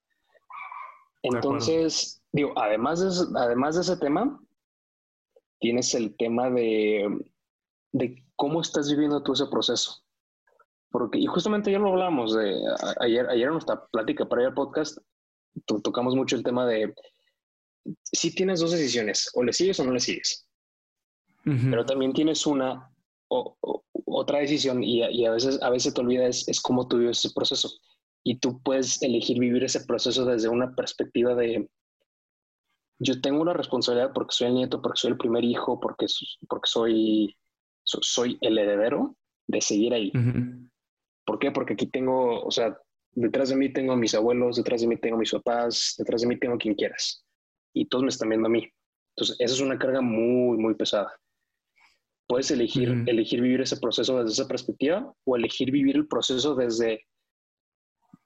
Entonces, 1.23 2.21
digo, 2.31 2.53
además 2.55 2.99
de, 2.99 3.39
además 3.39 3.75
de 3.75 3.81
ese 3.81 3.97
tema, 3.97 4.39
tienes 5.59 5.93
el 5.93 6.15
tema 6.17 6.49
de 6.49 7.07
de 7.91 8.23
cómo 8.35 8.61
estás 8.61 8.89
viviendo 8.89 9.21
tú 9.23 9.33
ese 9.33 9.47
proceso. 9.47 10.03
Porque, 10.89 11.19
y 11.19 11.25
justamente 11.25 11.71
ya 11.71 11.79
lo 11.79 11.89
hablamos 11.89 12.35
de 12.35 12.61
ayer, 12.99 13.29
ayer 13.29 13.47
en 13.47 13.53
nuestra 13.53 13.85
plática 13.87 14.27
para 14.27 14.47
al 14.47 14.53
podcast, 14.53 14.97
tocamos 15.65 16.15
mucho 16.15 16.35
el 16.35 16.43
tema 16.43 16.65
de 16.65 16.93
si 18.03 18.33
tienes 18.35 18.59
dos 18.59 18.71
decisiones, 18.71 19.29
o 19.33 19.43
le 19.43 19.53
sigues 19.53 19.79
o 19.79 19.85
no 19.85 19.91
le 19.91 19.99
sigues. 19.99 20.47
Pero 21.43 21.85
también 21.85 22.13
tienes 22.13 22.45
una 22.45 22.91
o, 23.29 23.57
otra 24.05 24.39
decisión 24.39 24.83
y, 24.83 25.01
a 25.25 25.31
veces 25.31 25.59
a 25.63 25.69
veces 25.71 25.93
te 25.93 26.01
olvidas 26.01 26.47
es, 26.47 26.61
cómo 26.61 26.87
tú 26.87 26.99
vives 26.99 27.19
ese 27.25 27.33
proceso. 27.33 27.69
Y 28.23 28.39
tú 28.39 28.61
puedes 28.61 29.01
elegir 29.01 29.39
vivir 29.39 29.63
ese 29.63 29.85
proceso 29.85 30.25
desde 30.25 30.49
una 30.49 30.75
perspectiva 30.75 31.33
de 31.35 31.69
yo 33.03 33.19
tengo 33.19 33.41
una 33.41 33.53
responsabilidad 33.53 34.11
porque 34.13 34.35
soy 34.35 34.47
el 34.47 34.53
nieto, 34.53 34.79
porque 34.79 34.99
soy 34.99 35.11
el 35.11 35.17
primer 35.17 35.43
hijo, 35.43 35.79
porque, 35.79 36.05
porque 36.47 36.67
soy, 36.67 37.35
soy 37.83 38.37
el 38.41 38.59
heredero 38.59 39.15
de 39.47 39.59
seguir 39.59 39.93
ahí. 39.93 40.11
¿Por 41.25 41.39
qué? 41.39 41.51
Porque 41.51 41.73
aquí 41.73 41.87
tengo, 41.87 42.43
o 42.43 42.51
sea, 42.51 42.77
detrás 43.13 43.49
de 43.49 43.55
mí 43.55 43.73
tengo 43.73 43.93
a 43.93 43.97
mis 43.97 44.13
abuelos, 44.13 44.57
detrás 44.57 44.81
de 44.81 44.87
mí 44.87 44.97
tengo 44.97 45.15
a 45.15 45.19
mis 45.19 45.31
papás, 45.31 45.95
detrás 45.97 46.21
de 46.21 46.27
mí 46.27 46.37
tengo 46.37 46.55
a 46.55 46.57
quien 46.59 46.75
quieras. 46.75 47.25
Y 47.73 47.87
todos 47.87 48.03
me 48.03 48.09
están 48.09 48.29
viendo 48.29 48.47
a 48.47 48.51
mí. 48.51 48.69
Entonces, 49.15 49.35
esa 49.39 49.55
es 49.55 49.61
una 49.61 49.79
carga 49.79 50.01
muy, 50.01 50.57
muy 50.57 50.75
pesada. 50.75 51.11
Puedes 52.27 52.51
elegir, 52.51 53.03
elegir 53.07 53.41
vivir 53.41 53.61
ese 53.61 53.77
proceso 53.77 54.19
desde 54.19 54.33
esa 54.33 54.47
perspectiva 54.47 55.11
o 55.25 55.35
elegir 55.35 55.71
vivir 55.71 55.95
el 55.95 56.07
proceso 56.07 56.53
desde... 56.53 57.03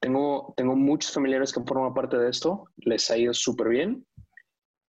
Tengo, 0.06 0.54
tengo 0.56 0.76
muchos 0.76 1.12
familiares 1.12 1.52
que 1.52 1.64
forman 1.64 1.96
parte 1.96 2.16
de 2.16 2.30
esto, 2.30 2.70
les 2.78 3.10
ha 3.10 3.18
ido 3.18 3.34
súper 3.34 3.70
bien 3.70 4.06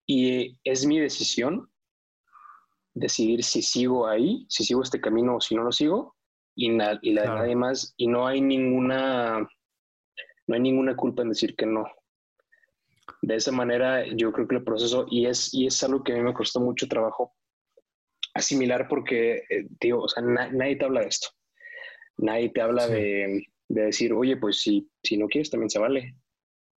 y 0.08 0.58
es 0.64 0.84
mi 0.86 0.98
decisión 0.98 1.70
decidir 2.94 3.44
si 3.44 3.62
sigo 3.62 4.08
ahí, 4.08 4.44
si 4.48 4.64
sigo 4.64 4.82
este 4.82 5.00
camino 5.00 5.36
o 5.36 5.40
si 5.40 5.54
no 5.54 5.62
lo 5.62 5.70
sigo 5.70 6.16
y, 6.56 6.72
la 6.72 6.96
de 6.96 7.12
nadie 7.12 7.54
más 7.54 7.94
y 7.96 8.08
no 8.08 8.26
hay 8.26 8.40
ninguna 8.40 9.48
no 10.48 10.54
hay 10.56 10.60
ninguna 10.60 10.96
culpa 10.96 11.22
en 11.22 11.28
decir 11.28 11.54
que 11.54 11.66
no. 11.66 11.86
De 13.22 13.36
esa 13.36 13.52
manera 13.52 14.04
yo 14.16 14.32
creo 14.32 14.48
que 14.48 14.56
el 14.56 14.64
proceso 14.64 15.06
y 15.08 15.26
es 15.26 15.54
y 15.54 15.68
es 15.68 15.80
algo 15.84 16.02
que 16.02 16.12
a 16.12 16.16
mí 16.16 16.22
me 16.22 16.34
costó 16.34 16.58
mucho 16.58 16.88
trabajo 16.88 17.34
asimilar 18.34 18.88
porque, 18.88 19.44
eh, 19.48 19.68
digo, 19.80 20.02
o 20.02 20.08
sea, 20.08 20.24
nadie 20.24 20.74
te 20.74 20.84
habla 20.84 21.02
de 21.02 21.06
esto. 21.06 21.28
Nadie 22.16 22.48
te 22.48 22.60
habla 22.60 22.88
de, 22.88 23.46
decir, 23.68 24.12
oye, 24.12 24.36
pues 24.36 24.60
si, 24.60 24.88
si 25.02 25.16
no 25.16 25.26
quieres, 25.26 25.50
también 25.50 25.70
se 25.70 25.78
vale. 25.78 26.14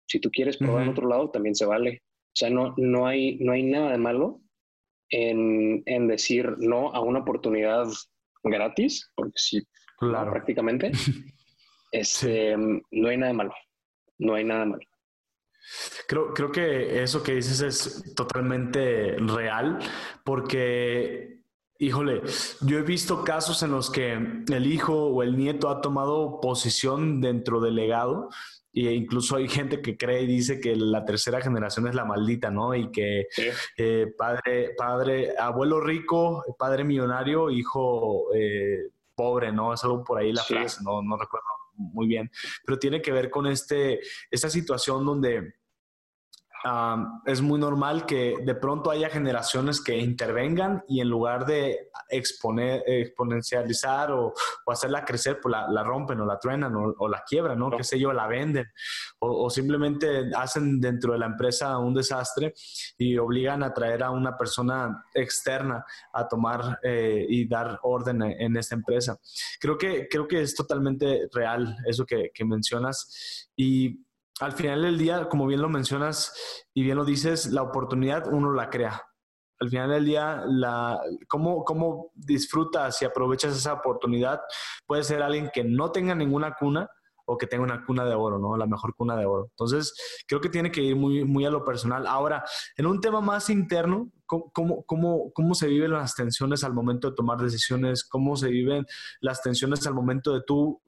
Si 0.07 0.21
tú 0.21 0.31
quieres 0.31 0.57
probar 0.57 0.85
en 0.85 0.91
otro 0.91 1.09
lado, 1.09 1.31
también 1.31 1.55
se 1.55 1.67
vale. 1.67 2.03
O 2.05 2.39
sea, 2.39 2.51
no, 2.51 2.75
no, 2.77 3.07
hay, 3.07 3.39
no 3.39 3.53
hay 3.53 3.63
nada 3.63 3.93
de 3.93 3.99
malo 3.99 4.41
en, 5.11 6.09
decir 6.09 6.57
no 6.59 6.93
a 6.93 7.01
una 7.01 7.21
oportunidad 7.21 7.87
gratis, 8.43 9.11
porque 9.15 9.33
sí, 9.37 9.67
claro. 9.99 10.31
prácticamente, 10.33 10.93
este, 11.93 12.57
no 12.57 13.09
hay 13.09 13.17
nada 13.17 13.33
de 13.33 13.39
malo. 13.39 13.55
No 14.19 14.35
hay 14.35 14.45
nada 14.45 14.61
de 14.61 14.67
malo. 14.67 14.83
Creo, 16.07 16.33
creo 16.33 16.53
que 16.53 17.03
eso 17.03 17.23
que 17.23 17.35
dices 17.35 17.61
es 17.61 18.15
totalmente 18.15 19.17
real, 19.19 19.79
porque 20.25 21.36
Híjole, 21.79 22.23
yo 22.63 22.79
he 22.79 22.83
visto 22.83 23.23
casos 23.23 23.63
en 23.63 23.71
los 23.71 23.91
que 23.91 24.13
el 24.13 24.67
hijo 24.67 24.95
o 24.95 25.23
el 25.23 25.37
nieto 25.37 25.69
ha 25.69 25.81
tomado 25.81 26.41
posición 26.41 27.21
dentro 27.21 27.61
del 27.61 27.75
legado 27.75 28.31
e 28.73 28.93
incluso 28.93 29.37
hay 29.37 29.49
gente 29.49 29.81
que 29.81 29.97
cree 29.97 30.23
y 30.23 30.27
dice 30.27 30.61
que 30.61 30.77
la 30.77 31.05
tercera 31.05 31.41
generación 31.41 31.87
es 31.89 31.95
la 31.95 32.05
maldita, 32.05 32.51
¿no? 32.51 32.75
Y 32.75 32.91
que 32.91 33.27
eh, 33.79 34.07
padre, 34.19 34.75
padre, 34.77 35.35
abuelo 35.39 35.81
rico, 35.81 36.45
padre 36.59 36.85
millonario, 36.85 37.51
hijo 37.51 38.35
eh, 38.35 38.91
pobre, 39.15 39.51
¿no? 39.51 39.73
Es 39.73 39.83
algo 39.85 40.05
por 40.05 40.19
ahí 40.19 40.33
la 40.33 40.45
frase, 40.45 40.83
no, 40.85 41.03
no 41.03 41.17
recuerdo 41.17 41.47
muy 41.77 42.07
bien, 42.07 42.31
pero 42.65 42.79
tiene 42.79 43.03
que 43.03 43.13
ver 43.13 43.31
con 43.31 43.47
este, 43.47 44.01
esta 44.31 44.49
situación 44.49 45.05
donde 45.05 45.55
es 47.25 47.41
muy 47.43 47.59
normal 47.59 48.07
que 48.07 48.35
de 48.43 48.55
pronto 48.55 48.91
haya 48.91 49.09
generaciones 49.09 49.81
que 49.81 49.97
intervengan 49.99 50.83
y 50.89 51.01
en 51.01 51.09
lugar 51.09 51.47
de 51.47 51.91
exponer, 52.09 52.83
exponencializar 52.87 54.11
o, 54.11 54.33
hacerla 54.67 55.05
crecer, 55.05 55.39
pues 55.41 55.55
la, 55.69 55.83
rompen 55.85 56.21
o 56.21 56.27
la 56.27 56.39
truenan 56.39 56.75
o, 56.77 57.09
la 57.09 57.23
quiebran, 57.27 57.59
¿no? 57.59 57.71
Qué 57.71 57.85
sé 57.85 57.99
yo, 58.01 58.13
la 58.13 58.27
venden 58.27 58.67
o, 59.21 59.49
simplemente 59.49 60.31
hacen 60.37 60.81
dentro 60.81 61.13
de 61.13 61.19
la 61.19 61.27
empresa 61.27 61.79
un 61.79 61.95
desastre 61.95 62.55
y 62.99 63.17
obligan 63.17 63.63
a 63.63 63.73
traer 63.73 64.03
a 64.03 64.11
una 64.11 64.37
persona 64.37 65.05
externa 65.15 65.85
a 66.13 66.27
tomar 66.27 66.81
eh, 66.83 67.27
y 67.29 67.47
dar 67.47 67.79
orden 67.83 68.23
en, 68.23 68.57
esta 68.57 68.75
empresa. 68.75 69.19
Creo 69.61 69.77
que, 69.77 70.09
creo 70.09 70.27
que 70.27 70.43
es 70.43 70.55
totalmente 70.55 71.29
real 71.33 71.77
eso 71.87 72.05
que, 72.05 72.31
que 72.35 72.45
mencionas 72.45 73.51
y 73.57 74.06
al 74.41 74.53
final 74.53 74.83
del 74.83 74.99
día, 74.99 75.29
como 75.29 75.47
bien 75.47 75.63
lo 75.63 75.69
mencionas 75.69 76.33
y 76.75 76.83
bien 76.83 76.97
lo 76.97 77.05
dices, 77.05 77.53
la 77.53 77.63
oportunidad 77.63 78.33
uno 78.33 78.53
la 78.53 78.69
crea. 78.69 79.03
Al 79.59 79.71
final 79.71 79.91
del 79.91 80.05
día, 80.05 80.45
la, 80.47 81.01
cómo, 81.29 81.65
cómo 81.65 82.11
disfrutas 82.15 83.01
y 83.01 83.07
aprovechas 83.07 83.57
esa 83.57 83.73
oportunidad 83.73 84.41
puede 84.87 85.03
ser 85.03 85.23
alguien 85.23 85.51
que 85.53 85.65
no 85.65 85.91
tenga 85.91 86.15
ninguna 86.15 86.55
cuna 86.55 86.91
o 87.25 87.39
que 87.39 87.47
tenga 87.47 87.65
una 87.65 87.85
cuna 87.85 88.05
de 88.05 88.15
oro, 88.15 88.39
¿no? 88.39 88.57
La 88.57 88.67
mejor 88.67 88.95
cuna 88.95 89.17
de 89.17 89.25
oro. 89.25 89.47
Entonces, 89.51 89.95
creo 90.29 90.41
que 90.41 90.51
tiene 90.51 90.71
que 90.71 90.83
ir 90.83 90.95
muy, 90.95 91.25
muy 91.25 91.45
a 91.47 91.51
lo 91.51 91.65
personal. 91.65 92.07
Ahora, 92.07 92.45
en 92.77 92.87
un 92.87 93.01
tema 93.01 93.23
más 93.23 93.49
interno, 93.49 94.13
¿cómo, 94.27 94.85
cómo, 94.85 95.33
cómo 95.33 95.55
se 95.55 95.67
viven 95.67 95.93
las 95.93 96.15
tensiones 96.15 96.63
al 96.63 96.75
momento 96.75 97.11
de 97.11 97.17
tomar 97.17 97.39
decisiones? 97.39 98.05
¿Cómo 98.05 98.37
se 98.37 98.49
viven 98.49 98.87
las 99.21 99.43
tensiones 99.43 99.87
al 99.87 99.95
momento 99.95 100.35
de 100.35 100.43
tú 100.47 100.81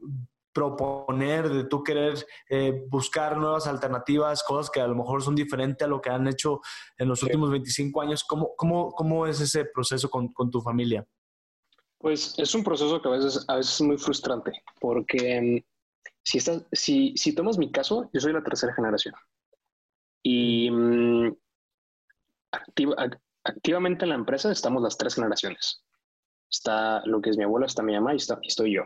proponer, 0.59 1.48
de 1.48 1.64
tú 1.64 1.84
querer 1.84 2.26
eh, 2.48 2.84
buscar 2.88 3.36
nuevas 3.36 3.68
alternativas, 3.68 4.42
cosas 4.42 4.70
que 4.70 4.80
a 4.80 4.88
lo 4.88 4.96
mejor 4.96 5.22
son 5.22 5.36
diferentes 5.36 5.86
a 5.86 5.88
lo 5.88 6.00
que 6.00 6.11
han 6.11 6.26
hecho 6.26 6.61
en 6.96 7.06
los 7.06 7.22
últimos 7.22 7.48
25 7.50 8.00
años. 8.00 8.24
¿Cómo, 8.24 8.56
cómo, 8.56 8.90
cómo 8.90 9.24
es 9.28 9.40
ese 9.40 9.66
proceso 9.66 10.11
con, 10.11 10.32
con, 10.32 10.50
tu 10.50 10.61
familia? 10.61 11.06
Pues 11.98 12.36
es 12.38 12.52
un 12.56 12.64
proceso 12.64 13.00
que 13.00 13.09
a 13.09 13.12
veces, 13.12 13.44
a 13.46 13.54
veces 13.54 13.74
es 13.74 13.80
muy 13.82 13.98
frustrante, 13.98 14.50
porque 14.80 15.40
mm, 15.40 16.11
si, 16.24 16.38
estás, 16.38 16.64
si, 16.72 17.16
si 17.16 17.36
tomas 17.36 17.56
mi 17.56 17.70
caso, 17.70 18.11
yo 18.12 18.20
soy 18.20 18.32
la 18.32 18.42
tercera 18.42 18.74
generación. 18.74 19.14
Y 20.24 20.72
mm, 20.72 21.36
activamente 23.44 24.04
en 24.04 24.09
la 24.09 24.16
empresa 24.16 24.50
estamos 24.50 24.82
las 24.82 24.98
tres 24.98 25.14
generaciones. 25.14 25.84
Está 26.50 27.06
lo 27.06 27.20
que 27.20 27.30
es 27.30 27.36
mi 27.36 27.44
abuela, 27.44 27.66
está 27.66 27.84
mi 27.84 27.94
mamá 27.94 28.12
y, 28.14 28.16
está, 28.16 28.40
y 28.42 28.48
estoy 28.48 28.74
yo. 28.74 28.82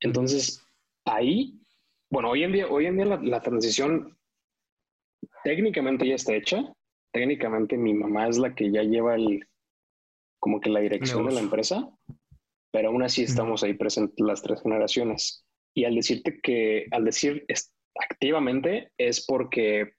Entonces, 0.00 0.64
ahí, 1.04 1.58
bueno, 2.10 2.30
hoy 2.30 2.44
en 2.44 2.52
día, 2.52 2.68
hoy 2.68 2.86
en 2.86 2.96
día 2.96 3.06
la, 3.06 3.40
transición 3.40 4.16
técnicamente 5.44 6.06
ya 6.06 6.14
está 6.14 6.34
hecha. 6.34 6.72
Técnicamente 7.12 7.76
mi 7.76 7.94
mamá 7.94 8.28
es 8.28 8.38
la 8.38 8.54
que 8.54 8.70
ya 8.70 8.82
lleva 8.82 9.14
el, 9.14 9.46
como 10.38 10.60
que 10.60 10.70
la 10.70 10.80
dirección 10.80 11.26
de 11.26 11.32
la 11.32 11.40
empresa, 11.40 11.90
pero 12.70 12.88
aún 12.88 13.02
así 13.02 13.22
estamos 13.22 13.62
ahí 13.62 13.74
presentes 13.74 14.18
las 14.20 14.42
tres 14.42 14.62
generaciones. 14.62 15.44
Y 15.74 15.84
al 15.84 15.94
decirte 15.94 16.40
que, 16.42 16.86
al 16.90 17.04
decir 17.04 17.44
activamente, 18.10 18.92
es 18.98 19.24
porque 19.26 19.92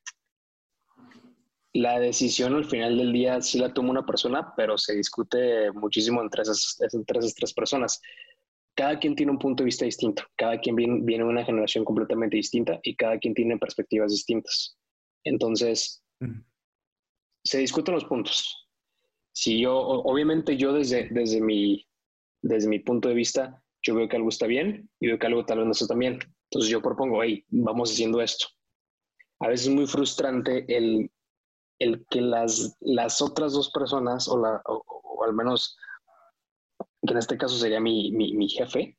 la 1.73 1.99
decisión 1.99 2.55
al 2.55 2.65
final 2.65 2.97
del 2.97 3.13
día 3.13 3.41
sí 3.41 3.59
la 3.59 3.73
toma 3.73 3.91
una 3.91 4.05
persona, 4.05 4.53
pero 4.55 4.77
se 4.77 4.95
discute 4.95 5.71
muchísimo 5.71 6.21
entre 6.21 6.41
esas, 6.41 6.77
entre 6.93 7.19
esas 7.19 7.35
tres 7.35 7.53
personas 7.53 8.01
cada 8.79 8.97
quien 8.97 9.13
tiene 9.13 9.33
un 9.33 9.39
punto 9.39 9.61
de 9.61 9.65
vista 9.65 9.83
distinto, 9.83 10.23
cada 10.37 10.57
quien 10.57 10.73
viene, 10.73 11.01
de 11.03 11.23
una 11.25 11.43
generación 11.43 11.83
completamente 11.83 12.37
distinta 12.37 12.79
y 12.81 12.95
cada 12.95 13.19
quien 13.19 13.33
tiene 13.33 13.57
perspectivas 13.57 14.09
distintas. 14.09 14.77
Entonces, 15.25 16.01
se 17.43 17.57
discuten 17.57 17.95
los 17.95 18.05
puntos. 18.05 18.69
Si 19.33 19.59
yo, 19.59 19.77
obviamente 19.77 20.55
yo 20.55 20.71
desde, 20.71 21.09
desde, 21.09 21.41
mi, 21.41 21.85
desde 22.41 22.69
mi 22.69 22.79
punto 22.79 23.09
de 23.09 23.15
vista, 23.15 23.61
yo 23.81 23.95
veo 23.95 24.07
que 24.07 24.15
algo 24.15 24.29
está 24.29 24.47
bien 24.47 24.89
y 25.01 25.07
veo 25.07 25.19
que 25.19 25.27
algo 25.27 25.45
tal 25.45 25.57
vez 25.57 25.65
no 25.65 25.73
está 25.73 25.87
tan 25.87 25.99
bien. 25.99 26.19
Entonces 26.49 26.71
yo 26.71 26.81
propongo, 26.81 27.21
hey, 27.21 27.43
vamos 27.49 27.91
haciendo 27.91 28.21
esto. 28.21 28.47
A 29.41 29.49
veces 29.49 29.67
es 29.67 29.73
muy 29.73 29.87
frustrante 29.87 30.63
el, 30.73 31.11
el 31.79 32.05
que 32.09 32.21
las, 32.21 32.77
las 32.79 33.21
otras 33.21 33.51
dos 33.51 33.71
personas, 33.71 34.29
o, 34.29 34.39
la, 34.39 34.61
o 34.63 35.25
al 35.25 35.33
menos 35.33 35.77
que 37.05 37.13
en 37.13 37.17
este 37.17 37.37
caso 37.37 37.55
sería 37.55 37.79
mi, 37.79 38.11
mi, 38.11 38.49
jefe, 38.49 38.97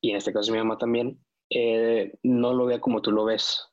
y 0.00 0.10
en 0.10 0.16
este 0.16 0.32
caso 0.32 0.52
mi 0.52 0.58
mamá 0.58 0.78
también, 0.78 1.20
eh, 1.50 2.18
no 2.22 2.52
lo 2.52 2.66
vea 2.66 2.80
como 2.80 3.02
tú 3.02 3.12
lo 3.12 3.24
ves. 3.24 3.68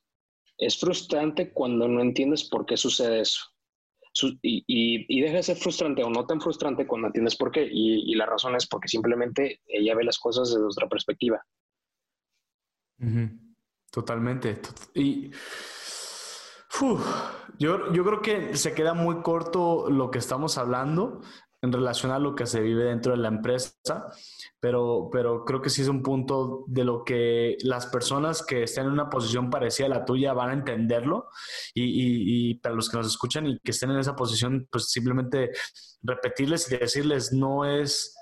Es 0.58 0.80
frustrante 0.80 1.52
cuando 1.52 1.88
no 1.88 2.02
entiendes 2.02 2.48
por 2.50 2.66
qué 2.66 2.78
sucede 2.78 3.22
eso. 3.22 3.42
y, 4.42 4.64
y, 4.68 5.22
deja 5.22 5.38
de 5.38 5.44
ser 5.44 5.58
frustrante 5.58 6.04
o 6.04 6.10
no 6.10 6.26
tan 6.26 6.40
frustrante 6.40 6.86
cuando 6.86 7.08
entiendes 7.08 7.36
por 7.36 7.52
qué. 7.52 7.68
Y, 7.72 8.14
la 8.16 8.26
razón 8.26 8.56
es 8.56 8.68
porque 8.68 8.88
simplemente 8.88 9.62
ella 9.66 9.96
ve 9.96 10.04
las 10.04 10.20
cosas 10.20 10.50
desde 10.50 10.66
otra 10.66 10.88
perspectiva. 10.88 11.44
Totalmente. 13.92 14.62
Y 14.94 15.32
yo, 17.60 17.94
yo 17.94 18.04
creo 18.04 18.22
que 18.22 18.56
se 18.56 18.74
queda 18.74 18.94
muy 18.94 19.22
corto 19.22 19.90
lo 19.90 20.12
que 20.12 20.20
estamos 20.20 20.58
hablando 20.58 21.22
en 21.64 21.72
relación 21.72 22.12
a 22.12 22.20
lo 22.20 22.36
que 22.36 22.46
se 22.46 22.60
vive 22.60 22.84
dentro 22.84 23.14
de 23.14 23.20
la 23.20 23.30
empresa, 23.30 24.10
pero, 24.60 25.10
pero 25.10 25.46
creo 25.46 25.62
que 25.62 25.70
sí 25.70 25.82
es 25.82 25.88
un 25.88 26.04
punto 26.04 26.66
de 26.68 26.84
lo 26.84 27.06
que 27.06 27.58
las 27.62 27.86
personas 27.86 28.46
que 28.46 28.64
estén 28.64 28.86
en 28.86 28.92
una 28.92 29.10
posición 29.10 29.50
parecida 29.50 29.88
a 29.88 29.90
la 29.90 30.06
tuya 30.06 30.34
van 30.34 30.50
a 30.50 30.54
entenderlo 30.54 31.30
y, 31.74 32.56
para 32.56 32.76
los 32.76 32.90
que 32.90 32.98
nos 32.98 33.08
escuchan 33.08 33.48
y 33.48 33.60
que 33.60 33.72
estén 33.72 33.92
en 33.92 34.00
esa 34.00 34.14
posición, 34.14 34.68
pues 34.70 34.90
simplemente 34.90 35.52
repetirles 36.02 36.70
y 36.70 36.78
decirles 36.78 37.32
no 37.32 37.64
es 37.64 38.14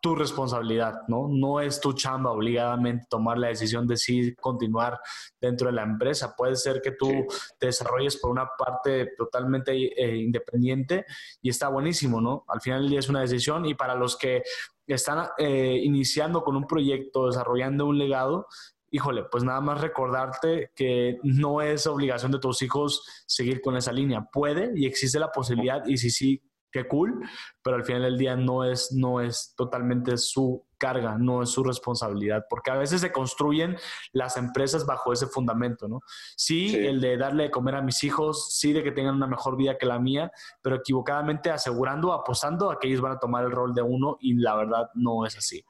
tu 0.00 0.14
responsabilidad, 0.14 1.02
¿no? 1.08 1.28
No 1.28 1.60
es 1.60 1.80
tu 1.80 1.92
chamba 1.92 2.30
obligadamente 2.30 3.06
tomar 3.08 3.38
la 3.38 3.48
decisión 3.48 3.86
de 3.86 3.96
sí 3.96 4.34
continuar 4.36 4.98
dentro 5.40 5.68
de 5.68 5.74
la 5.74 5.82
empresa. 5.82 6.34
Puede 6.36 6.56
ser 6.56 6.80
que 6.80 6.92
tú 6.92 7.26
te 7.58 7.66
desarrolles 7.66 8.16
por 8.16 8.30
una 8.30 8.48
parte 8.58 9.12
totalmente 9.16 9.72
eh, 9.72 10.16
independiente 10.16 11.04
y 11.42 11.50
está 11.50 11.68
buenísimo, 11.68 12.20
¿no? 12.20 12.44
Al 12.48 12.60
final 12.60 12.82
del 12.82 12.90
día 12.90 12.98
es 13.00 13.08
una 13.08 13.20
decisión 13.20 13.66
y 13.66 13.74
para 13.74 13.94
los 13.94 14.16
que 14.16 14.42
están 14.86 15.28
eh, 15.38 15.80
iniciando 15.82 16.42
con 16.42 16.56
un 16.56 16.66
proyecto, 16.66 17.26
desarrollando 17.26 17.86
un 17.86 17.98
legado, 17.98 18.46
híjole, 18.90 19.24
pues 19.30 19.44
nada 19.44 19.60
más 19.60 19.80
recordarte 19.80 20.72
que 20.74 21.18
no 21.22 21.62
es 21.62 21.86
obligación 21.86 22.32
de 22.32 22.40
tus 22.40 22.62
hijos 22.62 23.04
seguir 23.26 23.60
con 23.60 23.76
esa 23.76 23.92
línea. 23.92 24.28
Puede 24.32 24.72
y 24.74 24.86
existe 24.86 25.18
la 25.18 25.30
posibilidad 25.30 25.86
y 25.86 25.96
si 25.96 26.10
sí, 26.10 26.42
qué 26.70 26.86
cool, 26.86 27.20
pero 27.62 27.76
al 27.76 27.84
final 27.84 28.02
del 28.02 28.18
día 28.18 28.36
no 28.36 28.64
es, 28.64 28.92
no 28.92 29.20
es 29.20 29.54
totalmente 29.56 30.16
su 30.16 30.64
carga, 30.80 31.18
no 31.18 31.42
es 31.42 31.50
su 31.50 31.62
responsabilidad, 31.62 32.46
porque 32.48 32.70
a 32.70 32.76
veces 32.76 33.02
se 33.02 33.12
construyen 33.12 33.76
las 34.12 34.36
empresas 34.36 34.86
bajo 34.86 35.12
ese 35.12 35.26
fundamento, 35.26 35.86
¿no? 35.86 36.00
Sí, 36.36 36.74
el 36.74 37.00
de 37.00 37.18
darle 37.18 37.44
de 37.44 37.50
comer 37.50 37.76
a 37.76 37.82
mis 37.82 38.02
hijos, 38.02 38.56
sí, 38.56 38.72
de 38.72 38.82
que 38.82 38.90
tengan 38.90 39.16
una 39.16 39.26
mejor 39.26 39.56
vida 39.56 39.76
que 39.76 39.86
la 39.86 39.98
mía, 39.98 40.32
pero 40.62 40.76
equivocadamente 40.76 41.50
asegurando, 41.50 42.12
apostando 42.12 42.70
a 42.70 42.78
que 42.78 42.88
ellos 42.88 43.02
van 43.02 43.12
a 43.12 43.18
tomar 43.18 43.44
el 43.44 43.50
rol 43.50 43.74
de 43.74 43.82
uno 43.82 44.16
y 44.20 44.34
la 44.34 44.56
verdad 44.56 44.90
no 44.94 45.26
es 45.26 45.36
así. 45.36 45.62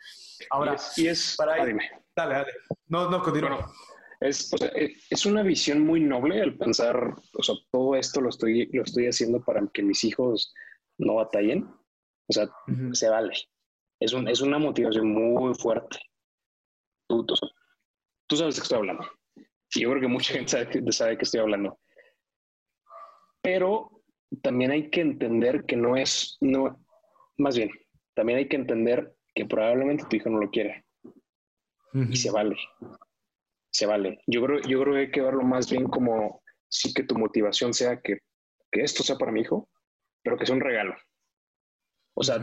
Ahora, 0.50 0.76
y 0.96 1.08
es, 1.08 1.34
para 1.36 1.54
ah, 1.54 1.66
Dale, 2.16 2.34
dale. 2.34 2.52
No, 2.88 3.10
no, 3.10 3.22
continúa. 3.22 3.70
es, 4.20 4.52
eh, 4.74 4.94
es, 5.08 5.26
una 5.26 5.42
visión 5.42 5.84
muy 5.84 6.00
noble 6.00 6.40
el 6.40 6.56
pensar, 6.56 7.14
o 7.34 7.42
sea, 7.42 7.56
todo 7.70 7.96
esto 7.96 8.20
lo 8.20 8.28
estoy, 8.28 8.66
lo 8.72 8.82
estoy 8.82 9.06
haciendo 9.06 9.42
para 9.42 9.66
que 9.72 9.82
mis 9.82 10.04
hijos 10.04 10.54
no 11.00 11.14
batallen, 11.16 11.64
o 12.28 12.32
sea, 12.32 12.48
se 12.92 13.08
vale. 13.08 13.32
Es, 13.98 14.12
un, 14.12 14.28
es 14.28 14.40
una 14.40 14.58
motivación 14.58 15.08
muy 15.08 15.54
fuerte. 15.54 15.98
Tú, 17.08 17.26
tú, 17.26 18.36
sabes 18.36 18.54
de 18.54 18.60
qué 18.60 18.64
estoy 18.64 18.78
hablando. 18.78 19.04
Y 19.74 19.80
yo 19.80 19.90
creo 19.90 20.00
que 20.00 20.08
mucha 20.08 20.32
gente 20.32 20.50
sabe, 20.50 20.92
sabe 20.92 21.10
de 21.10 21.18
qué 21.18 21.24
estoy 21.24 21.40
hablando. 21.40 21.78
Pero 23.42 24.02
también 24.42 24.70
hay 24.70 24.90
que 24.90 25.00
entender 25.00 25.64
que 25.64 25.76
no 25.76 25.96
es, 25.96 26.36
no, 26.40 26.78
más 27.38 27.56
bien, 27.56 27.70
también 28.14 28.38
hay 28.38 28.48
que 28.48 28.56
entender 28.56 29.14
que 29.34 29.46
probablemente 29.46 30.04
tu 30.08 30.16
hijo 30.16 30.30
no 30.30 30.40
lo 30.40 30.50
quiere. 30.50 30.84
Y 31.92 32.16
se 32.16 32.30
vale. 32.30 32.56
Se 33.72 33.86
vale. 33.86 34.20
Yo 34.26 34.44
creo, 34.44 34.60
yo 34.60 34.80
creo 34.80 34.94
que 34.94 35.00
hay 35.00 35.10
que 35.10 35.22
verlo 35.22 35.42
más 35.42 35.68
bien 35.68 35.84
como 35.84 36.42
sí 36.68 36.94
que 36.94 37.02
tu 37.02 37.16
motivación 37.16 37.74
sea 37.74 38.00
que, 38.00 38.18
que 38.70 38.82
esto 38.82 39.02
sea 39.02 39.16
para 39.16 39.32
mi 39.32 39.40
hijo, 39.40 39.68
pero 40.22 40.36
que 40.36 40.44
es 40.44 40.50
un 40.50 40.60
regalo. 40.60 40.94
O 42.14 42.22
sea, 42.22 42.38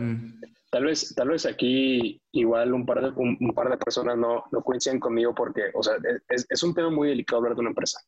tal 0.70 0.84
vez, 0.84 1.14
tal 1.14 1.28
vez 1.28 1.46
aquí 1.46 2.20
igual 2.32 2.72
un 2.72 2.86
par 2.86 3.00
de, 3.00 3.10
un, 3.10 3.54
par 3.54 3.70
de 3.70 3.76
personas 3.76 4.16
no, 4.16 4.44
no, 4.50 4.62
coinciden 4.62 4.98
conmigo 4.98 5.34
porque, 5.34 5.70
o 5.74 5.82
sea, 5.82 5.94
es, 6.28 6.46
es, 6.48 6.62
un 6.62 6.74
tema 6.74 6.90
muy 6.90 7.08
delicado 7.08 7.38
hablar 7.38 7.54
de 7.54 7.60
una 7.60 7.70
empresa. 7.70 8.00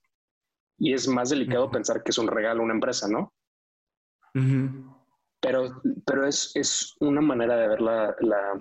Y 0.78 0.94
es 0.94 1.06
más 1.06 1.30
delicado 1.30 1.70
pensar 1.70 2.02
que 2.02 2.10
es 2.10 2.18
un 2.18 2.26
regalo 2.26 2.62
una 2.62 2.74
empresa, 2.74 3.06
¿no? 3.08 3.32
Pero, 5.40 5.80
pero 6.06 6.26
es, 6.26 6.50
es 6.54 6.96
una 7.00 7.20
manera 7.20 7.56
de 7.56 7.68
ver 7.68 7.80
la, 7.80 8.16
la, 8.20 8.58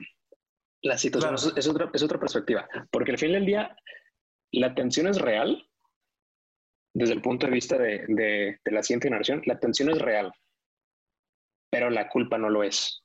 la 0.82 0.97
situación. 0.97 1.36
Es, 1.55 1.68
otra, 1.68 1.89
es 1.93 2.03
otra 2.03 2.20
perspectiva. 2.20 2.68
Porque 2.91 3.12
al 3.12 3.18
fin 3.18 3.32
del 3.32 3.45
día, 3.45 3.76
la 4.51 4.76
tensión 4.76 5.07
es 5.07 5.20
real. 5.20 5.66
Desde 6.93 7.14
el 7.14 7.22
punto 7.22 7.45
de 7.45 7.53
vista 7.53 7.78
de, 7.78 8.05
de, 8.07 8.60
de 8.64 8.72
la 8.72 8.84
siguiente 8.84 9.07
generación, 9.07 9.41
la 9.45 9.60
tensión 9.60 9.89
es 9.89 9.99
real 9.99 10.34
pero 11.70 11.90
la 11.90 12.10
culpa 12.10 12.38
no 12.38 12.50
lo 12.50 12.64
es. 12.64 13.04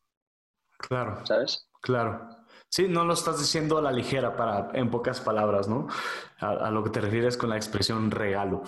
Claro. 0.79 1.25
¿Sabes? 1.25 1.69
Claro. 1.81 2.29
Sí, 2.69 2.89
no 2.89 3.05
lo 3.05 3.15
estás 3.15 3.39
diciendo 3.39 3.79
a 3.79 3.83
la 3.83 3.93
ligera 3.93 4.37
para, 4.37 4.71
en 4.73 4.91
pocas 4.91 5.21
palabras, 5.21 5.69
¿no? 5.69 5.87
A, 6.39 6.71
lo 6.71 6.83
que 6.83 6.91
te 6.91 7.01
refieres 7.01 7.37
con 7.37 7.51
la 7.51 7.57
expresión 7.57 8.11
regalo. 8.11 8.63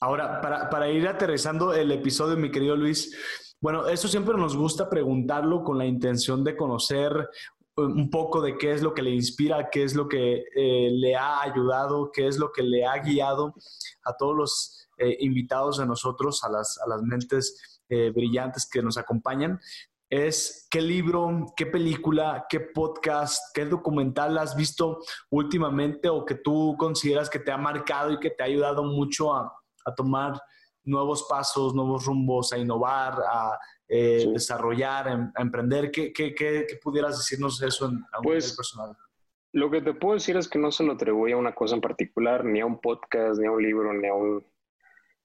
Ahora, 0.00 0.40
para, 0.40 0.70
para, 0.70 0.88
ir 0.88 1.06
aterrizando 1.06 1.74
el 1.74 1.92
episodio, 1.92 2.36
mi 2.36 2.50
querido 2.50 2.76
Luis, 2.76 3.14
bueno, 3.60 3.86
eso 3.86 4.08
siempre 4.08 4.36
nos 4.36 4.56
gusta 4.56 4.88
preguntarlo 4.88 5.62
con 5.62 5.76
la 5.76 5.84
intención 5.84 6.42
de 6.42 6.56
conocer 6.56 7.28
eh, 7.76 7.80
un 7.82 8.10
poco 8.10 8.40
de 8.40 8.58
qué 8.58 8.72
es 8.72 8.82
lo 8.82 8.92
que 8.92 9.02
le 9.02 9.10
inspira, 9.10 9.70
qué 9.70 9.84
es 9.84 9.94
lo 9.94 10.08
que 10.08 10.44
eh, 10.54 10.90
le 10.90 11.14
ha 11.14 11.42
ayudado, 11.42 12.10
qué 12.12 12.26
es 12.26 12.38
lo 12.38 12.52
que 12.52 12.62
le 12.62 12.84
ha 12.84 12.98
guiado 12.98 13.54
a 14.04 14.16
todos 14.16 14.36
los 14.36 14.88
eh, 14.98 15.16
invitados 15.20 15.78
de 15.78 15.86
nosotros, 15.86 16.42
a 16.44 16.50
las, 16.50 16.78
a 16.84 16.88
las 16.88 17.02
mentes 17.02 17.71
eh, 17.92 18.10
brillantes 18.10 18.66
que 18.66 18.80
nos 18.80 18.96
acompañan, 18.96 19.60
es 20.08 20.66
qué 20.70 20.80
libro, 20.80 21.46
qué 21.56 21.66
película, 21.66 22.46
qué 22.48 22.60
podcast, 22.60 23.38
qué 23.54 23.66
documental 23.66 24.38
has 24.38 24.56
visto 24.56 24.98
últimamente 25.30 26.08
o 26.08 26.24
que 26.24 26.36
tú 26.36 26.74
consideras 26.78 27.28
que 27.28 27.38
te 27.38 27.50
ha 27.50 27.58
marcado 27.58 28.12
y 28.12 28.18
que 28.18 28.30
te 28.30 28.42
ha 28.42 28.46
ayudado 28.46 28.82
mucho 28.84 29.34
a, 29.34 29.52
tomar 29.94 30.40
nuevos 30.84 31.26
pasos, 31.28 31.74
nuevos 31.74 32.06
rumbos, 32.06 32.52
a 32.52 32.58
innovar, 32.58 33.14
a 33.26 33.58
eh, 33.88 34.26
desarrollar, 34.32 35.08
em, 35.08 35.32
a, 35.34 35.42
emprender. 35.42 35.90
¿Qué, 35.90 36.12
qué, 36.12 36.34
qué, 36.34 36.66
pudieras 36.82 37.18
decirnos 37.18 37.60
eso 37.62 37.88
en, 37.88 38.04
a 38.12 38.22
pues, 38.22 38.56
personal? 38.56 38.96
Lo 39.52 39.70
que 39.70 39.82
te 39.82 39.92
puedo 39.92 40.14
decir 40.14 40.36
es 40.36 40.48
que 40.48 40.58
no 40.58 40.72
se 40.72 40.84
lo 40.84 40.92
atribuye 40.92 41.34
a 41.34 41.38
una 41.38 41.54
cosa 41.54 41.74
en 41.74 41.82
particular, 41.82 42.44
ni 42.44 42.60
a 42.60 42.66
un 42.66 42.80
podcast, 42.80 43.40
ni 43.40 43.46
a 43.46 43.50
un 43.50 43.62
libro, 43.62 43.92
ni 43.92 44.08
a 44.08 44.14
un 44.14 44.44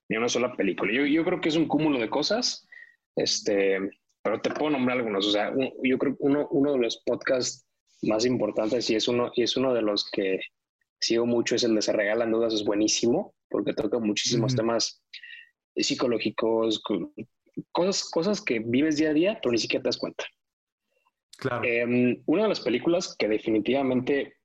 ni 0.10 0.18
una 0.18 0.30
sola 0.30 0.56
película. 0.56 0.92
Yo, 0.94 1.06
yo 1.06 1.24
creo 1.24 1.42
que 1.42 1.50
es 1.50 1.56
un 1.56 1.68
cúmulo 1.68 2.00
de 2.00 2.10
cosas, 2.10 2.68
este, 3.16 3.80
pero 4.22 4.42
te 4.42 4.52
puedo 4.52 4.72
nombrar 4.72 4.98
algunos. 4.98 5.26
O 5.28 5.32
sea, 5.32 5.54
yo 5.84 5.98
creo 5.98 6.14
que 6.14 6.24
uno, 6.24 6.48
uno 6.52 6.74
de 6.74 6.80
los 6.80 7.02
podcasts 7.06 7.66
más 8.04 8.26
importantes 8.26 8.90
y 8.90 8.96
es 8.96 9.08
uno, 9.08 9.32
y 9.36 9.44
es 9.44 9.58
uno 9.58 9.74
de 9.74 9.82
los 9.82 10.10
que 10.12 10.40
sigo 11.00 11.26
mucho 11.26 11.56
es 11.56 11.64
el 11.64 11.76
de 11.76 11.82
Se 11.82 11.94
Regalan 11.94 12.32
Dudas, 12.32 12.54
es 12.54 12.64
buenísimo 12.64 13.34
porque 13.50 13.74
toca 13.74 14.00
muchísimos 14.00 14.56
temas 14.56 15.04
psicológicos, 15.76 16.82
cosas, 17.72 18.10
cosas 18.10 18.42
que 18.42 18.60
vives 18.60 18.98
día 18.98 19.10
a 19.10 19.14
día, 19.14 19.40
pero 19.42 19.52
ni 19.52 19.58
siquiera 19.58 19.84
te 19.84 19.90
das 19.90 19.98
cuenta. 19.98 20.26
Claro. 21.38 21.64
Em, 21.64 22.22
una 22.26 22.44
de 22.44 22.50
las 22.50 22.62
películas 22.62 23.16
que 23.18 23.28
definitivamente 23.28 24.38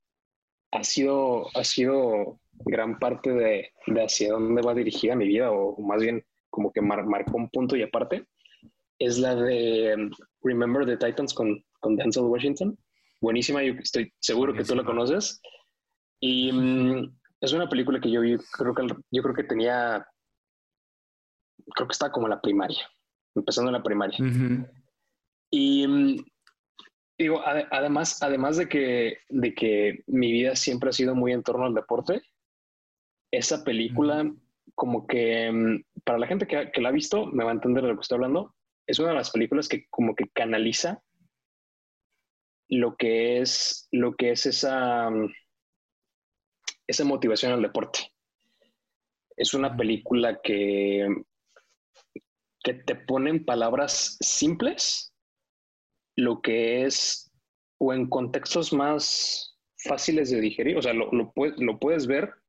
ha 0.71 0.83
sido, 0.83 1.49
ha 1.55 1.63
sido 1.63 2.39
gran 2.65 2.99
parte 2.99 3.31
de, 3.31 3.71
hacia 4.03 4.33
dónde 4.33 4.61
va 4.61 4.73
dirigida 4.73 5.15
mi 5.15 5.27
vida, 5.27 5.51
o, 5.51 5.79
más 5.81 6.01
bien 6.01 6.23
como 6.49 6.71
que 6.71 6.81
marcó 6.81 7.37
un 7.37 7.49
punto 7.49 7.75
y 7.75 7.81
aparte, 7.81 8.27
es 8.99 9.17
la 9.17 9.35
de 9.35 9.95
um, 9.95 10.11
Remember 10.43 10.85
the 10.85 10.97
Titans 10.97 11.33
con, 11.33 11.63
con 11.79 11.95
Denzel 11.95 12.23
Washington. 12.23 12.77
Buenísima, 13.21 13.63
yo 13.63 13.73
estoy 13.73 14.13
seguro 14.19 14.53
que 14.53 14.63
tú 14.63 14.75
la 14.75 14.83
conoces. 14.83 15.41
Y 16.19 16.51
um, 16.51 17.11
es 17.41 17.53
una 17.53 17.67
película 17.67 17.99
que 17.99 18.11
yo 18.11 18.21
vi, 18.21 18.37
creo 18.57 18.73
que 18.73 18.87
yo 19.11 19.23
creo 19.23 19.35
que 19.35 19.43
tenía, 19.43 20.05
creo 21.75 21.87
que 21.87 21.93
estaba 21.93 22.11
como 22.11 22.27
en 22.27 22.31
la 22.31 22.41
primaria, 22.41 22.89
empezando 23.35 23.69
en 23.69 23.73
la 23.73 23.83
primaria. 23.83 24.17
Y 25.51 25.85
um, 25.85 26.17
digo, 27.17 27.41
además, 27.45 28.21
además 28.21 28.57
de 28.57 28.69
que, 28.69 29.17
de 29.29 29.53
que 29.53 30.03
mi 30.07 30.31
vida 30.31 30.55
siempre 30.55 30.89
ha 30.89 30.93
sido 30.93 31.15
muy 31.15 31.33
en 31.33 31.43
torno 31.43 31.65
al 31.65 31.73
deporte, 31.73 32.21
esa 33.33 33.63
película, 33.63 34.31
como 34.75 35.07
que 35.07 35.51
mm, 35.51 36.01
para 36.05 36.19
la 36.19 36.27
gente 36.27 36.45
que, 36.45 36.81
la 36.81 36.89
ha 36.89 36.91
visto, 36.91 37.25
me 37.25 37.43
va 37.43 37.49
a 37.49 37.53
entender 37.53 37.83
de 37.83 37.89
lo 37.89 37.95
que 37.95 38.01
estoy 38.01 38.17
hablando. 38.17 38.55
Es 38.85 38.99
una 38.99 39.09
de 39.09 39.15
las 39.15 39.31
películas 39.31 39.67
que 39.67 39.87
como 39.89 40.15
que 40.15 40.29
canaliza 40.29 41.01
lo 42.69 42.95
que 42.95 43.39
es, 43.39 43.87
lo 43.91 44.15
que 44.15 44.31
es 44.31 44.45
esa, 44.45 45.09
mm, 45.09 45.33
esa 46.85 47.05
motivación 47.05 47.53
al 47.53 47.63
deporte. 47.63 48.11
Es 49.35 49.55
una 49.55 49.75
película 49.75 50.39
que, 50.43 51.07
que 52.63 52.73
te 52.75 52.95
pone 52.95 53.31
en 53.31 53.45
palabras 53.45 54.17
simples 54.21 55.11
lo 56.15 56.39
que 56.41 56.85
es, 56.85 57.31
o 57.79 57.93
en 57.93 58.07
contextos 58.07 58.71
más 58.71 59.57
fáciles 59.77 60.29
de 60.29 60.39
digerir, 60.39 60.77
o 60.77 60.81
sea, 60.83 60.93
lo, 60.93 61.09
lo 61.11 61.79
puedes 61.79 62.05
ver 62.05 62.42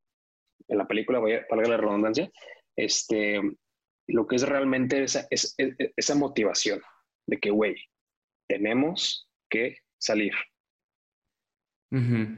en 0.67 0.77
la 0.77 0.87
película, 0.87 1.19
valga 1.19 1.69
la 1.69 1.77
redundancia, 1.77 2.31
este, 2.75 3.41
lo 4.07 4.27
que 4.27 4.35
es 4.35 4.47
realmente 4.47 5.03
esa, 5.03 5.27
es, 5.29 5.55
esa 5.57 6.15
motivación 6.15 6.81
de 7.27 7.39
que, 7.39 7.49
güey, 7.49 7.75
tenemos 8.47 9.29
que 9.49 9.77
salir. 9.97 10.33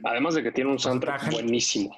Además 0.04 0.36
de 0.36 0.44
que 0.44 0.52
tiene 0.52 0.70
un 0.70 0.78
soundtrack 0.78 1.32
buenísimo. 1.32 1.98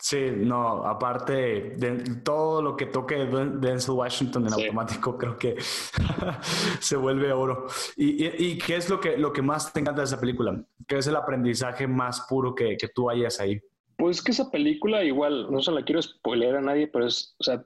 Sí, 0.00 0.30
no, 0.34 0.86
aparte 0.86 1.32
de 1.76 2.20
todo 2.24 2.62
lo 2.62 2.74
que 2.74 2.86
toque 2.86 3.16
Denzel 3.16 3.94
Washington 3.94 4.46
en 4.46 4.54
automático, 4.54 5.16
creo 5.18 5.36
que 5.36 5.56
se 6.80 6.96
vuelve 6.96 7.32
oro. 7.32 7.66
¿Y, 7.96 8.56
qué 8.58 8.76
es 8.76 8.88
lo 8.88 8.98
que, 8.98 9.18
lo 9.18 9.30
que 9.30 9.42
más 9.42 9.72
te 9.72 9.80
encanta 9.80 10.00
de 10.00 10.06
esa 10.06 10.18
película? 10.18 10.58
¿Qué 10.88 10.98
es 10.98 11.06
el 11.06 11.16
aprendizaje 11.16 11.86
más 11.86 12.22
puro 12.22 12.54
que, 12.54 12.78
que 12.78 12.88
tú 12.88 13.10
hayas 13.10 13.38
ahí? 13.40 13.60
Pues 14.00 14.22
que 14.22 14.32
esa 14.32 14.50
película 14.50 15.04
igual, 15.04 15.52
no 15.52 15.60
se 15.60 15.70
la 15.72 15.84
quiero 15.84 16.00
spoiler 16.00 16.56
a 16.56 16.62
nadie, 16.62 16.88
pero 16.88 17.06
es, 17.06 17.36
o 17.38 17.44
sea, 17.44 17.62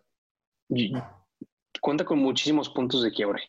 cuenta 1.81 2.05
con 2.05 2.19
muchísimos 2.19 2.69
puntos 2.71 3.05
de 3.05 3.13
quiebre. 3.13 3.41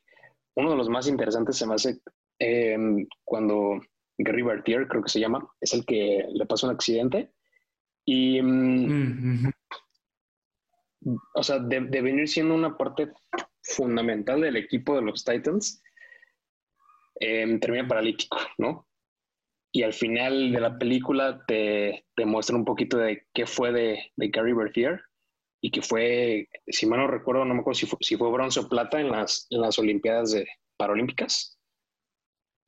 Uno 0.55 0.69
de 0.69 0.77
los 0.77 0.87
más 0.87 1.07
interesantes 1.07 1.57
se 1.57 1.65
me 1.65 1.73
hace 1.73 1.99
em, 2.37 3.07
cuando 3.23 3.81
Gary 4.19 4.43
Bertier, 4.43 4.87
creo 4.87 5.01
que 5.01 5.09
se 5.09 5.19
llama, 5.19 5.49
es 5.59 5.73
el 5.73 5.83
que 5.83 6.27
le 6.31 6.45
pasó 6.45 6.67
un 6.67 6.73
accidente 6.73 7.31
y, 8.05 8.39
mm, 8.39 9.51
o 11.33 11.43
sea, 11.43 11.57
de, 11.57 11.79
venir 11.79 12.27
siendo 12.27 12.53
una 12.53 12.77
parte 12.77 13.11
fundamental 13.63 14.41
del 14.41 14.57
equipo 14.57 14.95
de 14.95 15.01
los 15.01 15.25
Titans, 15.25 15.81
em, 17.19 17.59
termina 17.59 17.87
paralítico, 17.87 18.37
¿no? 18.59 18.87
Y 19.75 19.83
al 19.83 19.91
final 19.91 20.53
de 20.53 20.61
la 20.61 20.77
película 20.77 21.43
te, 21.45 22.05
te 22.15 22.25
muestra 22.25 22.55
un 22.55 22.63
poquito 22.63 22.97
de 22.97 23.27
qué 23.33 23.45
fue 23.45 23.73
de, 23.73 24.09
de 24.15 24.29
Gary 24.29 24.53
Berthier 24.53 25.01
y 25.61 25.69
que 25.69 25.81
fue, 25.81 26.47
si 26.67 26.85
mal 26.85 27.01
no 27.01 27.07
recuerdo, 27.07 27.43
no 27.43 27.53
me 27.53 27.59
acuerdo 27.59 27.77
si 27.77 27.85
fue, 27.85 27.97
si 27.99 28.15
fue 28.15 28.31
bronce 28.31 28.61
o 28.61 28.69
plata 28.69 29.01
en 29.01 29.11
las, 29.11 29.47
en 29.49 29.59
las 29.59 29.77
Olimpiadas 29.77 30.31
de 30.31 30.47
Paralímpicas. 30.77 31.59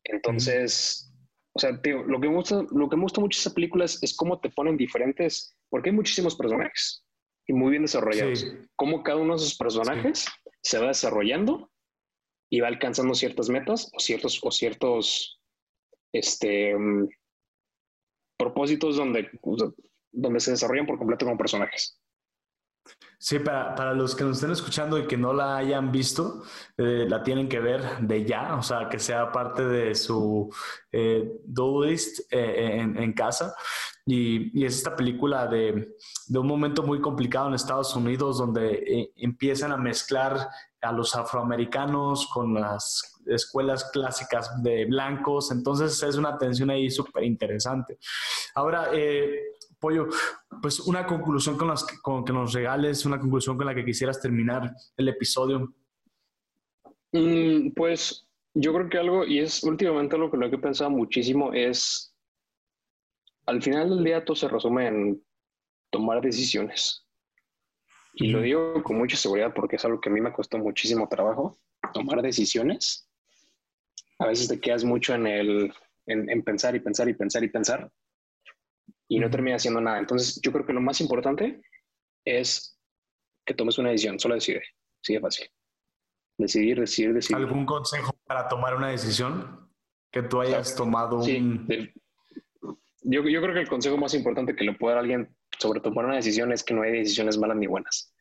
Entonces, 0.03 1.09
o 1.53 1.59
sea, 1.59 1.71
lo, 1.71 1.79
que 2.19 2.27
me 2.27 2.35
gusta, 2.35 2.65
lo 2.71 2.89
que 2.89 2.97
me 2.97 3.03
gusta 3.03 3.21
mucho 3.21 3.37
de 3.37 3.39
esa 3.39 3.53
película 3.53 3.85
es, 3.85 4.13
cómo 4.17 4.41
te 4.41 4.49
ponen 4.49 4.75
diferentes, 4.75 5.55
porque 5.69 5.91
hay 5.91 5.95
muchísimos 5.95 6.35
personajes 6.35 7.05
y 7.47 7.53
muy 7.53 7.71
bien 7.71 7.83
desarrollados. 7.83 8.45
Cómo 8.75 9.01
cada 9.03 9.19
uno 9.19 9.37
de 9.37 9.45
esos 9.45 9.57
personajes 9.57 10.25
se 10.61 10.77
va 10.77 10.87
desarrollando 10.87 11.71
y 12.49 12.59
va 12.59 12.67
alcanzando 12.67 13.15
ciertas 13.15 13.47
metas 13.47 13.89
o 13.93 13.99
ciertos, 14.01 14.41
o 14.43 14.51
ciertos 14.51 15.36
este, 16.11 16.77
mm, 16.77 17.09
propósitos 18.37 18.97
donde, 18.97 19.29
donde 20.11 20.39
se 20.39 20.51
desarrollan 20.51 20.85
por 20.85 20.97
completo 20.97 21.25
como 21.25 21.37
personajes. 21.37 21.99
Sí, 23.19 23.39
para, 23.39 23.73
para, 23.75 23.93
los 23.93 24.15
que 24.15 24.23
nos 24.23 24.37
estén 24.37 24.51
escuchando 24.51 24.97
y 24.99 25.07
que 25.07 25.17
no 25.17 25.33
la 25.33 25.57
hayan 25.57 25.91
visto, 25.91 26.43
eh, 26.77 27.05
la 27.09 27.23
tienen 27.23 27.49
que 27.49 27.59
ver 27.59 27.99
de 27.99 28.23
ya, 28.23 28.55
o 28.55 28.61
sea, 28.61 28.87
que 28.89 28.99
sea 28.99 29.31
parte 29.31 29.65
de 29.65 29.95
su 29.95 30.53
eh, 30.91 31.41
list 31.83 32.31
eh, 32.31 32.79
en, 32.79 32.97
en, 32.97 33.13
casa. 33.13 33.55
Y, 34.05 34.57
y, 34.57 34.65
es 34.65 34.77
esta 34.77 34.95
película 34.95 35.47
de, 35.47 35.95
de, 36.27 36.39
un 36.39 36.47
momento 36.47 36.83
muy 36.83 37.01
complicado 37.01 37.47
en 37.47 37.55
Estados 37.55 37.95
Unidos 37.95 38.37
donde 38.37 38.73
eh, 38.73 39.11
empiezan 39.15 39.71
a 39.71 39.77
mezclar 39.77 40.49
a 40.81 40.91
los 40.91 41.15
afroamericanos 41.15 42.27
con 42.27 42.53
las 42.53 43.16
escuelas 43.29 43.89
clásicas 43.91 44.61
de 44.63 44.85
blancos. 44.85 45.51
Entonces 45.51 46.01
es 46.01 46.15
una 46.15 46.37
tensión 46.37 46.69
ahí 46.69 46.89
súper 46.89 47.23
interesante. 47.23 47.97
Ahora, 48.55 48.89
eh, 48.93 49.57
Pollo, 49.79 50.07
pues 50.61 50.79
una 50.79 51.05
conclusión 51.05 51.57
con, 51.57 51.67
las 51.67 51.83
que, 51.83 51.97
con 52.01 52.25
que 52.25 52.33
nos 52.33 52.53
regales, 52.53 53.05
una 53.05 53.19
conclusión 53.19 53.57
con 53.57 53.67
la 53.67 53.75
que 53.75 53.85
quisieras 53.85 54.19
terminar 54.19 54.73
el 54.95 55.07
episodio. 55.09 55.73
Mm, 57.11 57.71
pues 57.75 58.27
yo 58.53 58.73
creo 58.73 58.89
que 58.89 58.97
algo, 58.97 59.25
y 59.25 59.39
es 59.39 59.63
últimamente 59.63 60.15
algo 60.15 60.31
que 60.31 60.37
lo 60.37 60.49
que 60.49 60.55
he 60.55 60.59
pensado 60.59 60.89
muchísimo, 60.89 61.53
es 61.53 62.15
al 63.45 63.61
final 63.61 63.89
del 63.89 64.03
día 64.03 64.25
todo 64.25 64.35
se 64.35 64.47
resume 64.47 64.87
en 64.87 65.23
tomar 65.91 66.21
decisiones. 66.21 67.05
Y 68.13 68.29
lo 68.29 68.41
digo 68.41 68.81
con 68.83 68.97
mucha 68.97 69.15
seguridad 69.15 69.53
porque 69.53 69.75
es 69.75 69.85
algo 69.85 70.01
que 70.01 70.09
a 70.09 70.11
mí 70.11 70.21
me 70.21 70.33
costó 70.33 70.57
muchísimo 70.57 71.07
trabajo, 71.07 71.55
tomar 71.93 72.21
decisiones. 72.21 73.06
A 74.19 74.27
veces 74.27 74.47
te 74.47 74.59
quedas 74.59 74.83
mucho 74.83 75.13
en 75.13 75.27
el 75.27 75.73
en 76.09 76.41
pensar 76.41 76.73
y 76.73 76.79
pensar 76.79 77.09
y 77.09 77.13
pensar 77.13 77.43
y 77.43 77.49
pensar 77.49 77.91
y 79.07 79.19
no 79.19 79.29
termina 79.29 79.55
haciendo 79.55 79.81
nada. 79.81 79.99
Entonces, 79.99 80.39
yo 80.41 80.51
creo 80.51 80.65
que 80.65 80.73
lo 80.73 80.81
más 80.81 81.01
importante 81.01 81.61
es 82.25 82.79
que 83.45 83.53
tomes 83.53 83.77
una 83.77 83.89
decisión, 83.89 84.19
solo 84.19 84.35
decide, 84.35 84.63
sigue 85.01 85.19
fácil. 85.19 85.47
Decidir, 86.37 86.79
decidir, 86.79 87.13
decidir. 87.13 87.37
¿Algún 87.37 87.65
consejo 87.65 88.13
para 88.25 88.47
tomar 88.47 88.75
una 88.75 88.89
decisión 88.89 89.71
que 90.11 90.23
tú 90.23 90.41
hayas 90.41 90.75
tomado? 90.75 91.23
Sí, 91.23 91.41
yo, 93.01 93.23
yo 93.23 93.41
creo 93.41 93.53
que 93.53 93.61
el 93.61 93.69
consejo 93.69 93.97
más 93.97 94.13
importante 94.13 94.55
que 94.55 94.65
le 94.65 94.73
puede 94.73 94.95
dar 94.95 94.99
a 94.99 95.01
alguien 95.01 95.35
sobre 95.57 95.79
tomar 95.79 96.05
una 96.05 96.17
decisión 96.17 96.51
es 96.51 96.63
que 96.63 96.73
no 96.73 96.83
hay 96.83 96.91
decisiones 96.91 97.37
malas 97.37 97.57
ni 97.57 97.65
buenas. 97.65 98.13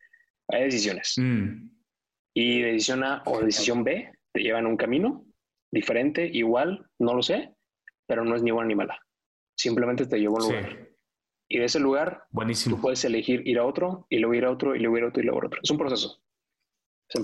Hay 0.47 0.63
decisiones. 0.63 1.15
Mm. 1.17 1.69
Y 2.33 2.61
decisión 2.61 3.03
A 3.03 3.21
o 3.25 3.41
decisión 3.41 3.83
B 3.83 4.11
te 4.31 4.41
llevan 4.41 4.65
a 4.65 4.69
un 4.69 4.77
camino 4.77 5.26
diferente, 5.77 6.29
igual, 6.31 6.85
no 6.99 7.13
lo 7.13 7.21
sé, 7.21 7.55
pero 8.07 8.23
no 8.25 8.35
es 8.35 8.43
ni 8.43 8.51
buena 8.51 8.67
ni 8.67 8.75
mala 8.75 8.99
simplemente 9.57 10.05
te 10.05 10.19
llevo 10.19 10.39
a 10.39 10.45
un 10.45 10.53
lugar. 10.53 10.89
Y 11.49 11.59
de 11.59 11.65
ese 11.65 11.79
lugar, 11.79 12.25
Buenísimo. 12.29 12.75
tú 12.75 12.81
puedes 12.81 13.03
elegir 13.05 13.47
ir 13.47 13.57
a 13.57 13.65
otro, 13.65 14.05
y 14.09 14.19
luego 14.19 14.33
ir 14.35 14.45
a 14.45 14.51
otro, 14.51 14.75
y 14.75 14.79
luego 14.79 14.97
ir 14.97 15.03
a 15.03 15.07
otro, 15.07 15.21
y 15.21 15.25
luego 15.25 15.41
a 15.41 15.45
otro. 15.47 15.59
Es 15.63 15.71
un 15.71 15.77
proceso. 15.77 16.21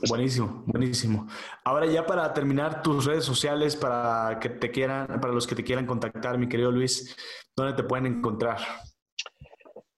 Buenísimo, 0.08 0.64
buenísimo. 0.66 1.28
Ahora 1.66 1.86
ya 1.86 2.06
para 2.06 2.34
terminar 2.34 2.82
tus 2.82 3.06
redes 3.06 3.26
sociales 3.26 3.76
para 3.76 4.40
que 4.40 4.48
te 4.48 4.72
quieran, 4.72 5.20
para 5.20 5.34
los 5.34 5.46
que 5.46 5.56
te 5.56 5.64
quieran 5.64 5.86
contactar, 5.86 6.38
mi 6.38 6.48
querido 6.48 6.72
Luis, 6.72 7.18
¿dónde 7.56 7.74
te 7.74 7.84
pueden 7.84 8.06
encontrar? 8.06 8.60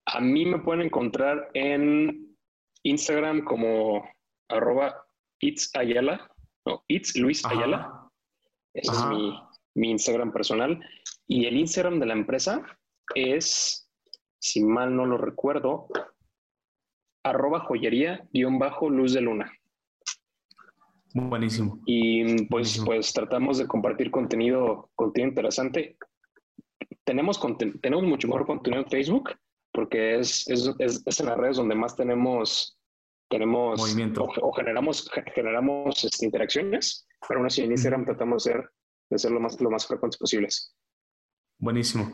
A 0.07 0.19
mí 0.19 0.43
me 0.47 0.57
pueden 0.57 0.81
encontrar 0.81 1.51
en 1.53 2.35
Instagram 2.81 3.43
como 3.43 4.09
arroba 4.49 5.05
it's 5.39 5.69
Ayala, 5.75 6.31
no, 6.65 6.83
it's 6.87 7.15
Luis 7.15 7.45
Ayala. 7.45 8.04
Ese 8.75 8.91
es 8.91 9.05
mi, 9.07 9.33
mi 9.73 9.91
Instagram 9.91 10.31
personal. 10.31 10.79
Y 11.27 11.45
el 11.45 11.57
Instagram 11.57 11.99
de 11.99 12.05
la 12.05 12.13
empresa 12.13 12.61
es, 13.15 13.89
si 14.39 14.63
mal 14.63 14.95
no 14.95 15.05
lo 15.05 15.17
recuerdo, 15.17 15.87
arroba 17.23 17.61
joyería 17.61 18.27
guion 18.31 18.59
bajo 18.59 18.89
luz 18.89 19.13
de 19.13 19.21
luna. 19.21 19.51
Buenísimo. 21.13 21.79
Y 21.85 22.45
pues, 22.45 22.79
pues 22.85 23.13
tratamos 23.13 23.57
de 23.57 23.67
compartir 23.67 24.11
contenido, 24.11 24.91
contenido 24.95 25.29
interesante. 25.29 25.97
Tenemos, 27.03 27.39
tenemos 27.81 28.03
mucho 28.03 28.27
mejor 28.27 28.45
contenido 28.45 28.83
en 28.83 28.89
Facebook 28.89 29.31
porque 29.75 30.19
es, 30.19 30.47
es, 30.49 30.73
es, 30.79 31.19
en 31.19 31.25
las 31.25 31.37
redes 31.37 31.57
donde 31.57 31.75
más 31.75 31.95
tenemos, 31.95 32.79
tenemos 33.29 33.79
movimiento 33.79 34.27
o, 34.41 34.53
generamos, 34.53 35.09
generamos 35.33 36.03
este, 36.03 36.25
interacciones, 36.25 37.07
pero 37.27 37.39
aún 37.39 37.47
así 37.47 37.63
en 37.63 37.71
Instagram 37.71 38.05
tratamos 38.05 38.43
de 38.43 38.53
ser, 38.53 38.69
de 39.09 39.19
ser 39.19 39.31
lo 39.31 39.39
más, 39.39 39.59
lo 39.59 39.69
más 39.69 39.87
frecuentes 39.87 40.17
posibles. 40.17 40.75
Buenísimo, 41.57 42.13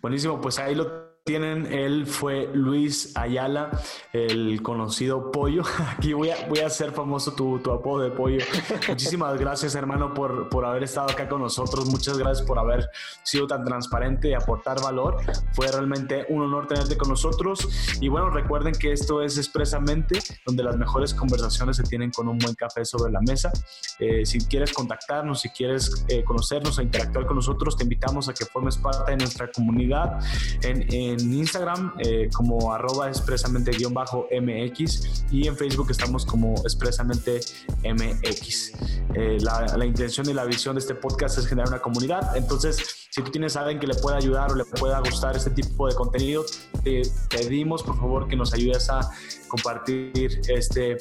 buenísimo. 0.00 0.40
Pues 0.40 0.58
ahí 0.58 0.74
lo 0.74 1.17
tienen. 1.28 1.66
Él 1.70 2.06
fue 2.06 2.48
Luis 2.54 3.12
Ayala, 3.14 3.70
el 4.14 4.62
conocido 4.62 5.30
Pollo. 5.30 5.62
Aquí 5.94 6.14
voy 6.14 6.30
a, 6.30 6.48
voy 6.48 6.60
a 6.60 6.68
hacer 6.68 6.92
famoso 6.92 7.34
tu, 7.34 7.58
tu 7.58 7.70
apodo 7.70 8.02
de 8.02 8.10
Pollo. 8.10 8.42
Muchísimas 8.88 9.38
gracias, 9.38 9.74
hermano, 9.74 10.14
por, 10.14 10.48
por 10.48 10.64
haber 10.64 10.84
estado 10.84 11.10
acá 11.10 11.28
con 11.28 11.42
nosotros. 11.42 11.84
Muchas 11.84 12.16
gracias 12.16 12.46
por 12.46 12.58
haber 12.58 12.88
sido 13.24 13.46
tan 13.46 13.62
transparente 13.62 14.30
y 14.30 14.32
aportar 14.32 14.80
valor. 14.80 15.18
Fue 15.52 15.70
realmente 15.70 16.24
un 16.30 16.40
honor 16.40 16.66
tenerte 16.66 16.96
con 16.96 17.10
nosotros. 17.10 17.68
Y 18.00 18.08
bueno, 18.08 18.30
recuerden 18.30 18.72
que 18.72 18.92
esto 18.92 19.20
es 19.20 19.36
expresamente 19.36 20.20
donde 20.46 20.62
las 20.62 20.78
mejores 20.78 21.12
conversaciones 21.12 21.76
se 21.76 21.82
tienen 21.82 22.10
con 22.10 22.26
un 22.26 22.38
buen 22.38 22.54
café 22.54 22.86
sobre 22.86 23.12
la 23.12 23.20
mesa. 23.20 23.52
Eh, 23.98 24.24
si 24.24 24.38
quieres 24.46 24.72
contactarnos, 24.72 25.42
si 25.42 25.50
quieres 25.50 26.06
eh, 26.08 26.24
conocernos 26.24 26.78
e 26.78 26.84
interactuar 26.84 27.26
con 27.26 27.36
nosotros, 27.36 27.76
te 27.76 27.82
invitamos 27.82 28.30
a 28.30 28.32
que 28.32 28.46
formes 28.46 28.78
parte 28.78 29.10
de 29.10 29.18
nuestra 29.18 29.50
comunidad 29.50 30.18
en 30.62 30.78
en 30.90 31.17
Instagram 31.20 31.94
eh, 31.98 32.28
como 32.32 32.72
arroba 32.72 33.08
expresamente 33.08 33.70
guion 33.72 33.94
bajo 33.94 34.26
MX 34.30 35.24
y 35.30 35.46
en 35.46 35.56
Facebook 35.56 35.90
estamos 35.90 36.24
como 36.24 36.54
expresamente 36.62 37.40
MX. 37.84 38.72
Eh, 39.14 39.38
la, 39.40 39.84
intención 39.84 40.28
y 40.28 40.34
la 40.34 40.44
visión 40.44 40.74
de 40.74 40.80
este 40.80 40.94
podcast 40.94 41.38
es 41.38 41.46
generar 41.46 41.68
una 41.68 41.80
comunidad. 41.80 42.36
Entonces, 42.36 43.08
si 43.10 43.22
tú 43.22 43.30
tienes 43.30 43.56
alguien 43.56 43.78
que 43.78 43.86
le 43.86 43.94
pueda 43.94 44.16
ayudar 44.16 44.52
o 44.52 44.54
le 44.54 44.64
pueda 44.64 44.98
gustar 45.00 45.36
este 45.36 45.50
tipo 45.50 45.88
de 45.88 45.94
contenido, 45.94 46.44
te 46.84 47.02
pedimos 47.30 47.82
por 47.82 47.96
favor 47.96 48.28
que 48.28 48.36
nos 48.36 48.52
ayudes 48.52 48.88
a 48.90 49.00
compartir 49.48 50.40
este, 50.48 50.98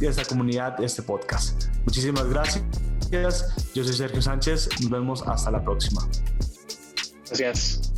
esta 0.00 0.24
comunidad, 0.24 0.82
este 0.82 1.02
podcast. 1.02 1.66
Muchísimas 1.84 2.26
gracias. 2.28 2.64
Yo 3.74 3.84
soy 3.84 3.92
Sergio 3.92 4.22
Sánchez. 4.22 4.68
Nos 4.80 4.90
vemos 4.90 5.22
hasta 5.26 5.50
la 5.50 5.62
próxima. 5.62 6.08
Gracias. 7.28 7.91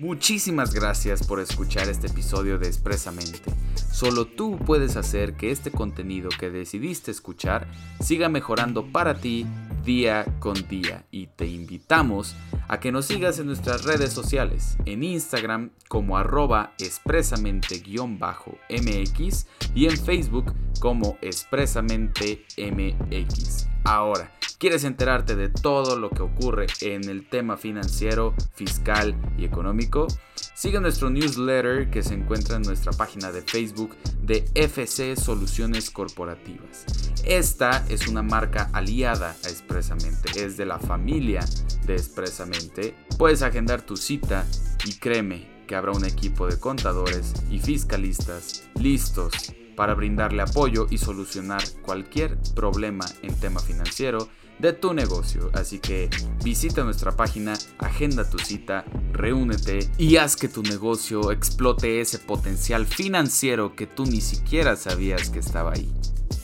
Muchísimas 0.00 0.72
gracias 0.72 1.26
por 1.26 1.40
escuchar 1.40 1.90
este 1.90 2.06
episodio 2.06 2.58
de 2.58 2.66
Expresamente. 2.66 3.52
Solo 3.92 4.24
tú 4.24 4.56
puedes 4.56 4.96
hacer 4.96 5.34
que 5.34 5.50
este 5.50 5.70
contenido 5.70 6.30
que 6.30 6.48
decidiste 6.48 7.10
escuchar 7.10 7.68
siga 8.00 8.30
mejorando 8.30 8.90
para 8.90 9.20
ti 9.20 9.44
día 9.84 10.24
con 10.38 10.54
día 10.68 11.04
y 11.10 11.26
te 11.26 11.46
invitamos 11.46 12.34
a 12.66 12.80
que 12.80 12.92
nos 12.92 13.04
sigas 13.04 13.38
en 13.40 13.46
nuestras 13.48 13.84
redes 13.84 14.14
sociales, 14.14 14.78
en 14.86 15.02
Instagram 15.02 15.68
como 15.86 16.16
arroba 16.16 16.72
expresamente-mx 16.78 19.46
y 19.74 19.84
en 19.84 19.98
Facebook 19.98 20.54
como 20.80 21.18
expresamente 21.20 22.46
mx. 22.56 23.68
Ahora, 23.84 24.32
¿quieres 24.60 24.84
enterarte 24.84 25.36
de 25.36 25.48
todo 25.48 25.98
lo 25.98 26.10
que 26.10 26.20
ocurre 26.20 26.66
en 26.82 27.08
el 27.08 27.26
tema 27.26 27.56
financiero, 27.56 28.34
fiscal 28.52 29.16
y 29.38 29.46
económico? 29.46 30.06
Sigue 30.54 30.78
nuestro 30.80 31.08
newsletter 31.08 31.88
que 31.88 32.02
se 32.02 32.12
encuentra 32.12 32.56
en 32.56 32.62
nuestra 32.62 32.92
página 32.92 33.32
de 33.32 33.40
Facebook 33.40 33.96
de 34.22 34.44
FC 34.54 35.16
Soluciones 35.16 35.90
Corporativas. 35.90 36.84
Esta 37.24 37.86
es 37.88 38.06
una 38.06 38.22
marca 38.22 38.68
aliada 38.74 39.30
a 39.30 39.48
Expresamente, 39.48 40.44
es 40.44 40.58
de 40.58 40.66
la 40.66 40.78
familia 40.78 41.40
de 41.86 41.94
Expresamente. 41.94 42.94
Puedes 43.16 43.40
agendar 43.40 43.80
tu 43.80 43.96
cita 43.96 44.46
y 44.84 44.92
créeme 44.92 45.48
que 45.66 45.74
habrá 45.74 45.92
un 45.92 46.04
equipo 46.04 46.46
de 46.46 46.60
contadores 46.60 47.32
y 47.50 47.60
fiscalistas 47.60 48.68
listos 48.74 49.32
para 49.74 49.94
brindarle 49.94 50.42
apoyo 50.42 50.86
y 50.90 50.98
solucionar 50.98 51.62
cualquier 51.80 52.36
problema 52.54 53.06
en 53.22 53.34
tema 53.40 53.60
financiero 53.60 54.28
de 54.60 54.72
tu 54.72 54.92
negocio. 54.94 55.50
Así 55.54 55.78
que 55.78 56.10
visita 56.44 56.84
nuestra 56.84 57.16
página, 57.16 57.54
agenda 57.78 58.28
tu 58.28 58.38
cita, 58.38 58.84
reúnete 59.12 59.90
y 59.98 60.16
haz 60.16 60.36
que 60.36 60.48
tu 60.48 60.62
negocio 60.62 61.32
explote 61.32 62.00
ese 62.00 62.18
potencial 62.18 62.86
financiero 62.86 63.74
que 63.74 63.86
tú 63.86 64.04
ni 64.04 64.20
siquiera 64.20 64.76
sabías 64.76 65.30
que 65.30 65.38
estaba 65.38 65.72
ahí. 65.72 65.92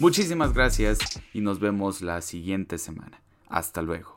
Muchísimas 0.00 0.52
gracias 0.52 0.98
y 1.32 1.40
nos 1.40 1.60
vemos 1.60 2.02
la 2.02 2.20
siguiente 2.20 2.78
semana. 2.78 3.22
Hasta 3.48 3.82
luego. 3.82 4.15